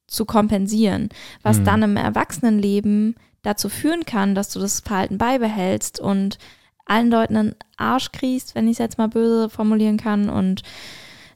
zu 0.07 0.25
kompensieren, 0.25 1.09
was 1.41 1.59
Mhm. 1.59 1.65
dann 1.65 1.84
im 1.84 1.97
Erwachsenenleben 1.97 3.15
dazu 3.41 3.69
führen 3.69 4.05
kann, 4.05 4.36
dass 4.36 4.49
du 4.49 4.59
das 4.59 4.79
Verhalten 4.79 5.17
beibehältst 5.17 5.99
und 5.99 6.38
allen 6.86 7.11
Leuten 7.11 7.38
einen 7.38 7.55
Arsch 7.77 8.11
kriegst, 8.11 8.55
wenn 8.55 8.67
ich 8.67 8.73
es 8.73 8.77
jetzt 8.79 8.97
mal 8.97 9.07
böse 9.07 9.49
formulieren 9.49 9.97
kann, 9.97 10.29
und 10.29 10.63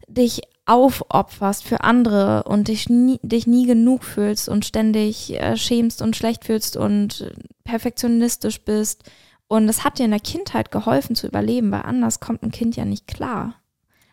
dich 0.07 0.41
aufopferst 0.67 1.63
für 1.63 1.81
andere 1.81 2.43
und 2.43 2.67
dich 2.67 2.89
nie, 2.89 3.19
dich 3.23 3.47
nie 3.47 3.65
genug 3.65 4.03
fühlst 4.03 4.49
und 4.49 4.65
ständig 4.65 5.33
äh, 5.33 5.55
schämst 5.57 6.01
und 6.01 6.15
schlecht 6.15 6.45
fühlst 6.45 6.77
und 6.77 7.31
perfektionistisch 7.63 8.61
bist. 8.61 9.09
Und 9.47 9.69
es 9.69 9.85
hat 9.85 9.97
dir 9.97 10.05
in 10.05 10.11
der 10.11 10.19
Kindheit 10.19 10.71
geholfen 10.71 11.15
zu 11.15 11.25
überleben, 11.25 11.71
weil 11.71 11.83
anders 11.83 12.19
kommt 12.19 12.43
ein 12.43 12.51
Kind 12.51 12.75
ja 12.75 12.83
nicht 12.83 13.07
klar. 13.07 13.55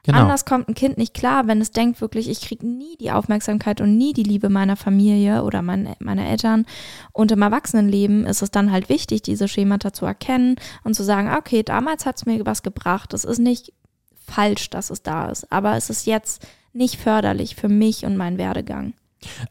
Genau. 0.04 0.18
Anders 0.18 0.44
kommt 0.44 0.68
ein 0.68 0.74
Kind 0.74 0.98
nicht 0.98 1.14
klar, 1.14 1.48
wenn 1.48 1.62
es 1.62 1.70
denkt 1.70 2.00
wirklich, 2.02 2.28
ich 2.28 2.42
kriege 2.42 2.66
nie 2.66 2.96
die 3.00 3.10
Aufmerksamkeit 3.10 3.80
und 3.80 3.96
nie 3.96 4.12
die 4.12 4.22
Liebe 4.22 4.50
meiner 4.50 4.76
Familie 4.76 5.42
oder 5.42 5.62
mein, 5.62 5.96
meiner 5.98 6.28
Eltern. 6.28 6.66
Und 7.12 7.32
im 7.32 7.40
Erwachsenenleben 7.40 8.26
ist 8.26 8.42
es 8.42 8.50
dann 8.50 8.70
halt 8.70 8.90
wichtig, 8.90 9.22
diese 9.22 9.48
Schemata 9.48 9.94
zu 9.94 10.04
erkennen 10.04 10.56
und 10.84 10.94
zu 10.94 11.02
sagen, 11.02 11.34
okay, 11.34 11.62
damals 11.62 12.04
hat 12.04 12.16
es 12.16 12.26
mir 12.26 12.44
was 12.44 12.62
gebracht. 12.62 13.14
Es 13.14 13.24
ist 13.24 13.38
nicht 13.38 13.72
falsch, 14.26 14.70
dass 14.70 14.90
es 14.90 15.02
da 15.02 15.28
ist, 15.28 15.50
aber 15.52 15.76
es 15.76 15.90
ist 15.90 16.06
jetzt 16.06 16.46
nicht 16.72 16.96
förderlich 16.96 17.56
für 17.56 17.68
mich 17.68 18.04
und 18.04 18.16
meinen 18.16 18.38
Werdegang. 18.38 18.94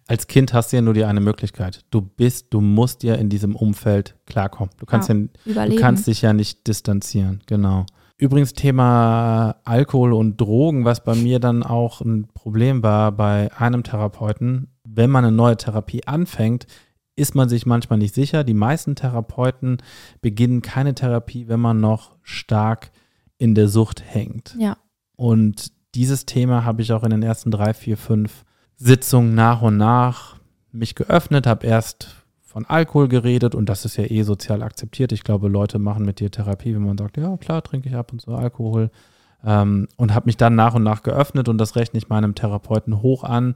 Als 0.07 0.27
Kind 0.27 0.53
hast 0.53 0.71
du 0.71 0.77
ja 0.77 0.81
nur 0.81 0.93
die 0.93 1.05
eine 1.05 1.19
Möglichkeit. 1.19 1.83
Du 1.89 2.01
bist, 2.01 2.53
du 2.53 2.61
musst 2.61 3.03
ja 3.03 3.15
in 3.15 3.29
diesem 3.29 3.55
Umfeld 3.55 4.15
klarkommen. 4.25 4.71
Du 4.77 4.85
kannst, 4.85 5.09
ja, 5.09 5.15
ja 5.45 5.65
du 5.65 5.75
kannst 5.77 6.05
dich 6.07 6.21
ja 6.21 6.33
nicht 6.33 6.67
distanzieren, 6.67 7.41
genau. 7.47 7.85
Übrigens 8.17 8.53
Thema 8.53 9.55
Alkohol 9.63 10.13
und 10.13 10.39
Drogen, 10.39 10.85
was 10.85 11.03
bei 11.03 11.15
mir 11.15 11.39
dann 11.39 11.63
auch 11.63 12.01
ein 12.01 12.27
Problem 12.33 12.83
war 12.83 13.11
bei 13.11 13.51
einem 13.57 13.83
Therapeuten. 13.83 14.67
Wenn 14.83 15.09
man 15.09 15.25
eine 15.25 15.35
neue 15.35 15.57
Therapie 15.57 16.05
anfängt, 16.05 16.67
ist 17.15 17.35
man 17.35 17.49
sich 17.49 17.65
manchmal 17.65 17.99
nicht 17.99 18.15
sicher. 18.15 18.43
Die 18.43 18.53
meisten 18.53 18.95
Therapeuten 18.95 19.77
beginnen 20.21 20.61
keine 20.61 20.95
Therapie, 20.95 21.47
wenn 21.47 21.59
man 21.59 21.79
noch 21.79 22.15
stark 22.21 22.91
in 23.37 23.55
der 23.55 23.67
Sucht 23.67 24.03
hängt. 24.05 24.55
Ja. 24.57 24.77
Und 25.15 25.71
dieses 25.95 26.25
Thema 26.25 26.65
habe 26.65 26.81
ich 26.81 26.91
auch 26.91 27.03
in 27.03 27.11
den 27.11 27.23
ersten 27.23 27.51
drei, 27.51 27.73
vier, 27.73 27.97
fünf 27.97 28.45
Sitzungen 28.75 29.35
nach 29.35 29.61
und 29.61 29.77
nach 29.77 30.37
mich 30.71 30.95
geöffnet, 30.95 31.45
habe 31.45 31.67
erst 31.67 32.23
von 32.41 32.65
Alkohol 32.65 33.07
geredet 33.07 33.55
und 33.55 33.69
das 33.69 33.85
ist 33.85 33.97
ja 33.97 34.05
eh 34.05 34.23
sozial 34.23 34.61
akzeptiert. 34.61 35.11
Ich 35.11 35.23
glaube, 35.23 35.47
Leute 35.47 35.79
machen 35.79 36.05
mit 36.05 36.19
dir 36.19 36.29
Therapie, 36.29 36.75
wenn 36.75 36.85
man 36.85 36.97
sagt, 36.97 37.17
ja 37.17 37.35
klar, 37.37 37.63
trinke 37.63 37.89
ich 37.89 37.95
ab 37.95 38.11
und 38.11 38.21
zu 38.21 38.33
Alkohol. 38.33 38.91
Ähm, 39.43 39.87
und 39.97 40.13
habe 40.13 40.27
mich 40.27 40.37
dann 40.37 40.55
nach 40.55 40.73
und 40.73 40.83
nach 40.83 41.03
geöffnet 41.03 41.49
und 41.49 41.57
das 41.57 41.75
rechne 41.75 41.97
ich 41.97 42.09
meinem 42.09 42.35
Therapeuten 42.35 43.01
hoch 43.01 43.23
an, 43.23 43.55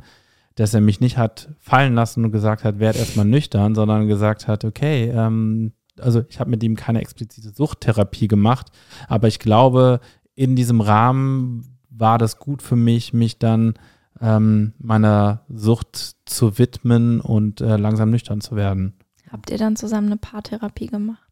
dass 0.56 0.74
er 0.74 0.82
mich 0.82 1.00
nicht 1.00 1.18
hat 1.18 1.50
fallen 1.60 1.94
lassen 1.94 2.26
und 2.26 2.32
gesagt 2.32 2.64
hat, 2.64 2.80
werd 2.80 2.98
erstmal 2.98 3.26
nüchtern, 3.26 3.76
sondern 3.76 4.08
gesagt 4.08 4.48
hat, 4.48 4.66
okay, 4.66 5.12
ähm, 5.14 5.74
also 6.00 6.24
ich 6.30 6.40
habe 6.40 6.50
mit 6.50 6.64
ihm 6.64 6.76
keine 6.76 7.02
explizite 7.02 7.52
Suchttherapie 7.54 8.28
gemacht, 8.28 8.68
aber 9.08 9.28
ich 9.28 9.40
glaube, 9.40 10.00
in 10.36 10.56
diesem 10.56 10.82
Rahmen 10.82 11.78
war 11.90 12.18
das 12.18 12.38
gut 12.38 12.62
für 12.62 12.76
mich, 12.76 13.14
mich 13.14 13.40
dann 13.40 13.74
ähm, 14.22 14.74
meiner 14.80 15.42
Sucht 15.50 16.16
zu 16.26 16.58
widmen 16.58 17.22
und 17.22 17.62
äh, 17.62 17.78
langsam 17.78 18.10
nüchtern 18.10 18.42
zu 18.42 18.56
werden. 18.56 18.94
Habt 19.32 19.50
ihr 19.50 19.58
dann 19.58 19.76
zusammen 19.76 20.08
eine 20.08 20.18
Paartherapie 20.18 20.88
gemacht? 20.88 21.28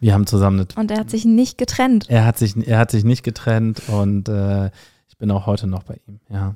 Wir 0.00 0.14
haben 0.14 0.26
zusammen 0.26 0.60
eine. 0.60 0.68
Und 0.76 0.90
er 0.90 0.98
hat 0.98 1.10
sich 1.10 1.24
nicht 1.24 1.58
getrennt. 1.58 2.08
Er 2.08 2.24
hat 2.24 2.38
sich, 2.38 2.56
er 2.56 2.78
hat 2.78 2.90
sich 2.90 3.04
nicht 3.04 3.22
getrennt 3.22 3.88
und 3.88 4.28
äh, 4.28 4.70
ich 5.08 5.18
bin 5.18 5.30
auch 5.30 5.46
heute 5.46 5.66
noch 5.66 5.82
bei 5.82 6.00
ihm, 6.06 6.20
ja. 6.28 6.54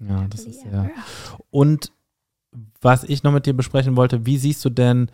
Ja, 0.00 0.26
das 0.30 0.44
ist 0.44 0.64
ja. 0.64 0.88
Und 1.50 1.92
was 2.80 3.04
ich 3.04 3.22
noch 3.22 3.32
mit 3.32 3.46
dir 3.46 3.54
besprechen 3.54 3.96
wollte, 3.96 4.24
wie 4.24 4.38
siehst 4.38 4.64
du 4.64 4.70
denn, 4.70 5.10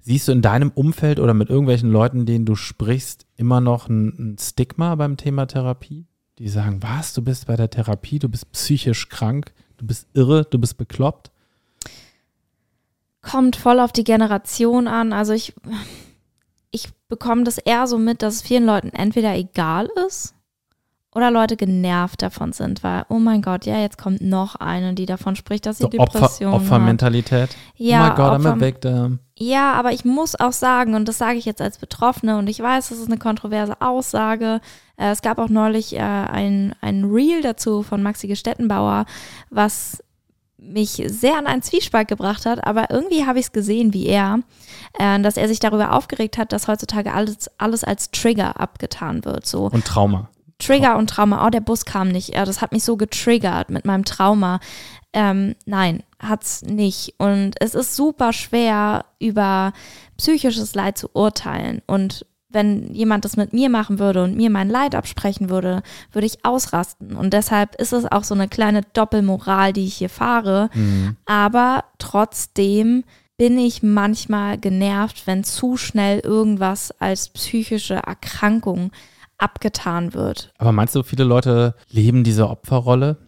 siehst 0.00 0.28
du 0.28 0.32
in 0.32 0.42
deinem 0.42 0.70
Umfeld 0.70 1.20
oder 1.20 1.34
mit 1.34 1.50
irgendwelchen 1.50 1.90
Leuten, 1.90 2.26
denen 2.26 2.44
du 2.44 2.54
sprichst, 2.54 3.26
immer 3.36 3.60
noch 3.60 3.88
ein, 3.88 4.08
ein 4.34 4.36
Stigma 4.38 4.94
beim 4.94 5.16
Thema 5.16 5.46
Therapie? 5.46 6.06
die 6.38 6.48
sagen, 6.48 6.82
was, 6.82 7.14
du 7.14 7.22
bist 7.22 7.46
bei 7.46 7.56
der 7.56 7.70
Therapie, 7.70 8.18
du 8.18 8.28
bist 8.28 8.50
psychisch 8.52 9.08
krank, 9.08 9.52
du 9.76 9.86
bist 9.86 10.06
irre, 10.14 10.44
du 10.44 10.58
bist 10.58 10.78
bekloppt? 10.78 11.30
Kommt 13.22 13.56
voll 13.56 13.80
auf 13.80 13.92
die 13.92 14.04
Generation 14.04 14.86
an. 14.86 15.12
Also 15.12 15.32
ich, 15.32 15.54
ich 16.70 16.88
bekomme 17.08 17.44
das 17.44 17.58
eher 17.58 17.86
so 17.86 17.98
mit, 17.98 18.22
dass 18.22 18.36
es 18.36 18.42
vielen 18.42 18.64
Leuten 18.64 18.90
entweder 18.90 19.34
egal 19.34 19.88
ist 20.06 20.34
oder 21.12 21.30
Leute 21.32 21.56
genervt 21.56 22.22
davon 22.22 22.52
sind, 22.52 22.84
weil, 22.84 23.04
oh 23.08 23.18
mein 23.18 23.42
Gott, 23.42 23.66
ja, 23.66 23.80
jetzt 23.80 23.98
kommt 23.98 24.20
noch 24.20 24.54
eine, 24.54 24.94
die 24.94 25.06
davon 25.06 25.34
spricht, 25.34 25.66
dass 25.66 25.78
sie 25.78 25.84
so 25.84 25.88
Depression 25.88 26.52
Opfer, 26.52 26.62
Opfermentalität. 26.62 27.56
Ja, 27.74 27.98
oh 27.98 28.06
mein 28.08 28.16
Gott, 28.16 28.32
Opfer, 28.34 28.50
I'm 28.50 28.56
a 28.56 28.60
victim. 28.60 29.18
Ja, 29.40 29.72
aber 29.74 29.92
ich 29.92 30.04
muss 30.04 30.38
auch 30.38 30.52
sagen, 30.52 30.94
und 30.94 31.06
das 31.06 31.18
sage 31.18 31.38
ich 31.38 31.44
jetzt 31.44 31.62
als 31.62 31.78
Betroffene, 31.78 32.38
und 32.38 32.48
ich 32.48 32.60
weiß, 32.60 32.88
das 32.88 32.98
ist 32.98 33.06
eine 33.06 33.18
kontroverse 33.18 33.80
Aussage. 33.80 34.60
Äh, 34.96 35.10
es 35.10 35.22
gab 35.22 35.38
auch 35.38 35.48
neulich 35.48 35.94
äh, 35.94 36.00
ein, 36.00 36.74
ein 36.80 37.04
Reel 37.04 37.40
dazu 37.42 37.84
von 37.84 38.02
Maxi 38.02 38.26
Gestettenbauer, 38.26 39.06
was 39.48 40.02
mich 40.58 41.00
sehr 41.06 41.38
an 41.38 41.46
einen 41.46 41.62
Zwiespalt 41.62 42.08
gebracht 42.08 42.46
hat, 42.46 42.66
aber 42.66 42.90
irgendwie 42.90 43.26
habe 43.26 43.38
ich 43.38 43.46
es 43.46 43.52
gesehen, 43.52 43.94
wie 43.94 44.06
er, 44.06 44.40
äh, 44.98 45.20
dass 45.20 45.36
er 45.36 45.46
sich 45.46 45.60
darüber 45.60 45.92
aufgeregt 45.92 46.36
hat, 46.36 46.52
dass 46.52 46.66
heutzutage 46.66 47.14
alles, 47.14 47.48
alles 47.58 47.84
als 47.84 48.10
Trigger 48.10 48.60
abgetan 48.60 49.24
wird. 49.24 49.46
So. 49.46 49.66
Und 49.66 49.84
Trauma. 49.84 50.30
Trigger 50.58 50.96
und 50.96 51.10
Trauma. 51.10 51.46
Oh, 51.46 51.50
der 51.50 51.60
Bus 51.60 51.84
kam 51.84 52.08
nicht. 52.08 52.34
Ja, 52.34 52.44
das 52.44 52.60
hat 52.60 52.72
mich 52.72 52.82
so 52.82 52.96
getriggert 52.96 53.70
mit 53.70 53.84
meinem 53.84 54.04
Trauma. 54.04 54.58
Ähm, 55.12 55.54
nein, 55.64 56.02
hat's 56.18 56.62
nicht. 56.62 57.14
Und 57.18 57.54
es 57.60 57.74
ist 57.74 57.96
super 57.96 58.32
schwer, 58.32 59.04
über 59.18 59.72
psychisches 60.16 60.74
Leid 60.74 60.98
zu 60.98 61.10
urteilen. 61.12 61.82
Und 61.86 62.26
wenn 62.50 62.94
jemand 62.94 63.24
das 63.24 63.36
mit 63.36 63.52
mir 63.52 63.68
machen 63.68 63.98
würde 63.98 64.24
und 64.24 64.36
mir 64.36 64.50
mein 64.50 64.70
Leid 64.70 64.94
absprechen 64.94 65.50
würde, 65.50 65.82
würde 66.12 66.26
ich 66.26 66.44
ausrasten. 66.44 67.14
Und 67.14 67.34
deshalb 67.34 67.74
ist 67.76 67.92
es 67.92 68.10
auch 68.10 68.24
so 68.24 68.34
eine 68.34 68.48
kleine 68.48 68.82
Doppelmoral, 68.94 69.72
die 69.72 69.84
ich 69.84 69.96
hier 69.96 70.08
fahre. 70.08 70.70
Mhm. 70.74 71.16
Aber 71.26 71.84
trotzdem 71.98 73.04
bin 73.36 73.58
ich 73.58 73.82
manchmal 73.82 74.58
genervt, 74.58 75.26
wenn 75.26 75.44
zu 75.44 75.76
schnell 75.76 76.20
irgendwas 76.20 76.90
als 76.98 77.28
psychische 77.28 77.94
Erkrankung 77.94 78.90
abgetan 79.36 80.14
wird. 80.14 80.52
Aber 80.58 80.72
meinst 80.72 80.94
du, 80.94 81.02
viele 81.02 81.24
Leute 81.24 81.74
leben 81.88 82.24
diese 82.24 82.48
Opferrolle, 82.48 83.18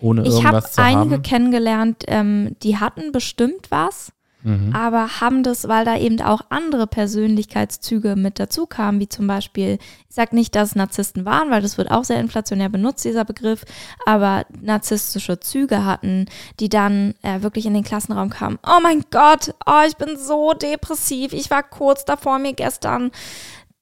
ohne 0.00 0.22
ich 0.22 0.34
irgendwas 0.34 0.72
zu 0.72 0.82
haben? 0.82 0.90
Ich 0.90 0.96
habe 0.96 1.02
einige 1.02 1.22
kennengelernt, 1.22 2.04
ähm, 2.08 2.56
die 2.62 2.78
hatten 2.78 3.12
bestimmt 3.12 3.70
was, 3.70 4.12
mhm. 4.42 4.74
aber 4.74 5.20
haben 5.20 5.42
das, 5.42 5.68
weil 5.68 5.84
da 5.84 5.96
eben 5.96 6.20
auch 6.20 6.42
andere 6.50 6.86
Persönlichkeitszüge 6.86 8.16
mit 8.16 8.38
dazu 8.38 8.66
kamen, 8.66 9.00
wie 9.00 9.08
zum 9.08 9.26
Beispiel, 9.26 9.78
ich 10.08 10.14
sage 10.14 10.34
nicht, 10.34 10.54
dass 10.54 10.70
es 10.70 10.74
Narzissten 10.74 11.24
waren, 11.24 11.50
weil 11.50 11.62
das 11.62 11.78
wird 11.78 11.90
auch 11.90 12.04
sehr 12.04 12.20
inflationär 12.20 12.68
benutzt, 12.68 13.04
dieser 13.04 13.24
Begriff, 13.24 13.64
aber 14.06 14.44
narzisstische 14.60 15.40
Züge 15.40 15.84
hatten, 15.84 16.26
die 16.60 16.68
dann 16.68 17.14
äh, 17.22 17.42
wirklich 17.42 17.66
in 17.66 17.74
den 17.74 17.84
Klassenraum 17.84 18.30
kamen. 18.30 18.58
Oh 18.66 18.80
mein 18.82 19.04
Gott, 19.10 19.54
oh, 19.66 19.82
ich 19.86 19.96
bin 19.96 20.16
so 20.16 20.52
depressiv, 20.54 21.32
ich 21.32 21.50
war 21.50 21.62
kurz 21.62 22.04
davor, 22.04 22.38
mir 22.38 22.54
gestern 22.54 23.10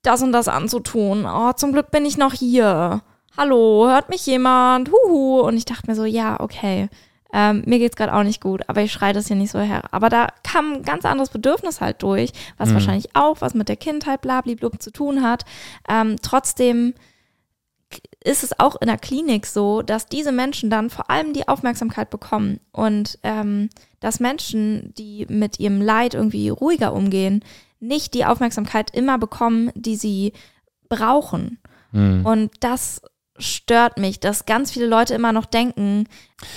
das 0.03 0.21
und 0.21 0.31
das 0.31 0.47
anzutun. 0.47 1.25
Oh, 1.25 1.53
zum 1.53 1.73
Glück 1.73 1.91
bin 1.91 2.05
ich 2.05 2.17
noch 2.17 2.33
hier. 2.33 3.01
Hallo, 3.37 3.87
hört 3.87 4.09
mich 4.09 4.25
jemand? 4.25 4.91
Huhu. 4.91 5.39
Und 5.41 5.57
ich 5.57 5.65
dachte 5.65 5.87
mir 5.87 5.95
so, 5.95 6.05
ja, 6.05 6.39
okay. 6.39 6.89
Ähm, 7.33 7.63
mir 7.65 7.79
geht's 7.79 7.95
gerade 7.95 8.13
auch 8.13 8.23
nicht 8.23 8.41
gut, 8.41 8.61
aber 8.67 8.81
ich 8.81 8.91
schreie 8.91 9.13
das 9.13 9.27
hier 9.27 9.37
nicht 9.37 9.51
so 9.51 9.59
her. 9.59 9.83
Aber 9.91 10.09
da 10.09 10.27
kam 10.43 10.73
ein 10.73 10.83
ganz 10.83 11.05
anderes 11.05 11.29
Bedürfnis 11.29 11.79
halt 11.79 12.03
durch, 12.03 12.31
was 12.57 12.69
mhm. 12.69 12.73
wahrscheinlich 12.73 13.15
auch 13.15 13.39
was 13.39 13.53
mit 13.53 13.69
der 13.69 13.77
Kindheit 13.77 14.21
blablablub 14.21 14.81
zu 14.81 14.91
tun 14.91 15.23
hat. 15.23 15.45
Ähm, 15.87 16.17
trotzdem 16.21 16.93
ist 18.23 18.43
es 18.43 18.59
auch 18.59 18.75
in 18.81 18.87
der 18.87 18.97
Klinik 18.97 19.45
so, 19.45 19.81
dass 19.81 20.07
diese 20.07 20.31
Menschen 20.31 20.69
dann 20.69 20.89
vor 20.89 21.09
allem 21.09 21.33
die 21.33 21.47
Aufmerksamkeit 21.47 22.09
bekommen 22.09 22.59
und 22.71 23.17
ähm, 23.23 23.69
dass 23.99 24.19
Menschen, 24.19 24.93
die 24.97 25.25
mit 25.29 25.59
ihrem 25.59 25.81
Leid 25.81 26.13
irgendwie 26.13 26.49
ruhiger 26.49 26.93
umgehen, 26.93 27.43
nicht 27.79 28.13
die 28.13 28.25
Aufmerksamkeit 28.25 28.95
immer 28.95 29.17
bekommen, 29.17 29.71
die 29.73 29.95
sie 29.95 30.33
brauchen. 30.87 31.59
Mhm. 31.91 32.25
Und 32.25 32.51
das 32.59 33.01
stört 33.41 33.97
mich, 33.97 34.19
dass 34.19 34.45
ganz 34.45 34.71
viele 34.71 34.87
Leute 34.87 35.13
immer 35.13 35.33
noch 35.33 35.45
denken, 35.45 36.07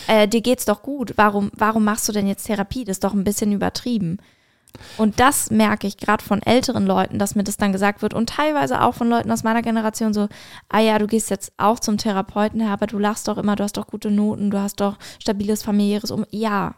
äh, 0.06 0.28
dir 0.28 0.40
geht's 0.40 0.64
doch 0.64 0.82
gut, 0.82 1.14
warum, 1.16 1.50
warum 1.54 1.84
machst 1.84 2.08
du 2.08 2.12
denn 2.12 2.26
jetzt 2.26 2.44
Therapie? 2.44 2.84
Das 2.84 2.96
ist 2.96 3.04
doch 3.04 3.14
ein 3.14 3.24
bisschen 3.24 3.52
übertrieben. 3.52 4.18
Und 4.96 5.20
das 5.20 5.50
merke 5.50 5.86
ich 5.86 5.98
gerade 5.98 6.24
von 6.24 6.42
älteren 6.42 6.86
Leuten, 6.86 7.18
dass 7.18 7.34
mir 7.34 7.44
das 7.44 7.56
dann 7.56 7.72
gesagt 7.72 8.02
wird 8.02 8.14
und 8.14 8.28
teilweise 8.28 8.82
auch 8.82 8.94
von 8.94 9.08
Leuten 9.08 9.30
aus 9.30 9.44
meiner 9.44 9.62
Generation 9.62 10.12
so, 10.12 10.28
ah 10.68 10.80
ja, 10.80 10.98
du 10.98 11.06
gehst 11.06 11.30
jetzt 11.30 11.52
auch 11.56 11.78
zum 11.78 11.96
Therapeuten, 11.96 12.62
aber 12.62 12.86
du 12.86 12.98
lachst 12.98 13.28
doch 13.28 13.38
immer, 13.38 13.56
du 13.56 13.62
hast 13.62 13.76
doch 13.76 13.86
gute 13.86 14.10
Noten, 14.10 14.50
du 14.50 14.58
hast 14.58 14.80
doch 14.80 14.96
stabiles 15.20 15.62
familiäres 15.62 16.10
Um. 16.10 16.26
Ja, 16.30 16.74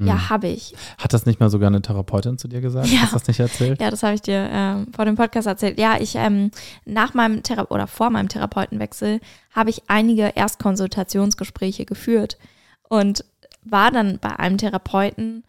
ja, 0.00 0.14
hm. 0.14 0.30
habe 0.30 0.48
ich. 0.48 0.74
Hat 0.98 1.12
das 1.12 1.26
nicht 1.26 1.40
mal 1.40 1.50
sogar 1.50 1.68
eine 1.68 1.82
Therapeutin 1.82 2.38
zu 2.38 2.48
dir 2.48 2.60
gesagt? 2.60 2.88
Ja. 2.88 3.02
Hast 3.02 3.12
du 3.12 3.18
das 3.18 3.28
nicht 3.28 3.40
erzählt? 3.40 3.80
Ja, 3.80 3.90
das 3.90 4.02
habe 4.02 4.14
ich 4.14 4.22
dir 4.22 4.48
ähm, 4.50 4.86
vor 4.94 5.04
dem 5.04 5.16
Podcast 5.16 5.46
erzählt. 5.46 5.78
Ja, 5.78 6.00
ich 6.00 6.14
ähm, 6.16 6.50
nach 6.84 7.14
meinem 7.14 7.42
Thera 7.42 7.66
oder 7.70 7.86
vor 7.86 8.10
meinem 8.10 8.28
Therapeutenwechsel 8.28 9.20
habe 9.54 9.70
ich 9.70 9.82
einige 9.88 10.32
Erstkonsultationsgespräche 10.34 11.84
geführt 11.84 12.38
und 12.88 13.24
war 13.62 13.90
dann 13.90 14.18
bei 14.18 14.38
einem 14.38 14.58
Therapeuten, 14.58 15.44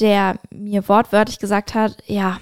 der 0.00 0.38
mir 0.50 0.88
wortwörtlich 0.88 1.38
gesagt 1.38 1.74
hat, 1.74 2.02
ja, 2.06 2.40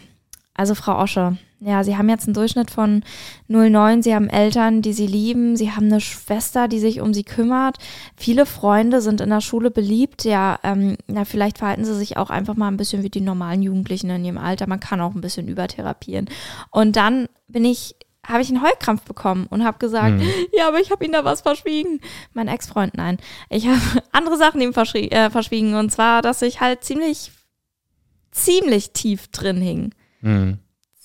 also 0.54 0.74
Frau 0.74 0.98
Osche, 0.98 1.36
ja, 1.64 1.84
sie 1.84 1.96
haben 1.96 2.08
jetzt 2.08 2.26
einen 2.26 2.34
Durchschnitt 2.34 2.70
von 2.70 3.04
0,9. 3.48 4.02
Sie 4.02 4.14
haben 4.14 4.28
Eltern, 4.28 4.82
die 4.82 4.92
sie 4.92 5.06
lieben. 5.06 5.56
Sie 5.56 5.70
haben 5.72 5.86
eine 5.86 6.00
Schwester, 6.00 6.68
die 6.68 6.80
sich 6.80 7.00
um 7.00 7.14
sie 7.14 7.24
kümmert. 7.24 7.78
Viele 8.16 8.46
Freunde 8.46 9.00
sind 9.00 9.20
in 9.20 9.30
der 9.30 9.40
Schule 9.40 9.70
beliebt. 9.70 10.24
Ja, 10.24 10.58
ähm, 10.62 10.96
ja, 11.08 11.24
vielleicht 11.24 11.58
verhalten 11.58 11.84
sie 11.84 11.94
sich 11.94 12.16
auch 12.16 12.30
einfach 12.30 12.56
mal 12.56 12.68
ein 12.68 12.76
bisschen 12.76 13.02
wie 13.02 13.10
die 13.10 13.20
normalen 13.20 13.62
Jugendlichen 13.62 14.10
in 14.10 14.24
ihrem 14.24 14.38
Alter. 14.38 14.66
Man 14.66 14.80
kann 14.80 15.00
auch 15.00 15.14
ein 15.14 15.20
bisschen 15.20 15.48
übertherapieren. 15.48 16.28
Und 16.70 16.96
dann 16.96 17.28
bin 17.48 17.64
ich 17.64 17.94
habe 18.24 18.40
ich 18.40 18.50
einen 18.50 18.62
Heulkrampf 18.62 19.02
bekommen 19.02 19.46
und 19.50 19.64
habe 19.64 19.78
gesagt, 19.78 20.14
Mhm. 20.14 20.22
ja, 20.56 20.68
aber 20.68 20.78
ich 20.78 20.92
habe 20.92 21.04
ihm 21.04 21.10
da 21.12 21.24
was 21.24 21.40
verschwiegen. 21.40 22.00
Mein 22.32 22.46
Ex-Freund, 22.48 22.96
nein. 22.96 23.18
Ich 23.50 23.66
habe 23.66 23.80
andere 24.12 24.36
Sachen 24.36 24.60
ihm 24.60 24.72
verschwie 24.72 25.08
äh, 25.08 25.28
verschwiegen 25.30 25.74
und 25.74 25.90
zwar, 25.90 26.22
dass 26.22 26.40
ich 26.42 26.60
halt 26.60 26.84
ziemlich, 26.84 27.32
ziemlich 28.30 28.92
tief 28.92 29.28
drin 29.28 29.60
hing. 29.60 29.94
Mhm. 30.20 30.58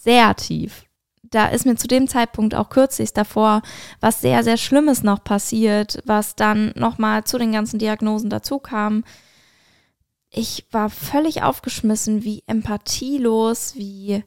Sehr 0.08 0.34
tief. 0.38 0.86
Da 1.22 1.48
ist 1.48 1.66
mir 1.66 1.76
zu 1.76 1.90
dem 1.90 2.08
Zeitpunkt 2.08 2.56
auch 2.56 2.70
kürzlich 2.70 3.12
davor 3.12 3.62
was 4.00 4.22
sehr, 4.22 4.42
sehr 4.46 4.56
Schlimmes 4.56 5.04
noch 5.04 5.22
passiert, 5.22 6.02
was 6.06 6.38
dann 6.38 6.72
nochmal 6.76 7.26
zu 7.26 7.38
den 7.38 7.52
ganzen 7.52 7.78
Diagnosen 7.78 8.30
dazu 8.30 8.58
kam. 8.58 9.04
Ich 10.30 10.66
war 10.72 10.90
völlig 10.90 11.44
aufgeschmissen, 11.44 12.24
wie 12.24 12.42
empathielos, 12.48 13.76
wie 13.76 14.24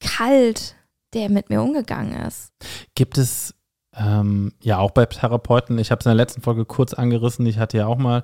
kalt 0.00 0.74
der 1.12 1.28
mit 1.28 1.50
mir 1.50 1.60
umgegangen 1.60 2.14
ist. 2.26 2.54
Gibt 2.94 3.18
es 3.18 3.54
ähm, 3.94 4.54
ja 4.62 4.78
auch 4.78 4.92
bei 4.92 5.04
Therapeuten, 5.04 5.76
ich 5.76 5.90
habe 5.90 6.00
es 6.00 6.06
in 6.06 6.10
der 6.10 6.16
letzten 6.16 6.40
Folge 6.40 6.64
kurz 6.64 6.94
angerissen, 6.94 7.44
ich 7.44 7.58
hatte 7.58 7.76
ja 7.76 7.86
auch 7.88 7.98
mal 7.98 8.22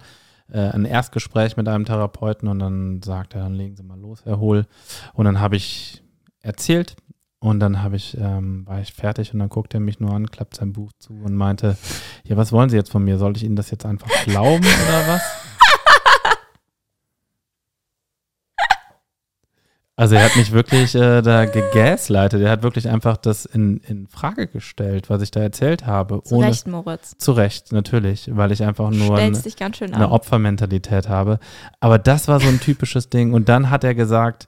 äh, 0.50 0.60
ein 0.60 0.86
Erstgespräch 0.86 1.58
mit 1.58 1.68
einem 1.68 1.84
Therapeuten 1.84 2.48
und 2.48 2.58
dann 2.58 3.02
sagt 3.02 3.34
er, 3.34 3.42
dann 3.42 3.54
legen 3.54 3.76
Sie 3.76 3.82
mal 3.82 4.00
los, 4.00 4.24
Herr 4.24 4.40
Hohl. 4.40 4.64
Und 5.12 5.26
dann 5.26 5.40
habe 5.40 5.56
ich 5.56 6.02
erzählt 6.48 6.96
und 7.40 7.60
dann 7.60 7.82
habe 7.82 7.94
ich, 7.96 8.16
ähm, 8.18 8.66
war 8.66 8.80
ich 8.80 8.92
fertig 8.92 9.32
und 9.32 9.38
dann 9.38 9.48
guckt 9.48 9.72
er 9.74 9.80
mich 9.80 10.00
nur 10.00 10.12
an, 10.12 10.30
klappt 10.30 10.56
sein 10.56 10.72
Buch 10.72 10.90
zu 10.98 11.12
und 11.12 11.34
meinte, 11.34 11.76
ja, 12.24 12.36
was 12.36 12.50
wollen 12.50 12.68
Sie 12.68 12.76
jetzt 12.76 12.90
von 12.90 13.04
mir? 13.04 13.18
Soll 13.18 13.36
ich 13.36 13.44
Ihnen 13.44 13.54
das 13.54 13.70
jetzt 13.70 13.86
einfach 13.86 14.10
glauben 14.24 14.64
oder 14.64 15.08
was? 15.08 15.22
Also 19.94 20.14
er 20.14 20.24
hat 20.24 20.36
mich 20.36 20.52
wirklich 20.52 20.94
äh, 20.94 21.22
da 21.22 21.44
gegaslightet. 21.44 22.40
Er 22.40 22.52
hat 22.52 22.62
wirklich 22.62 22.88
einfach 22.88 23.16
das 23.16 23.46
in, 23.46 23.78
in 23.78 24.06
Frage 24.06 24.46
gestellt, 24.46 25.10
was 25.10 25.22
ich 25.22 25.32
da 25.32 25.40
erzählt 25.40 25.86
habe. 25.86 26.22
Zu 26.22 26.38
Recht, 26.38 26.68
Moritz. 26.68 27.18
Zu 27.18 27.32
Recht, 27.32 27.72
natürlich, 27.72 28.30
weil 28.32 28.52
ich 28.52 28.62
einfach 28.62 28.90
nur 28.90 29.16
ganz 29.16 29.42
schön 29.76 29.92
eine 29.92 30.06
an. 30.06 30.12
Opfermentalität 30.12 31.08
habe. 31.08 31.40
Aber 31.80 31.98
das 31.98 32.28
war 32.28 32.38
so 32.38 32.46
ein 32.46 32.60
typisches 32.60 33.10
Ding. 33.10 33.32
Und 33.32 33.48
dann 33.48 33.70
hat 33.70 33.82
er 33.82 33.96
gesagt, 33.96 34.46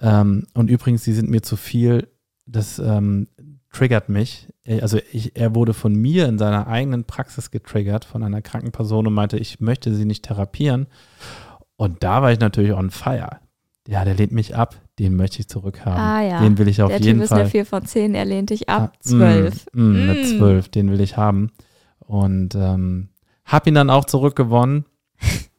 ähm, 0.00 0.46
und 0.54 0.70
übrigens, 0.70 1.04
sie 1.04 1.12
sind 1.12 1.28
mir 1.30 1.42
zu 1.42 1.56
viel, 1.56 2.08
das 2.46 2.78
ähm, 2.78 3.28
triggert 3.72 4.08
mich. 4.08 4.48
Also 4.80 4.98
ich, 5.12 5.36
er 5.36 5.54
wurde 5.54 5.74
von 5.74 5.94
mir 5.94 6.26
in 6.28 6.38
seiner 6.38 6.66
eigenen 6.66 7.04
Praxis 7.04 7.50
getriggert, 7.50 8.04
von 8.04 8.22
einer 8.22 8.42
kranken 8.42 8.72
Person 8.72 9.06
und 9.06 9.14
meinte, 9.14 9.36
ich 9.38 9.60
möchte 9.60 9.94
sie 9.94 10.04
nicht 10.04 10.24
therapieren. 10.24 10.86
Und 11.76 12.02
da 12.02 12.22
war 12.22 12.32
ich 12.32 12.40
natürlich 12.40 12.72
on 12.72 12.90
fire. 12.90 13.38
Ja, 13.88 14.04
der 14.04 14.14
lehnt 14.14 14.32
mich 14.32 14.54
ab, 14.54 14.76
den 14.98 15.16
möchte 15.16 15.40
ich 15.40 15.48
zurückhaben. 15.48 15.98
Ah, 15.98 16.22
ja. 16.22 16.40
Den 16.40 16.58
will 16.58 16.68
ich 16.68 16.82
auf 16.82 16.90
Der 16.90 17.00
jeden 17.00 17.18
Typ 17.18 17.24
ist 17.24 17.28
Fall. 17.30 17.40
eine 17.40 17.48
4 17.48 17.66
von 17.66 17.84
10, 17.86 18.14
er 18.14 18.24
lehnt 18.24 18.50
dich 18.50 18.68
ab. 18.68 18.92
Ah, 18.94 18.98
12. 19.00 19.66
Mm, 19.72 19.80
mm, 19.80 19.96
eine 19.96 20.14
Mm. 20.14 20.24
12, 20.38 20.68
den 20.68 20.90
will 20.90 21.00
ich 21.00 21.16
haben. 21.16 21.50
Und 22.00 22.54
ähm, 22.54 23.08
hab 23.44 23.66
ihn 23.66 23.74
dann 23.74 23.90
auch 23.90 24.04
zurückgewonnen. 24.04 24.84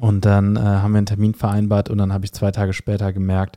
Und 0.00 0.24
dann 0.24 0.56
äh, 0.56 0.60
haben 0.60 0.92
wir 0.92 0.98
einen 0.98 1.06
Termin 1.06 1.34
vereinbart 1.34 1.88
und 1.88 1.98
dann 1.98 2.12
habe 2.12 2.24
ich 2.24 2.32
zwei 2.32 2.50
Tage 2.50 2.72
später 2.72 3.12
gemerkt, 3.12 3.56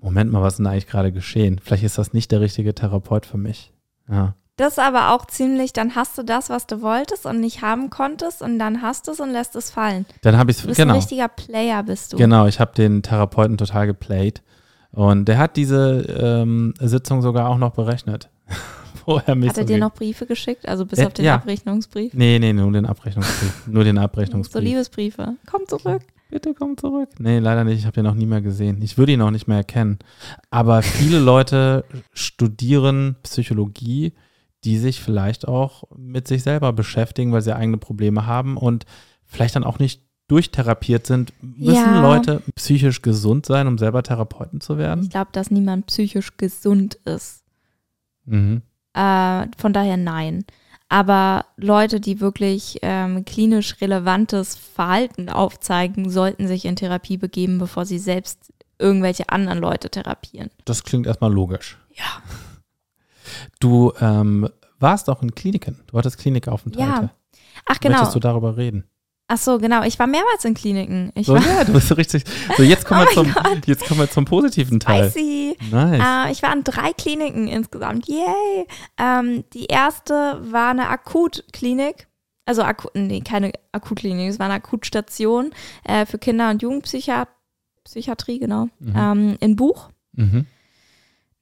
Moment 0.00 0.30
mal, 0.32 0.42
was 0.42 0.54
ist 0.54 0.58
denn 0.58 0.66
eigentlich 0.66 0.86
gerade 0.86 1.12
geschehen? 1.12 1.60
Vielleicht 1.62 1.82
ist 1.82 1.98
das 1.98 2.12
nicht 2.12 2.30
der 2.30 2.40
richtige 2.40 2.74
Therapeut 2.74 3.26
für 3.26 3.36
mich. 3.36 3.72
Ja. 4.08 4.34
Das 4.56 4.72
ist 4.72 4.78
aber 4.80 5.14
auch 5.14 5.26
ziemlich, 5.26 5.72
dann 5.72 5.94
hast 5.94 6.18
du 6.18 6.24
das, 6.24 6.50
was 6.50 6.66
du 6.66 6.82
wolltest 6.82 7.26
und 7.26 7.40
nicht 7.40 7.62
haben 7.62 7.90
konntest 7.90 8.42
und 8.42 8.58
dann 8.58 8.82
hast 8.82 9.06
du 9.06 9.12
es 9.12 9.20
und 9.20 9.30
lässt 9.30 9.54
es 9.54 9.70
fallen. 9.70 10.04
Dann 10.22 10.36
habe 10.36 10.50
ich 10.50 10.58
es, 10.58 10.66
bist 10.66 10.80
ein 10.80 10.88
genau. 10.88 10.96
richtiger 10.96 11.28
Player, 11.28 11.82
bist 11.84 12.12
du. 12.12 12.16
Genau, 12.16 12.46
ich 12.46 12.58
habe 12.58 12.72
den 12.74 13.02
Therapeuten 13.02 13.56
total 13.56 13.86
geplayt. 13.86 14.42
Und 14.90 15.26
der 15.26 15.38
hat 15.38 15.56
diese 15.56 16.00
ähm, 16.08 16.74
Sitzung 16.80 17.22
sogar 17.22 17.48
auch 17.48 17.58
noch 17.58 17.70
berechnet. 17.70 18.30
Er 19.26 19.34
mich 19.34 19.50
Hat 19.50 19.58
er 19.58 19.62
so 19.64 19.68
dir 19.68 19.78
noch 19.78 19.94
Briefe 19.94 20.26
geschickt, 20.26 20.68
also 20.68 20.84
bis 20.86 20.98
Äh, 20.98 21.06
auf 21.06 21.12
den 21.14 21.24
ja. 21.24 21.36
Abrechnungsbrief? 21.36 22.12
Nee, 22.14 22.38
nee, 22.38 22.52
nur 22.52 22.70
den 22.72 22.86
Abrechnungsbrief. 22.86 23.66
nur 23.66 23.84
den 23.84 23.96
So 23.96 24.02
Abrechnungsbrief. 24.02 24.62
Liebesbriefe. 24.62 25.36
Komm 25.50 25.62
zurück. 25.66 26.02
Bitte 26.30 26.52
komm 26.52 26.76
zurück. 26.76 27.08
Nee, 27.18 27.38
leider 27.38 27.64
nicht. 27.64 27.78
Ich 27.78 27.86
habe 27.86 27.94
den 27.94 28.04
noch 28.04 28.14
nie 28.14 28.26
mehr 28.26 28.42
gesehen. 28.42 28.82
Ich 28.82 28.98
würde 28.98 29.12
ihn 29.12 29.22
auch 29.22 29.30
nicht 29.30 29.48
mehr 29.48 29.56
erkennen. 29.56 29.98
Aber 30.50 30.82
viele 30.82 31.18
Leute 31.18 31.84
studieren 32.12 33.16
Psychologie, 33.22 34.12
die 34.64 34.76
sich 34.76 35.00
vielleicht 35.00 35.48
auch 35.48 35.84
mit 35.96 36.28
sich 36.28 36.42
selber 36.42 36.72
beschäftigen, 36.74 37.32
weil 37.32 37.40
sie 37.42 37.56
eigene 37.56 37.78
Probleme 37.78 38.26
haben 38.26 38.56
und 38.58 38.84
vielleicht 39.24 39.56
dann 39.56 39.64
auch 39.64 39.78
nicht 39.78 40.02
durchtherapiert 40.26 41.06
sind. 41.06 41.32
Müssen 41.40 41.72
Ja. 41.74 42.02
Leute 42.02 42.42
psychisch 42.56 43.00
gesund 43.00 43.46
sein, 43.46 43.66
um 43.66 43.78
selber 43.78 44.02
Therapeuten 44.02 44.60
zu 44.60 44.74
Ich 44.74 44.78
werden? 44.80 45.08
glaube, 45.08 45.30
dass 45.32 45.50
niemand 45.50 45.86
psychisch 45.86 46.36
gesund 46.36 46.96
ist. 47.06 47.42
Mhm. 48.26 48.60
Äh, 48.94 49.46
von 49.56 49.72
daher 49.72 49.96
nein. 49.96 50.44
Aber 50.88 51.44
Leute, 51.56 52.00
die 52.00 52.20
wirklich 52.20 52.78
ähm, 52.82 53.24
klinisch 53.24 53.80
relevantes 53.80 54.56
Verhalten 54.56 55.28
aufzeigen, 55.28 56.08
sollten 56.08 56.48
sich 56.48 56.64
in 56.64 56.76
Therapie 56.76 57.18
begeben, 57.18 57.58
bevor 57.58 57.84
sie 57.84 57.98
selbst 57.98 58.52
irgendwelche 58.78 59.28
anderen 59.28 59.58
Leute 59.58 59.90
therapieren. 59.90 60.50
Das 60.64 60.84
klingt 60.84 61.06
erstmal 61.06 61.32
logisch. 61.32 61.78
Ja. 61.94 62.04
Du 63.60 63.92
ähm, 64.00 64.48
warst 64.78 65.10
auch 65.10 65.20
in 65.20 65.34
Kliniken. 65.34 65.78
Du 65.86 65.98
hattest 65.98 66.16
Klinikaufenthalte. 66.16 67.02
Ja, 67.02 67.10
Ach 67.66 67.78
genau. 67.78 67.96
Möchtest 67.96 68.14
du 68.14 68.20
darüber 68.20 68.56
reden? 68.56 68.84
Ach 69.30 69.36
so, 69.36 69.58
genau. 69.58 69.82
Ich 69.82 69.98
war 69.98 70.06
mehrmals 70.06 70.44
in 70.46 70.54
Kliniken. 70.54 71.12
Ich 71.14 71.26
So, 71.26 71.34
war 71.34 71.46
ja, 71.46 71.64
du 71.64 71.74
bist 71.74 71.88
so 71.88 71.94
richtig. 71.94 72.24
So, 72.56 72.62
jetzt 72.62 72.86
kommen, 72.86 73.02
Oh 73.02 73.04
wir, 73.04 73.12
zum, 73.14 73.34
jetzt 73.66 73.84
kommen 73.86 74.00
wir 74.00 74.10
zum 74.10 74.24
positiven 74.24 74.80
Teil. 74.80 75.10
spicy. 75.10 75.56
Nice. 75.70 76.02
Äh, 76.28 76.32
ich 76.32 76.42
war 76.42 76.52
in 76.54 76.64
drei 76.64 76.92
Kliniken 76.94 77.46
insgesamt. 77.46 78.08
Yay! 78.08 78.66
Ähm, 78.96 79.44
die 79.52 79.66
erste 79.66 80.40
war 80.50 80.70
eine 80.70 80.88
Akutklinik. 80.88 82.06
Also, 82.46 82.62
Aku 82.62 82.88
nee, 82.94 83.20
keine 83.20 83.52
Akutklinik, 83.72 84.30
es 84.30 84.38
war 84.38 84.46
eine 84.46 84.54
Akutstation 84.54 85.50
äh, 85.84 86.06
für 86.06 86.16
Kinder- 86.16 86.48
und 86.48 86.62
Jugendpsychiatrie, 86.62 88.38
genau. 88.38 88.68
Mhm. 88.78 88.94
Ähm, 88.96 89.36
in 89.40 89.56
Buch. 89.56 89.90
Mhm. 90.12 90.46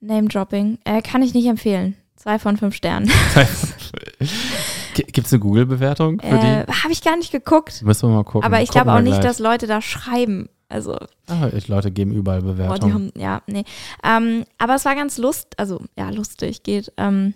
Name-Dropping. 0.00 0.78
Äh, 0.84 1.02
kann 1.02 1.22
ich 1.22 1.32
nicht 1.34 1.46
empfehlen. 1.46 1.96
Zwei 2.16 2.40
von 2.40 2.56
fünf 2.56 2.74
Sternen. 2.74 3.08
Gibt 5.04 5.26
es 5.26 5.32
eine 5.32 5.40
Google-Bewertung 5.40 6.20
für 6.20 6.26
Äh, 6.26 6.66
die? 6.66 6.72
Habe 6.72 6.92
ich 6.92 7.02
gar 7.02 7.16
nicht 7.16 7.32
geguckt. 7.32 7.82
Müssen 7.82 8.08
wir 8.08 8.14
mal 8.16 8.24
gucken. 8.24 8.44
Aber 8.44 8.62
ich 8.62 8.70
glaube 8.70 8.92
auch 8.92 9.00
nicht, 9.00 9.12
gleich. 9.14 9.24
dass 9.24 9.38
Leute 9.38 9.66
da 9.66 9.80
schreiben. 9.80 10.48
Also, 10.68 10.96
Ah, 11.28 11.48
ich, 11.54 11.68
Leute 11.68 11.90
geben 11.92 12.12
überall 12.12 12.40
die 12.40 12.46
Bewertungen. 12.46 12.92
haben, 12.94 13.12
ja, 13.16 13.40
nee. 13.46 13.64
Ähm, 14.02 14.44
aber 14.58 14.74
es 14.74 14.84
war 14.84 14.94
ganz 14.96 15.16
lust, 15.16 15.58
also 15.58 15.80
ja, 15.96 16.10
lustig 16.10 16.64
geht. 16.64 16.92
Ähm, 16.96 17.34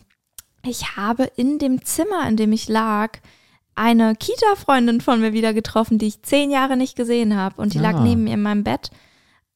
ich 0.65 0.97
habe 0.97 1.31
in 1.37 1.59
dem 1.59 1.85
Zimmer, 1.85 2.29
in 2.29 2.37
dem 2.37 2.53
ich 2.53 2.69
lag, 2.69 3.19
eine 3.77 4.15
Kita-Freundin 4.17 5.01
von 5.01 5.21
mir 5.21 5.33
wieder 5.33 5.55
getroffen, 5.55 5.99
die 5.99 6.09
ich 6.09 6.23
zehn 6.23 6.51
Jahre 6.51 6.77
nicht 6.77 6.97
gesehen 6.97 7.37
habe. 7.37 7.63
Und 7.63 7.73
die 7.75 7.79
lag 7.79 7.95
Ah. 7.95 8.01
neben 8.03 8.25
mir 8.25 8.35
in 8.35 8.43
meinem 8.43 8.65
Bett. 8.65 8.91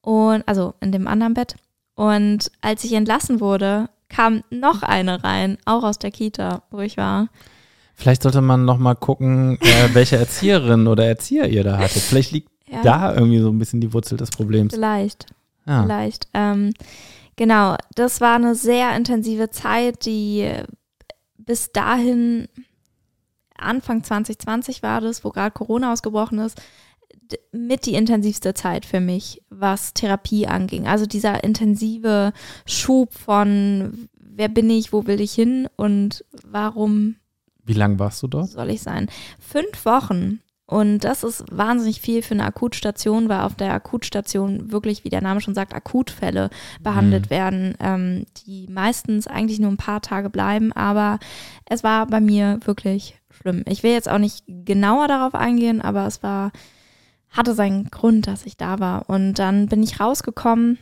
Und, 0.01 0.47
also 0.47 0.73
in 0.79 0.91
dem 0.93 1.07
anderen 1.07 1.33
Bett. 1.33 1.55
Und 1.95 2.51
als 2.61 2.83
ich 2.85 2.93
entlassen 2.93 3.39
wurde, 3.41 3.89
kam 4.07 4.43
noch 4.49 4.83
eine 4.83 5.23
rein, 5.23 5.57
auch 5.65 5.83
aus 5.83 5.99
der 5.99 6.11
Kita, 6.11 6.63
wo 6.71 6.79
ich 6.79 6.95
war. 6.97 7.27
Vielleicht 7.95 8.23
sollte 8.23 8.41
man 8.41 8.65
noch 8.65 8.77
mal 8.77 8.95
gucken, 8.95 9.57
äh, 9.61 9.89
welche 9.93 10.17
Erzieherin 10.17 10.87
oder 10.87 11.05
Erzieher 11.05 11.47
ihr 11.47 11.63
da 11.63 11.77
hattet. 11.77 12.01
Vielleicht 12.01 12.31
liegt 12.31 12.49
Ja, 12.67 12.81
da 12.83 13.15
irgendwie 13.15 13.39
so 13.39 13.49
ein 13.49 13.59
bisschen 13.59 13.81
die 13.81 13.93
Wurzel 13.93 14.17
des 14.17 14.29
Problems. 14.31 14.73
Vielleicht. 14.73 15.27
Ja. 15.65 15.83
vielleicht. 15.83 16.27
Ähm, 16.33 16.73
genau, 17.35 17.75
das 17.95 18.21
war 18.21 18.35
eine 18.35 18.55
sehr 18.55 18.95
intensive 18.95 19.49
Zeit, 19.49 20.05
die 20.05 20.51
bis 21.37 21.71
dahin, 21.71 22.47
Anfang 23.57 24.03
2020 24.03 24.83
war 24.83 25.01
das, 25.01 25.23
wo 25.23 25.29
gerade 25.29 25.51
Corona 25.51 25.93
ausgebrochen 25.93 26.39
ist, 26.39 26.61
mit 27.51 27.85
die 27.85 27.95
intensivste 27.95 28.53
Zeit 28.53 28.85
für 28.85 28.99
mich, 28.99 29.41
was 29.49 29.93
Therapie 29.93 30.47
anging. 30.47 30.87
Also 30.87 31.05
dieser 31.05 31.43
intensive 31.43 32.33
Schub 32.65 33.13
von, 33.13 34.09
wer 34.19 34.49
bin 34.49 34.69
ich, 34.69 34.93
wo 34.93 35.07
will 35.07 35.21
ich 35.21 35.33
hin 35.33 35.67
und 35.75 36.25
warum 36.43 37.15
Wie 37.65 37.73
lange 37.73 37.99
warst 37.99 38.21
du 38.23 38.27
dort? 38.27 38.49
soll 38.49 38.69
ich 38.69 38.81
sein? 38.81 39.09
Fünf 39.39 39.85
Wochen. 39.85 40.39
Und 40.67 40.99
das 41.03 41.23
ist 41.23 41.43
wahnsinnig 41.51 42.01
viel 42.01 42.23
für 42.23 42.33
eine 42.33 42.45
Akutstation, 42.45 43.29
weil 43.29 43.41
auf 43.41 43.53
der 43.53 43.71
Akutstation 43.73 44.71
wirklich, 44.71 45.03
wie 45.03 45.09
der 45.09 45.21
Name 45.21 45.39
schon 45.39 45.53
sagt, 45.53 45.75
Akutfälle 45.75 46.49
behandelt 46.81 47.25
Mhm. 47.25 47.29
werden, 47.29 47.75
ähm, 47.79 48.25
die 48.45 48.65
meistens 48.67 49.27
eigentlich 49.27 49.59
nur 49.59 49.69
ein 49.69 49.77
paar 49.77 50.01
Tage 50.01 50.31
bleiben. 50.31 50.71
Aber 50.73 51.19
es 51.65 51.83
war 51.83 52.07
bei 52.07 52.19
mir 52.19 52.59
wirklich 52.65 53.19
schlimm. 53.29 53.63
Ich 53.67 53.83
will 53.83 53.91
jetzt 53.91 54.09
auch 54.09 54.17
nicht 54.17 54.43
genauer 54.47 55.07
darauf 55.07 55.35
eingehen, 55.35 55.81
aber 55.81 56.07
es 56.07 56.23
war, 56.23 56.51
hatte 57.29 57.53
seinen 57.53 57.91
Grund, 57.91 58.25
dass 58.25 58.47
ich 58.47 58.57
da 58.57 58.79
war. 58.79 59.07
Und 59.07 59.35
dann 59.35 59.67
bin 59.67 59.83
ich 59.83 59.99
rausgekommen, 59.99 60.79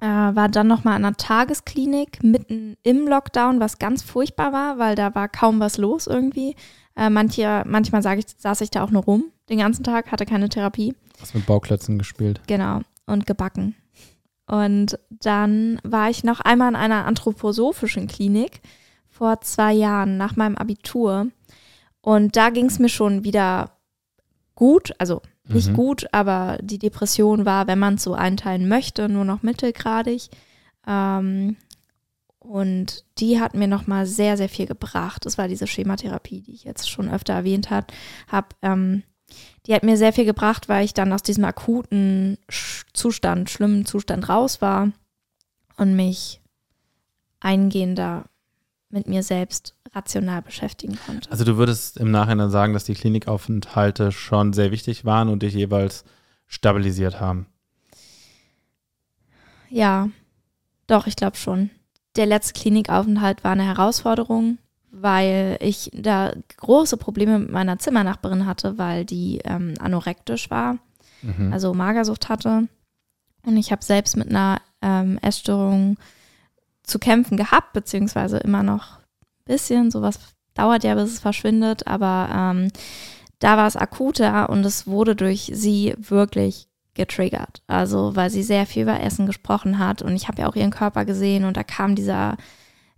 äh, 0.00 0.06
war 0.06 0.48
dann 0.48 0.66
nochmal 0.66 0.98
in 0.98 1.04
einer 1.04 1.16
Tagesklinik 1.16 2.22
mitten 2.22 2.76
im 2.82 3.06
Lockdown, 3.06 3.60
was 3.60 3.78
ganz 3.78 4.02
furchtbar 4.02 4.52
war, 4.52 4.78
weil 4.78 4.94
da 4.94 5.14
war 5.14 5.28
kaum 5.28 5.60
was 5.60 5.76
los 5.78 6.06
irgendwie. 6.06 6.54
Äh, 6.96 7.10
manche, 7.10 7.62
manchmal 7.66 8.02
sag 8.02 8.18
ich, 8.18 8.26
saß 8.36 8.60
ich 8.60 8.70
da 8.70 8.82
auch 8.82 8.90
nur 8.90 9.04
rum 9.04 9.32
den 9.48 9.58
ganzen 9.58 9.84
Tag, 9.84 10.12
hatte 10.12 10.26
keine 10.26 10.48
Therapie. 10.48 10.94
Hast 11.20 11.34
mit 11.34 11.46
Bauklötzen 11.46 11.98
gespielt. 11.98 12.40
Genau. 12.46 12.82
Und 13.06 13.26
gebacken. 13.26 13.74
Und 14.46 14.98
dann 15.10 15.80
war 15.82 16.10
ich 16.10 16.24
noch 16.24 16.40
einmal 16.40 16.70
in 16.70 16.76
einer 16.76 17.04
anthroposophischen 17.06 18.06
Klinik 18.06 18.60
vor 19.08 19.40
zwei 19.40 19.72
Jahren 19.72 20.16
nach 20.16 20.36
meinem 20.36 20.56
Abitur. 20.56 21.28
Und 22.00 22.36
da 22.36 22.50
ging 22.50 22.66
es 22.66 22.78
mir 22.78 22.88
schon 22.88 23.24
wieder 23.24 23.72
gut, 24.54 24.92
also 24.98 25.20
nicht 25.48 25.70
mhm. 25.70 25.74
gut, 25.74 26.06
aber 26.12 26.58
die 26.60 26.78
Depression 26.78 27.44
war, 27.44 27.66
wenn 27.66 27.78
man 27.78 27.94
es 27.94 28.02
so 28.02 28.14
einteilen 28.14 28.68
möchte, 28.68 29.08
nur 29.08 29.24
noch 29.24 29.42
mittelgradig. 29.42 30.28
Ähm, 30.86 31.56
und 32.38 33.04
die 33.18 33.40
hat 33.40 33.54
mir 33.54 33.68
nochmal 33.68 34.06
sehr, 34.06 34.36
sehr 34.36 34.48
viel 34.48 34.66
gebracht. 34.66 35.26
Das 35.26 35.38
war 35.38 35.48
diese 35.48 35.66
Schematherapie, 35.66 36.40
die 36.40 36.52
ich 36.52 36.64
jetzt 36.64 36.88
schon 36.88 37.10
öfter 37.10 37.34
erwähnt 37.34 37.70
habe. 37.70 37.88
Hab, 38.30 38.54
ähm, 38.62 39.02
die 39.66 39.74
hat 39.74 39.82
mir 39.82 39.96
sehr 39.96 40.12
viel 40.12 40.24
gebracht, 40.24 40.68
weil 40.68 40.84
ich 40.84 40.94
dann 40.94 41.12
aus 41.12 41.22
diesem 41.22 41.44
akuten 41.44 42.38
Zustand, 42.94 43.50
schlimmen 43.50 43.84
Zustand 43.84 44.28
raus 44.28 44.62
war 44.62 44.92
und 45.76 45.94
mich 45.94 46.40
eingehender 47.40 48.24
mit 48.90 49.06
mir 49.06 49.22
selbst 49.22 49.74
rational 49.94 50.42
beschäftigen 50.42 50.98
konnte. 51.06 51.30
Also 51.30 51.44
du 51.44 51.56
würdest 51.56 51.96
im 51.96 52.10
Nachhinein 52.10 52.50
sagen, 52.50 52.72
dass 52.72 52.84
die 52.84 52.94
Klinikaufenthalte 52.94 54.12
schon 54.12 54.52
sehr 54.52 54.70
wichtig 54.70 55.04
waren 55.04 55.28
und 55.28 55.42
dich 55.42 55.54
jeweils 55.54 56.04
stabilisiert 56.46 57.20
haben. 57.20 57.46
Ja, 59.70 60.08
doch, 60.86 61.06
ich 61.06 61.16
glaube 61.16 61.36
schon. 61.36 61.70
Der 62.16 62.26
letzte 62.26 62.58
Klinikaufenthalt 62.58 63.44
war 63.44 63.52
eine 63.52 63.64
Herausforderung, 63.64 64.58
weil 64.90 65.58
ich 65.60 65.90
da 65.94 66.32
große 66.56 66.96
Probleme 66.96 67.38
mit 67.38 67.50
meiner 67.50 67.78
Zimmernachbarin 67.78 68.46
hatte, 68.46 68.78
weil 68.78 69.04
die 69.04 69.40
ähm, 69.44 69.74
anorektisch 69.78 70.50
war, 70.50 70.78
mhm. 71.22 71.52
also 71.52 71.74
Magersucht 71.74 72.28
hatte. 72.28 72.68
Und 73.44 73.56
ich 73.56 73.70
habe 73.70 73.84
selbst 73.84 74.16
mit 74.16 74.30
einer 74.30 74.60
ähm, 74.82 75.18
Essstörung 75.22 75.96
zu 76.82 76.98
kämpfen 76.98 77.36
gehabt, 77.36 77.72
beziehungsweise 77.74 78.38
immer 78.38 78.62
noch 78.62 78.98
bisschen. 79.48 79.90
Sowas 79.90 80.20
dauert 80.54 80.84
ja, 80.84 80.94
bis 80.94 81.14
es 81.14 81.20
verschwindet, 81.20 81.86
aber 81.86 82.28
ähm, 82.32 82.68
da 83.40 83.56
war 83.56 83.66
es 83.66 83.76
akuter 83.76 84.48
und 84.50 84.64
es 84.64 84.86
wurde 84.86 85.16
durch 85.16 85.50
sie 85.52 85.94
wirklich 85.98 86.68
getriggert. 86.94 87.62
Also, 87.66 88.16
weil 88.16 88.30
sie 88.30 88.42
sehr 88.42 88.66
viel 88.66 88.82
über 88.82 89.00
Essen 89.00 89.26
gesprochen 89.26 89.78
hat 89.78 90.02
und 90.02 90.14
ich 90.14 90.28
habe 90.28 90.42
ja 90.42 90.48
auch 90.48 90.56
ihren 90.56 90.70
Körper 90.70 91.04
gesehen 91.04 91.44
und 91.44 91.56
da 91.56 91.62
kam 91.62 91.94
dieser 91.94 92.36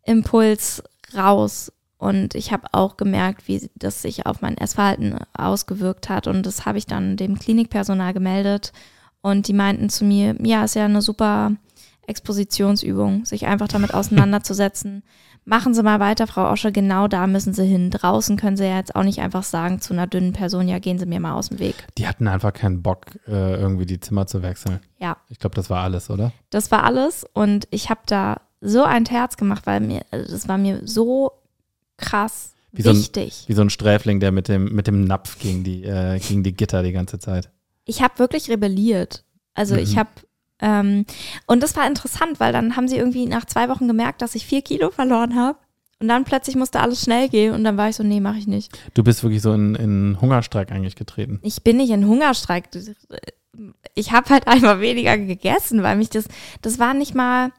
Impuls 0.05 0.82
raus 1.14 1.72
und 1.98 2.34
ich 2.34 2.51
habe 2.51 2.66
auch 2.72 2.96
gemerkt, 2.96 3.46
wie 3.46 3.70
das 3.74 4.01
sich 4.01 4.24
auf 4.24 4.40
mein 4.40 4.57
Essverhalten 4.57 5.18
ausgewirkt 5.34 6.09
hat 6.09 6.26
und 6.26 6.46
das 6.46 6.64
habe 6.64 6.78
ich 6.78 6.86
dann 6.86 7.18
dem 7.18 7.38
Klinikpersonal 7.38 8.14
gemeldet 8.14 8.72
und 9.20 9.48
die 9.48 9.53
meinten 9.53 9.90
zu 9.90 10.05
mir, 10.05 10.34
ja, 10.42 10.64
ist 10.64 10.76
ja 10.76 10.86
eine 10.86 11.03
super 11.03 11.53
Expositionsübung, 12.07 13.26
sich 13.26 13.46
einfach 13.46 13.68
damit 13.68 13.92
auseinanderzusetzen. 13.94 15.03
Machen 15.45 15.74
Sie 15.74 15.82
mal 15.82 16.01
weiter, 16.01 16.26
Frau 16.26 16.51
Osche, 16.51 16.70
genau 16.70 17.09
da 17.09 17.26
müssen 17.26 17.55
Sie 17.55 17.64
hin. 17.64 17.91
Draußen 17.91 18.36
können 18.36 18.57
Sie 18.57 18.64
ja 18.64 18.76
jetzt 18.76 18.95
auch 18.95 19.03
nicht 19.03 19.20
einfach 19.20 19.43
sagen 19.43 19.80
zu 19.80 19.93
einer 19.95 20.07
dünnen 20.07 20.32
Person, 20.32 20.68
ja, 20.68 20.78
gehen 20.78 20.99
Sie 20.99 21.07
mir 21.07 21.20
mal 21.20 21.34
aus 21.34 21.49
dem 21.49 21.59
Weg. 21.59 21.74
Die 21.99 22.07
hatten 22.07 22.28
einfach 22.28 22.53
keinen 22.53 22.82
Bock, 22.82 23.07
äh, 23.26 23.55
irgendwie 23.55 23.86
die 23.86 24.01
Zimmer 24.01 24.26
zu 24.26 24.43
wechseln. 24.43 24.80
Ja. 24.99 25.16
Ich 25.28 25.38
glaube, 25.38 25.57
das 25.57 25.70
war 25.70 25.82
alles, 25.82 26.11
oder? 26.11 26.32
Das 26.51 26.70
war 26.70 26.84
alles 26.84 27.26
und 27.32 27.66
ich 27.70 27.91
habe 27.91 28.01
da 28.07 28.41
so 28.61 28.84
ein 28.84 29.07
Herz 29.07 29.36
gemacht, 29.36 29.66
weil 29.66 29.80
mir, 29.80 30.03
das 30.11 30.47
war 30.47 30.59
mir 30.59 30.82
so 30.84 31.32
krass 31.97 32.55
wie 32.72 32.84
wichtig. 32.84 33.34
So 33.34 33.45
ein, 33.45 33.49
wie 33.49 33.55
so 33.55 33.62
ein 33.62 33.70
Sträfling, 33.70 34.20
der 34.20 34.32
mit 34.32 34.49
dem, 34.49 34.72
mit 34.72 34.86
dem 34.86 35.05
Napf 35.05 35.38
gegen 35.38 35.64
die, 35.64 35.84
äh, 35.84 36.18
gegen 36.18 36.43
die 36.43 36.55
Gitter 36.55 36.82
die 36.82 36.93
ganze 36.93 37.18
Zeit. 37.18 37.51
Ich 37.84 38.03
habe 38.03 38.18
wirklich 38.18 38.49
rebelliert. 38.51 39.24
Also 39.55 39.74
mhm. 39.74 39.80
ich 39.80 39.99
habe 39.99 40.11
ähm, 40.61 41.07
und 41.47 41.63
das 41.63 41.77
war 41.77 41.87
interessant, 41.87 42.41
weil 42.41 42.53
dann 42.53 42.77
haben 42.77 42.89
sie 42.89 42.97
irgendwie 42.97 43.27
nach 43.27 43.45
zwei 43.45 43.69
Wochen 43.69 43.89
gemerkt, 43.89 44.23
dass 44.23 44.35
ich 44.35 44.47
vier 44.47 44.63
Kilo 44.63 44.91
verloren 44.91 45.35
habe. 45.35 45.59
Und 46.01 46.09
dann 46.09 46.25
plötzlich 46.25 46.57
musste 46.57 46.81
alles 46.81 47.03
schnell 47.03 47.29
gehen 47.29 47.53
und 47.53 47.63
dann 47.63 47.77
war 47.77 47.91
ich 47.91 47.97
so, 47.97 48.03
nee, 48.03 48.21
mache 48.21 48.39
ich 48.39 48.47
nicht. 48.47 48.73
Du 48.95 49.05
bist 49.05 49.23
wirklich 49.23 49.43
so 49.43 49.53
in, 49.53 49.75
in 49.75 50.19
Hungerstreik 50.19 50.73
eigentlich 50.73 50.97
getreten. 50.97 51.41
Ich 51.43 51.63
bin 51.63 51.77
nicht 51.77 51.91
in 51.91 52.07
Hungerstreik. 52.07 52.71
Ich 53.95 54.13
habe 54.13 54.31
halt 54.31 54.47
einmal 54.47 54.81
weniger 54.81 55.19
gegessen, 55.19 55.83
weil 55.83 55.97
mich 55.97 56.09
das, 56.09 56.25
das 56.63 56.79
war 56.79 56.95
nicht 56.95 57.15
mal 57.15 57.53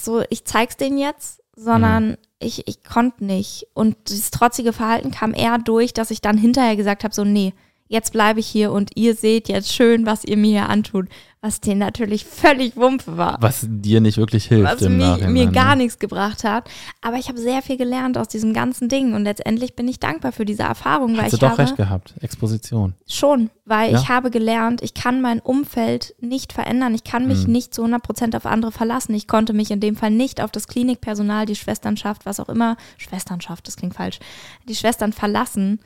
so, 0.00 0.22
ich 0.30 0.44
zeig's 0.44 0.78
denen 0.78 0.96
jetzt, 0.96 1.42
sondern 1.54 2.10
mhm. 2.10 2.16
ich, 2.38 2.66
ich 2.66 2.82
konnte 2.82 3.24
nicht. 3.24 3.66
Und 3.74 3.96
dieses 4.08 4.30
trotzige 4.30 4.72
Verhalten 4.72 5.10
kam 5.10 5.34
eher 5.34 5.58
durch, 5.58 5.92
dass 5.92 6.10
ich 6.10 6.22
dann 6.22 6.38
hinterher 6.38 6.76
gesagt 6.76 7.04
habe, 7.04 7.14
so, 7.14 7.24
nee, 7.24 7.52
jetzt 7.92 8.12
bleibe 8.12 8.40
ich 8.40 8.46
hier 8.46 8.72
und 8.72 8.90
ihr 8.96 9.14
seht 9.14 9.48
jetzt 9.48 9.72
schön, 9.72 10.06
was 10.06 10.24
ihr 10.24 10.36
mir 10.36 10.60
hier 10.60 10.68
antut 10.68 11.08
was 11.42 11.60
denen 11.60 11.80
natürlich 11.80 12.24
völlig 12.24 12.76
Wumpe 12.76 13.16
war. 13.16 13.36
Was 13.40 13.66
dir 13.68 14.00
nicht 14.00 14.16
wirklich 14.16 14.44
hilft. 14.44 14.80
Was 14.80 14.88
mir, 14.88 15.28
mir 15.28 15.48
gar 15.48 15.74
nichts 15.74 15.98
gebracht 15.98 16.44
hat. 16.44 16.70
Aber 17.00 17.16
ich 17.16 17.28
habe 17.28 17.38
sehr 17.38 17.62
viel 17.62 17.76
gelernt 17.76 18.16
aus 18.16 18.28
diesem 18.28 18.54
ganzen 18.54 18.88
Ding 18.88 19.12
und 19.12 19.24
letztendlich 19.24 19.74
bin 19.74 19.88
ich 19.88 19.98
dankbar 19.98 20.30
für 20.30 20.44
diese 20.44 20.62
Erfahrung. 20.62 21.16
Hast 21.16 21.24
weil 21.24 21.30
du 21.30 21.36
doch 21.38 21.58
recht 21.58 21.76
gehabt, 21.76 22.14
Exposition. 22.20 22.94
Schon, 23.08 23.50
weil 23.64 23.90
ja? 23.90 23.98
ich 23.98 24.08
habe 24.08 24.30
gelernt, 24.30 24.82
ich 24.82 24.94
kann 24.94 25.20
mein 25.20 25.40
Umfeld 25.40 26.14
nicht 26.20 26.52
verändern. 26.52 26.94
Ich 26.94 27.02
kann 27.02 27.26
mich 27.26 27.42
hm. 27.42 27.50
nicht 27.50 27.74
zu 27.74 27.82
100 27.82 28.00
Prozent 28.00 28.36
auf 28.36 28.46
andere 28.46 28.70
verlassen. 28.70 29.12
Ich 29.12 29.26
konnte 29.26 29.52
mich 29.52 29.72
in 29.72 29.80
dem 29.80 29.96
Fall 29.96 30.12
nicht 30.12 30.40
auf 30.40 30.52
das 30.52 30.68
Klinikpersonal, 30.68 31.44
die 31.46 31.56
Schwesternschaft, 31.56 32.24
was 32.24 32.38
auch 32.38 32.48
immer, 32.48 32.76
Schwesternschaft, 32.98 33.66
das 33.66 33.74
klingt 33.74 33.94
falsch, 33.94 34.20
die 34.68 34.76
Schwestern 34.76 35.12
verlassen 35.12 35.80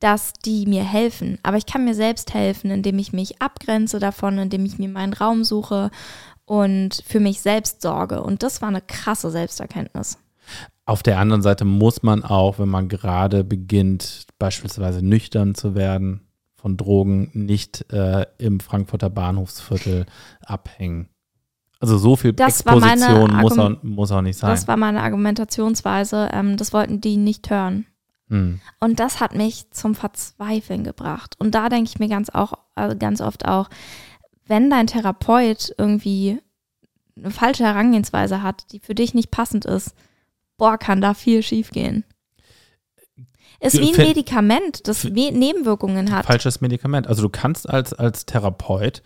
dass 0.00 0.32
die 0.32 0.66
mir 0.66 0.82
helfen. 0.82 1.38
Aber 1.42 1.56
ich 1.56 1.66
kann 1.66 1.84
mir 1.84 1.94
selbst 1.94 2.34
helfen, 2.34 2.70
indem 2.70 2.98
ich 2.98 3.12
mich 3.12 3.40
abgrenze 3.40 3.98
davon, 3.98 4.38
indem 4.38 4.64
ich 4.64 4.78
mir 4.78 4.88
meinen 4.88 5.12
Raum 5.12 5.44
suche 5.44 5.90
und 6.46 7.02
für 7.06 7.20
mich 7.20 7.42
selbst 7.42 7.82
sorge. 7.82 8.22
Und 8.22 8.42
das 8.42 8.60
war 8.60 8.68
eine 8.68 8.80
krasse 8.80 9.30
Selbsterkenntnis. 9.30 10.18
Auf 10.84 11.02
der 11.02 11.18
anderen 11.18 11.42
Seite 11.42 11.64
muss 11.64 12.02
man 12.02 12.24
auch, 12.24 12.58
wenn 12.58 12.68
man 12.68 12.88
gerade 12.88 13.44
beginnt, 13.44 14.26
beispielsweise 14.38 15.04
nüchtern 15.04 15.54
zu 15.54 15.74
werden 15.76 16.26
von 16.56 16.76
Drogen, 16.76 17.30
nicht 17.32 17.90
äh, 17.92 18.26
im 18.38 18.60
Frankfurter 18.60 19.10
Bahnhofsviertel 19.10 20.06
abhängen. 20.44 21.08
Also 21.78 21.96
so 21.96 22.16
viel 22.16 22.34
das 22.34 22.60
Exposition 22.60 23.34
muss 23.36 23.58
auch, 23.58 23.82
muss 23.82 24.10
auch 24.10 24.20
nicht 24.20 24.36
sein. 24.36 24.50
Das 24.50 24.68
war 24.68 24.76
meine 24.76 25.02
Argumentationsweise. 25.02 26.28
Ähm, 26.32 26.56
das 26.58 26.72
wollten 26.72 27.00
die 27.00 27.16
nicht 27.16 27.48
hören. 27.48 27.86
Mhm. 28.30 28.60
Und 28.78 29.00
das 29.00 29.20
hat 29.20 29.34
mich 29.34 29.70
zum 29.70 29.94
Verzweifeln 29.94 30.84
gebracht. 30.84 31.34
Und 31.38 31.54
da 31.54 31.68
denke 31.68 31.90
ich 31.90 31.98
mir 31.98 32.08
ganz, 32.08 32.30
auch, 32.30 32.54
also 32.74 32.96
ganz 32.96 33.20
oft 33.20 33.46
auch, 33.46 33.68
wenn 34.46 34.70
dein 34.70 34.86
Therapeut 34.86 35.74
irgendwie 35.76 36.40
eine 37.16 37.30
falsche 37.30 37.64
Herangehensweise 37.64 38.42
hat, 38.42 38.72
die 38.72 38.80
für 38.80 38.94
dich 38.94 39.12
nicht 39.12 39.30
passend 39.30 39.64
ist, 39.66 39.94
boah, 40.56 40.78
kann 40.78 41.00
da 41.00 41.12
viel 41.12 41.42
schiefgehen. 41.42 42.04
Ist 43.60 43.78
wie 43.78 43.92
ein 43.92 44.06
Medikament, 44.06 44.88
das 44.88 45.04
Nebenwirkungen 45.04 46.12
hat. 46.12 46.24
Falsches 46.24 46.62
Medikament. 46.62 47.06
Also 47.06 47.22
du 47.22 47.28
kannst 47.28 47.68
als, 47.68 47.92
als 47.92 48.24
Therapeut, 48.24 49.02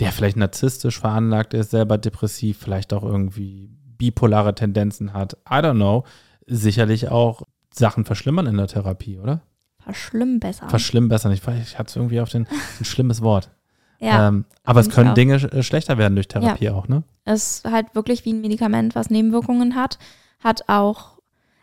der 0.00 0.10
vielleicht 0.10 0.36
narzisstisch 0.36 0.98
veranlagt 0.98 1.54
ist, 1.54 1.70
selber 1.70 1.98
depressiv, 1.98 2.58
vielleicht 2.58 2.92
auch 2.92 3.04
irgendwie 3.04 3.70
bipolare 3.98 4.56
Tendenzen 4.56 5.12
hat, 5.12 5.34
I 5.48 5.56
don't 5.56 5.74
know, 5.74 6.04
sicherlich 6.46 7.08
auch 7.10 7.42
Sachen 7.72 8.04
verschlimmern 8.04 8.46
in 8.46 8.56
der 8.56 8.66
Therapie, 8.66 9.18
oder? 9.18 9.42
Verschlimmbessern. 9.80 10.70
Verschlimmbessern. 10.70 11.32
Ich, 11.32 11.40
ich 11.40 11.78
hatte 11.78 11.88
es 11.88 11.96
irgendwie 11.96 12.20
auf 12.20 12.28
den 12.28 12.46
ein 12.78 12.84
schlimmes 12.84 13.22
Wort. 13.22 13.50
Ja, 13.98 14.28
ähm, 14.28 14.44
aber 14.64 14.80
es 14.80 14.90
können 14.90 15.14
Dinge 15.14 15.34
äh, 15.36 15.62
schlechter 15.62 15.96
werden 15.96 16.14
durch 16.16 16.26
Therapie 16.26 16.64
ja. 16.64 16.74
auch, 16.74 16.88
ne? 16.88 17.04
Es 17.24 17.60
ist 17.60 17.70
halt 17.70 17.94
wirklich 17.94 18.24
wie 18.24 18.32
ein 18.32 18.40
Medikament, 18.40 18.96
was 18.96 19.10
Nebenwirkungen 19.10 19.76
hat. 19.76 19.98
Hat 20.40 20.64
auch 20.68 21.18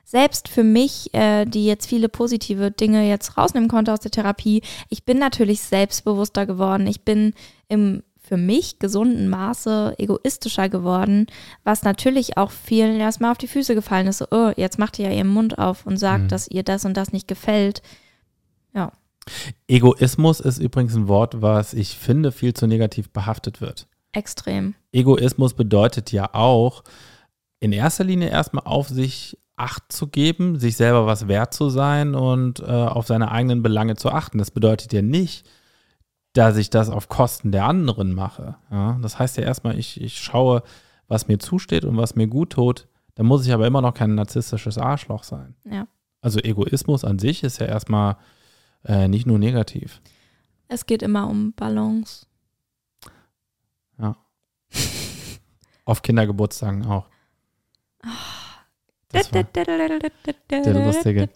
selbst 0.06 0.48
für 0.48 0.64
mich, 0.64 1.14
äh, 1.14 1.46
die 1.46 1.66
jetzt 1.66 1.86
viele 1.86 2.08
positive 2.08 2.72
Dinge 2.72 3.08
jetzt 3.08 3.38
rausnehmen 3.38 3.70
konnte 3.70 3.92
aus 3.92 4.00
der 4.00 4.12
Therapie, 4.12 4.64
ich 4.88 5.04
bin 5.04 5.20
natürlich 5.20 5.62
selbstbewusster 5.62 6.46
geworden. 6.46 6.88
Ich 6.88 7.04
bin 7.04 7.34
im 7.68 8.04
für 8.30 8.38
mich 8.38 8.78
gesunden 8.78 9.28
Maße 9.28 9.96
egoistischer 9.98 10.70
geworden, 10.70 11.26
was 11.64 11.82
natürlich 11.82 12.38
auch 12.38 12.52
vielen 12.52 13.00
erstmal 13.00 13.32
auf 13.32 13.40
die 13.40 13.48
Füße 13.48 13.74
gefallen 13.74 14.06
ist. 14.06 14.20
So, 14.20 14.28
oh, 14.30 14.52
jetzt 14.56 14.78
macht 14.78 15.00
ihr 15.00 15.10
ja 15.10 15.16
ihren 15.16 15.30
Mund 15.30 15.58
auf 15.58 15.88
und 15.88 15.98
sagt, 15.98 16.26
mhm. 16.26 16.28
dass 16.28 16.48
ihr 16.48 16.62
das 16.62 16.86
und 16.86 16.96
das 16.96 17.12
nicht 17.12 17.28
gefällt. 17.28 17.82
Ja. 18.76 18.92
Egoismus 19.68 20.40
ist 20.42 20.60
übrigens 20.60 20.96
ein 20.96 21.08
Wort, 21.08 21.42
was 21.42 21.74
ich 21.74 21.98
finde 21.98 22.32
viel 22.32 22.54
zu 22.54 22.68
negativ 22.68 23.10
behaftet 23.10 23.62
wird. 23.62 23.88
Extrem. 24.12 24.76
Egoismus 24.92 25.56
bedeutet 25.56 26.12
ja 26.12 26.30
auch, 26.34 26.84
in 27.60 27.72
erster 27.72 28.04
Linie 28.04 28.30
erstmal 28.30 28.66
auf 28.66 28.88
sich 28.90 29.38
Acht 29.60 29.92
zu 29.92 30.08
geben, 30.08 30.58
sich 30.58 30.78
selber 30.78 31.06
was 31.06 31.28
wert 31.28 31.54
zu 31.54 31.70
sein 31.70 32.16
und 32.16 32.62
äh, 32.62 32.64
auf 32.64 33.08
seine 33.08 33.30
eigenen 33.30 33.62
Belange 33.62 33.98
zu 33.98 34.10
achten. 34.10 34.38
Das 34.38 34.52
bedeutet 34.52 34.94
ja 34.94 35.02
nicht, 35.02 35.46
dass 36.34 36.58
ich 36.58 36.70
das 36.70 36.90
auf 36.90 37.10
Kosten 37.10 37.52
der 37.52 37.66
anderen 37.66 38.14
mache. 38.14 38.56
Ja? 38.72 38.98
Das 39.02 39.20
heißt 39.20 39.38
ja 39.38 39.44
erstmal, 39.44 39.78
ich, 39.78 40.00
ich 40.02 40.20
schaue, 40.20 40.64
was 41.08 41.28
mir 41.28 41.40
zusteht 41.40 41.86
und 41.86 41.98
was 41.98 42.16
mir 42.16 42.28
gut 42.28 42.52
tut. 42.52 42.88
Da 43.16 43.24
muss 43.24 43.46
ich 43.46 43.54
aber 43.54 43.68
immer 43.68 43.82
noch 43.82 43.94
kein 43.94 44.16
narzisstisches 44.16 44.78
Arschloch 44.78 45.24
sein. 45.24 45.56
Ja. 45.66 45.88
Also 46.22 46.40
Egoismus 46.40 47.04
an 47.04 47.20
sich 47.20 47.44
ist 47.44 47.60
ja 47.60 47.66
erstmal 47.66 48.18
äh, 48.86 49.08
nicht 49.08 49.26
nur 49.26 49.40
negativ. 49.40 50.02
Es 50.68 50.86
geht 50.86 51.02
immer 51.02 51.28
um 51.28 51.54
Balance. 51.54 52.28
Ja. 53.98 54.16
Auf 55.86 56.02
Kindergeburtstagen 56.02 56.86
auch. 56.86 57.08
Das 59.12 59.34
war 59.34 59.44
der 59.44 60.86
lustige. 60.86 61.30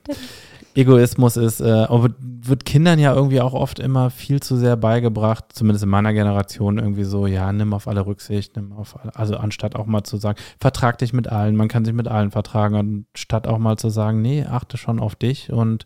Egoismus 0.76 1.38
ist, 1.38 1.62
äh, 1.62 1.88
wird 1.90 2.66
Kindern 2.66 3.00
ja 3.00 3.14
irgendwie 3.14 3.42
auch 3.42 3.54
oft 3.54 3.80
immer 3.80 4.10
viel 4.10 4.42
zu 4.42 4.58
sehr 4.58 4.76
beigebracht, 4.76 5.46
zumindest 5.54 5.84
in 5.84 5.90
meiner 5.90 6.14
Generation 6.14 6.78
irgendwie 6.78 7.04
so, 7.04 7.28
ja, 7.28 7.52
nimm 7.54 7.74
auf 7.74 7.88
alle 7.88 8.06
Rücksicht, 8.06 8.56
nimm 8.56 8.74
auf 8.74 9.00
alle, 9.00 9.16
also 9.16 9.38
anstatt 9.38 9.76
auch 9.76 9.86
mal 9.86 10.04
zu 10.04 10.18
sagen, 10.18 10.40
vertrag 10.60 10.98
dich 10.98 11.14
mit 11.14 11.28
allen, 11.28 11.56
man 11.56 11.68
kann 11.68 11.86
sich 11.86 11.94
mit 11.94 12.08
allen 12.08 12.32
vertragen, 12.32 13.06
anstatt 13.14 13.48
auch 13.48 13.60
mal 13.60 13.78
zu 13.78 13.90
sagen, 13.90 14.22
nee, 14.22 14.46
achte 14.46 14.78
schon 14.78 15.00
auf 15.00 15.16
dich 15.16 15.52
und 15.52 15.86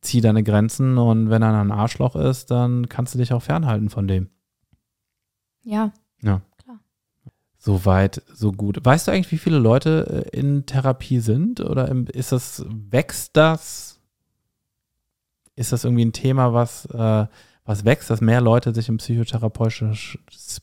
zieh 0.00 0.20
deine 0.20 0.42
Grenzen 0.42 0.98
und 0.98 1.30
wenn 1.30 1.42
er 1.42 1.60
ein 1.60 1.72
Arschloch 1.72 2.16
ist, 2.16 2.50
dann 2.50 2.88
kannst 2.88 3.14
du 3.14 3.18
dich 3.18 3.32
auch 3.32 3.42
fernhalten 3.42 3.90
von 3.90 4.06
dem. 4.06 4.28
Ja. 5.62 5.92
Ja. 6.22 6.42
So 7.62 7.84
weit, 7.84 8.22
so 8.32 8.52
gut. 8.52 8.82
Weißt 8.82 9.06
du 9.06 9.12
eigentlich, 9.12 9.32
wie 9.32 9.38
viele 9.38 9.58
Leute 9.58 10.24
äh, 10.32 10.38
in 10.38 10.64
Therapie 10.64 11.20
sind? 11.20 11.60
Oder 11.60 11.94
ist 12.14 12.32
das, 12.32 12.64
wächst 12.66 13.36
das? 13.36 13.99
Ist 15.60 15.72
das 15.72 15.84
irgendwie 15.84 16.06
ein 16.06 16.14
Thema, 16.14 16.54
was, 16.54 16.86
äh, 16.86 17.26
was 17.66 17.84
wächst, 17.84 18.08
dass 18.08 18.22
mehr 18.22 18.40
Leute 18.40 18.74
sich 18.74 18.88
in 18.88 18.96
psychotherapeutische, 18.96 20.18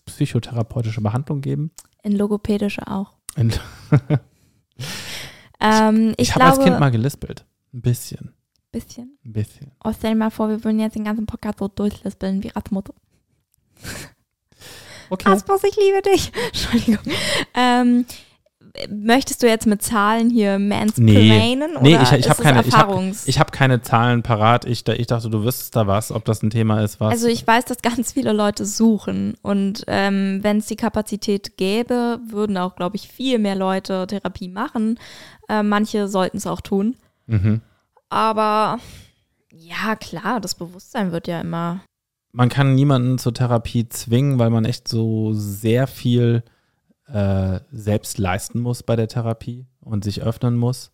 psychotherapeutische 0.07 1.01
Behandlung 1.01 1.41
geben? 1.41 1.69
In 2.01 2.13
logopädische 2.13 2.87
auch. 2.87 3.13
In 3.35 3.53
ähm, 5.61 6.15
ich 6.17 6.29
ich 6.29 6.35
habe 6.35 6.45
als 6.45 6.59
Kind 6.59 6.79
mal 6.79 6.89
gelispelt. 6.89 7.45
Ein 7.75 7.81
bisschen. 7.81 8.33
bisschen. 8.71 9.19
Ein 9.23 9.33
bisschen. 9.33 9.71
Oh, 9.83 9.91
stell 9.95 10.13
dir 10.13 10.17
mal 10.17 10.31
vor, 10.31 10.49
wir 10.49 10.63
würden 10.63 10.79
jetzt 10.79 10.95
den 10.95 11.03
ganzen 11.03 11.27
Podcast 11.27 11.59
so 11.59 11.67
durchlispeln 11.67 12.41
wie 12.41 12.47
Rasmutter. 12.47 12.95
Okay. 15.11 15.29
Rasmus, 15.29 15.63
ich 15.63 15.75
liebe 15.75 16.01
dich. 16.01 16.31
Entschuldigung. 16.47 17.13
Ähm, 17.53 18.05
möchtest 18.89 19.41
du 19.43 19.47
jetzt 19.47 19.65
mit 19.65 19.82
Zahlen 19.82 20.30
hier 20.30 20.59
mansplainen? 20.59 21.71
Nee, 21.82 21.95
oder 21.95 22.03
ich- 22.03 22.11
ich 22.11 22.19
ist 22.19 22.30
hab 22.30 22.38
es 22.38 22.43
keine- 22.43 22.63
ich 22.65 22.73
hab- 22.73 22.91
Ich 23.25 23.39
habe 23.39 23.51
keine 23.51 23.82
Zahlen 23.82 24.23
parat. 24.23 24.65
Ich, 24.65 24.84
da- 24.84 24.93
ich 24.93 25.07
dachte, 25.07 25.30
du 25.30 25.43
wüsstest 25.43 25.75
da 25.75 25.88
was, 25.88 26.11
ob 26.11 26.25
das 26.25 26.43
ein 26.43 26.49
Thema 26.49 26.82
ist, 26.84 26.99
was. 26.99 27.11
Also 27.11 27.28
ich 27.28 27.45
weiß, 27.45 27.65
dass 27.65 27.82
ganz 27.82 28.11
viele 28.13 28.34
Leute 28.34 28.65
suchen 28.65 29.36
und 29.41 29.84
ähm, 29.88 30.39
wenn 30.43 30.57
es 30.57 30.67
die 30.67 30.75
Kapazität 30.75 31.57
gäbe, 31.57 32.19
würden 32.30 32.57
auch, 32.57 32.75
glaube 32.75 32.95
ich, 32.95 33.07
viel 33.07 33.39
mehr 33.39 33.55
Leute 33.55 34.05
Therapie 34.07 34.49
machen. 34.49 34.99
Äh, 35.49 35.63
manche 35.63 36.07
sollten 36.07 36.38
es 36.38 36.47
auch 36.47 36.61
tun. 36.61 36.95
mhm. 37.25 37.61
Aber 38.09 38.80
ja, 39.51 39.95
klar, 39.95 40.39
das 40.39 40.55
Bewusstsein 40.55 41.11
wird 41.11 41.28
ja 41.28 41.41
immer. 41.41 41.82
man 42.32 42.49
kann 42.49 42.75
niemanden 42.75 43.17
zur 43.17 43.34
Therapie 43.34 43.89
zwingen, 43.89 44.38
weil 44.39 44.49
man 44.51 44.63
echt 44.65 44.88
so 44.88 45.34
sehr 45.34 45.88
viel 45.88 46.43
äh, 47.11 47.59
selbst 47.71 48.17
leisten 48.17 48.59
muss 48.59 48.83
bei 48.83 48.95
der 48.95 49.07
Therapie 49.07 49.65
und 49.79 50.03
sich 50.03 50.21
öffnen 50.21 50.55
muss. 50.57 50.91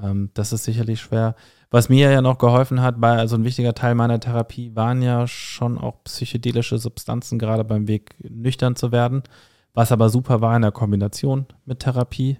Ähm, 0.00 0.30
das 0.34 0.52
ist 0.52 0.64
sicherlich 0.64 1.00
schwer. 1.00 1.34
Was 1.70 1.88
mir 1.88 2.10
ja 2.10 2.22
noch 2.22 2.38
geholfen 2.38 2.82
hat, 2.82 3.00
bei, 3.00 3.16
also 3.16 3.36
ein 3.36 3.44
wichtiger 3.44 3.74
Teil 3.74 3.94
meiner 3.94 4.20
Therapie 4.20 4.74
waren 4.74 5.02
ja 5.02 5.26
schon 5.26 5.78
auch 5.78 6.02
psychedelische 6.04 6.78
Substanzen, 6.78 7.38
gerade 7.38 7.64
beim 7.64 7.88
Weg 7.88 8.16
nüchtern 8.28 8.76
zu 8.76 8.92
werden. 8.92 9.22
Was 9.72 9.92
aber 9.92 10.08
super 10.08 10.40
war 10.40 10.56
in 10.56 10.62
der 10.62 10.72
Kombination 10.72 11.46
mit 11.64 11.80
Therapie. 11.80 12.38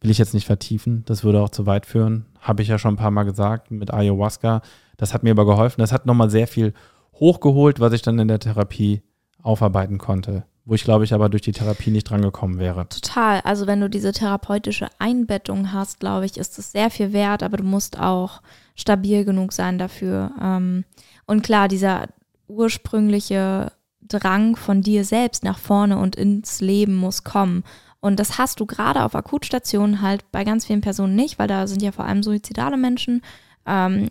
Will 0.00 0.10
ich 0.10 0.18
jetzt 0.18 0.34
nicht 0.34 0.46
vertiefen, 0.46 1.04
das 1.06 1.24
würde 1.24 1.40
auch 1.40 1.48
zu 1.48 1.64
weit 1.64 1.86
führen. 1.86 2.26
Habe 2.40 2.62
ich 2.62 2.68
ja 2.68 2.78
schon 2.78 2.94
ein 2.94 2.98
paar 2.98 3.10
Mal 3.10 3.22
gesagt 3.22 3.70
mit 3.70 3.94
Ayahuasca. 3.94 4.62
Das 4.96 5.14
hat 5.14 5.22
mir 5.22 5.30
aber 5.30 5.46
geholfen. 5.46 5.80
Das 5.80 5.92
hat 5.92 6.06
nochmal 6.06 6.30
sehr 6.30 6.46
viel 6.46 6.74
hochgeholt, 7.14 7.80
was 7.80 7.92
ich 7.92 8.02
dann 8.02 8.18
in 8.18 8.28
der 8.28 8.40
Therapie 8.40 9.02
aufarbeiten 9.42 9.98
konnte. 9.98 10.44
Wo 10.68 10.74
ich, 10.74 10.82
glaube 10.82 11.04
ich, 11.04 11.14
aber 11.14 11.28
durch 11.28 11.42
die 11.42 11.52
Therapie 11.52 11.92
nicht 11.92 12.10
drangekommen 12.10 12.58
wäre. 12.58 12.88
Total. 12.88 13.40
Also 13.42 13.68
wenn 13.68 13.80
du 13.80 13.88
diese 13.88 14.10
therapeutische 14.10 14.88
Einbettung 14.98 15.72
hast, 15.72 16.00
glaube 16.00 16.26
ich, 16.26 16.36
ist 16.36 16.58
es 16.58 16.72
sehr 16.72 16.90
viel 16.90 17.12
wert, 17.12 17.44
aber 17.44 17.56
du 17.56 17.62
musst 17.62 18.00
auch 18.00 18.42
stabil 18.74 19.24
genug 19.24 19.52
sein 19.52 19.78
dafür. 19.78 20.32
Ähm, 20.42 20.84
und 21.24 21.44
klar, 21.44 21.68
dieser 21.68 22.08
ursprüngliche 22.48 23.70
Drang 24.02 24.56
von 24.56 24.82
dir 24.82 25.04
selbst 25.04 25.44
nach 25.44 25.58
vorne 25.58 25.98
und 25.98 26.16
ins 26.16 26.60
Leben 26.60 26.96
muss 26.96 27.22
kommen. 27.22 27.62
Und 28.00 28.18
das 28.18 28.36
hast 28.36 28.58
du 28.58 28.66
gerade 28.66 29.04
auf 29.04 29.14
Akutstationen 29.14 30.02
halt 30.02 30.30
bei 30.32 30.42
ganz 30.42 30.66
vielen 30.66 30.80
Personen 30.80 31.14
nicht, 31.14 31.38
weil 31.38 31.48
da 31.48 31.68
sind 31.68 31.80
ja 31.82 31.92
vor 31.92 32.04
allem 32.04 32.24
suizidale 32.24 32.76
Menschen. 32.76 33.22
Ähm, 33.66 34.08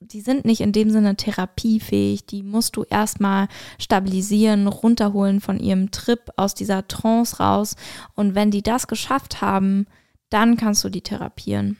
die 0.00 0.20
sind 0.20 0.44
nicht 0.44 0.60
in 0.60 0.72
dem 0.72 0.90
Sinne 0.90 1.16
therapiefähig. 1.16 2.26
Die 2.26 2.42
musst 2.42 2.76
du 2.76 2.84
erstmal 2.84 3.48
stabilisieren, 3.78 4.66
runterholen 4.66 5.40
von 5.40 5.58
ihrem 5.58 5.90
Trip 5.90 6.20
aus 6.36 6.54
dieser 6.54 6.86
Trance 6.86 7.38
raus. 7.38 7.76
Und 8.14 8.34
wenn 8.34 8.50
die 8.50 8.62
das 8.62 8.86
geschafft 8.86 9.40
haben, 9.40 9.86
dann 10.30 10.56
kannst 10.56 10.84
du 10.84 10.88
die 10.88 11.02
therapieren. 11.02 11.76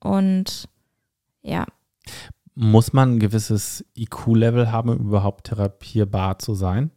Und 0.00 0.68
ja, 1.42 1.66
Muss 2.54 2.92
man 2.92 3.12
ein 3.16 3.18
gewisses 3.20 3.84
IQ-Level 3.96 4.72
haben, 4.72 4.90
um 4.90 4.98
überhaupt 4.98 5.46
therapierbar 5.48 6.38
zu 6.38 6.54
sein? 6.54 6.90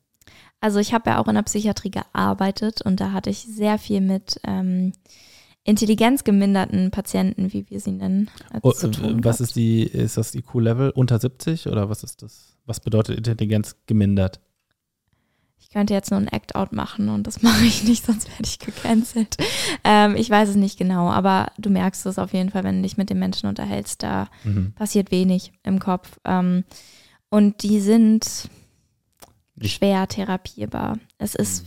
also 0.63 0.79
ich 0.79 0.93
habe 0.93 1.09
ja 1.09 1.19
auch 1.19 1.27
in 1.27 1.35
der 1.35 1.41
Psychiatrie 1.41 1.91
gearbeitet 1.91 2.81
und 2.81 3.01
da 3.01 3.11
hatte 3.11 3.29
ich 3.29 3.39
sehr 3.39 3.77
viel 3.77 3.99
mit 3.99 4.39
ähm, 4.45 4.93
intelligenzgeminderten 5.63 6.91
Patienten, 6.91 7.53
wie 7.53 7.69
wir 7.69 7.79
sie 7.79 7.91
nennen, 7.91 8.29
äh, 8.53 8.59
Oh, 8.61 8.73
was 9.23 9.41
ist 9.41 9.55
die, 9.55 9.83
ist 9.83 10.17
das 10.17 10.35
IQ-Level? 10.35 10.89
Unter 10.91 11.19
70 11.19 11.67
oder 11.67 11.89
was 11.89 12.03
ist 12.03 12.21
das? 12.21 12.57
Was 12.65 12.79
bedeutet 12.79 13.17
Intelligenz 13.17 13.75
gemindert? 13.87 14.39
Ich 15.59 15.69
könnte 15.69 15.93
jetzt 15.93 16.11
nur 16.11 16.19
ein 16.19 16.27
Act-Out 16.27 16.71
machen 16.73 17.09
und 17.09 17.25
das 17.25 17.41
mache 17.41 17.65
ich 17.65 17.83
nicht, 17.83 18.05
sonst 18.05 18.29
werde 18.29 18.43
ich 18.43 18.59
gecancelt. 18.59 19.37
Ähm, 19.83 20.15
ich 20.15 20.29
weiß 20.29 20.49
es 20.49 20.55
nicht 20.55 20.77
genau, 20.77 21.09
aber 21.09 21.51
du 21.57 21.69
merkst 21.69 22.05
es 22.05 22.19
auf 22.19 22.33
jeden 22.33 22.49
Fall, 22.49 22.63
wenn 22.63 22.77
du 22.77 22.81
dich 22.83 22.97
mit 22.97 23.09
den 23.09 23.19
Menschen 23.19 23.47
unterhältst, 23.47 24.03
da 24.03 24.29
Mhm. 24.43 24.73
passiert 24.73 25.11
wenig 25.11 25.53
im 25.63 25.79
Kopf. 25.79 26.19
Ähm, 26.25 26.63
und 27.29 27.63
die 27.63 27.79
sind 27.79 28.49
schwer 29.61 30.07
therapierbar. 30.07 30.99
Es 31.17 31.35
ist 31.35 31.65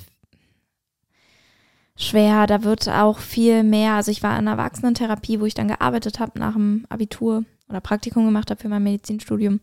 schwer, 1.97 2.47
da 2.47 2.63
wird 2.63 2.89
auch 2.89 3.19
viel 3.19 3.63
mehr, 3.63 3.95
also 3.95 4.11
ich 4.11 4.23
war 4.23 4.33
in 4.33 4.47
einer 4.47 4.53
Erwachsenentherapie, 4.53 5.41
wo 5.41 5.47
ich 5.47 5.55
dann 5.55 5.69
gearbeitet 5.69 6.21
habe 6.21 6.39
nach 6.39 6.53
dem 6.55 6.85
Abitur 6.89 7.45
oder 7.69 7.81
Praktikum 7.81 8.25
gemacht 8.27 8.51
habe 8.51 8.61
für 8.61 8.69
mein 8.69 8.83
Medizinstudium. 8.83 9.61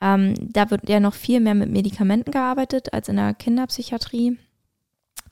Ähm, 0.00 0.34
da 0.52 0.70
wird 0.70 0.88
ja 0.88 1.00
noch 1.00 1.14
viel 1.14 1.40
mehr 1.40 1.54
mit 1.54 1.70
Medikamenten 1.70 2.30
gearbeitet 2.30 2.92
als 2.92 3.08
in 3.08 3.16
der 3.16 3.34
Kinderpsychiatrie. 3.34 4.38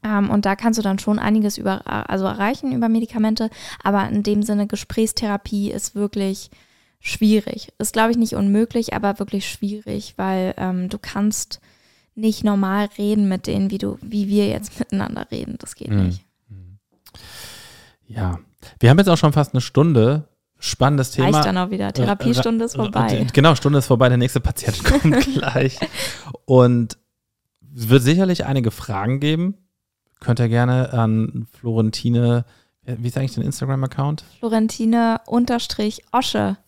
Ähm, 0.04 0.30
und 0.30 0.46
da 0.46 0.56
kannst 0.56 0.78
du 0.78 0.82
dann 0.82 0.98
schon 0.98 1.18
einiges 1.18 1.58
über, 1.58 1.82
also 2.10 2.24
erreichen 2.26 2.72
über 2.72 2.88
Medikamente, 2.88 3.50
aber 3.82 4.08
in 4.08 4.22
dem 4.22 4.42
Sinne 4.42 4.66
Gesprächstherapie 4.66 5.70
ist 5.70 5.94
wirklich 5.94 6.50
schwierig. 7.00 7.72
Ist, 7.78 7.92
glaube 7.92 8.12
ich, 8.12 8.16
nicht 8.16 8.34
unmöglich, 8.34 8.94
aber 8.94 9.18
wirklich 9.18 9.48
schwierig, 9.48 10.14
weil 10.16 10.54
ähm, 10.56 10.88
du 10.88 10.98
kannst 10.98 11.60
nicht 12.14 12.44
normal 12.44 12.88
reden 12.98 13.28
mit 13.28 13.46
denen, 13.46 13.70
wie 13.70 13.78
du, 13.78 13.98
wie 14.02 14.28
wir 14.28 14.48
jetzt 14.48 14.78
miteinander 14.78 15.26
reden. 15.30 15.56
Das 15.58 15.74
geht 15.74 15.90
Mhm. 15.90 16.06
nicht. 16.06 16.24
Ja. 18.14 18.38
Wir 18.80 18.90
haben 18.90 18.98
jetzt 18.98 19.08
auch 19.08 19.16
schon 19.18 19.32
fast 19.32 19.54
eine 19.54 19.60
Stunde. 19.60 20.28
Spannendes 20.58 21.10
Thema. 21.10 21.30
Reicht 21.30 21.46
dann 21.46 21.58
auch 21.58 21.70
wieder. 21.70 21.92
Therapiestunde 21.92 22.64
ist 22.64 22.74
Äh, 22.76 22.78
äh, 22.78 22.82
vorbei. 22.82 23.26
Genau, 23.32 23.54
Stunde 23.56 23.80
ist 23.80 23.86
vorbei, 23.86 24.08
der 24.08 24.18
nächste 24.18 24.38
Patient 24.40 24.84
kommt 24.84 25.20
gleich. 25.34 25.78
Und 26.44 26.98
es 27.74 27.88
wird 27.88 28.02
sicherlich 28.02 28.44
einige 28.44 28.70
Fragen 28.70 29.18
geben. 29.18 29.56
Könnt 30.20 30.38
ihr 30.38 30.48
gerne 30.48 30.92
an 30.92 31.48
Florentine, 31.58 32.44
äh, 32.86 32.94
wie 32.98 33.08
ist 33.08 33.18
eigentlich 33.18 33.34
dein 33.34 33.44
Instagram-Account? 33.44 34.22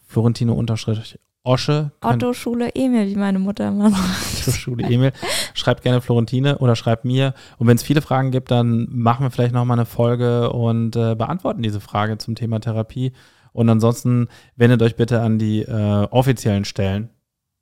Florentine 0.09 0.55
unterstrich 0.55 1.21
Osche. 1.45 1.93
Otto 2.01 2.33
Schule 2.33 2.71
Emil, 2.75 3.07
wie 3.07 3.17
meine 3.17 3.39
Mutter 3.39 3.69
immer 3.69 3.91
sagt. 3.91 4.45
zur 4.45 4.53
Schule 4.55 4.85
Emil. 4.85 5.13
Schreibt 5.53 5.83
gerne 5.83 6.01
Florentine 6.01 6.59
oder 6.59 6.75
schreibt 6.75 7.05
mir. 7.05 7.35
Und 7.59 7.67
wenn 7.67 7.77
es 7.77 7.83
viele 7.83 8.01
Fragen 8.03 8.31
gibt, 8.31 8.51
dann 8.51 8.89
machen 8.91 9.25
wir 9.25 9.31
vielleicht 9.31 9.53
nochmal 9.55 9.79
eine 9.79 9.87
Folge 9.87 10.51
und 10.51 10.97
äh, 10.97 11.15
beantworten 11.15 11.63
diese 11.63 11.81
Frage 11.81 12.17
zum 12.19 12.35
Thema 12.35 12.61
Therapie. 12.61 13.13
Und 13.53 13.69
ansonsten 13.69 14.29
wendet 14.57 14.83
euch 14.83 14.97
bitte 14.97 15.21
an 15.21 15.39
die 15.39 15.61
äh, 15.63 16.07
offiziellen 16.11 16.65
Stellen, 16.65 17.11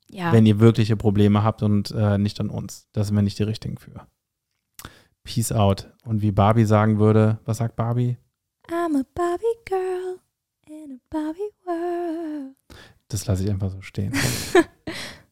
Ja, 0.09 0.31
wenn 0.31 0.45
ihr 0.45 0.59
wirkliche 0.59 0.95
Probleme 0.95 1.43
habt 1.43 1.61
und 1.61 1.91
äh, 1.91 2.17
nicht 2.17 2.39
an 2.39 2.49
uns. 2.49 2.87
Da 2.93 3.03
sind 3.03 3.15
wir 3.15 3.21
nicht 3.21 3.37
die 3.37 3.43
Richtigen 3.43 3.77
für. 3.77 4.07
Peace 5.23 5.51
out. 5.51 5.91
Und 6.05 6.21
wie 6.21 6.31
Barbie 6.31 6.65
sagen 6.65 6.99
würde, 6.99 7.39
was 7.45 7.57
sagt 7.57 7.75
Barbie? 7.75 8.17
I'm 8.69 8.97
a 8.97 9.03
Barbie 9.13 9.43
girl 9.65 10.19
in 10.67 10.93
a 10.93 10.99
Barbie 11.09 11.51
world. 11.65 12.55
Das 13.13 13.27
lasse 13.27 13.43
ich 13.43 13.51
einfach 13.51 13.69
so 13.69 13.79
stehen. 13.83 14.11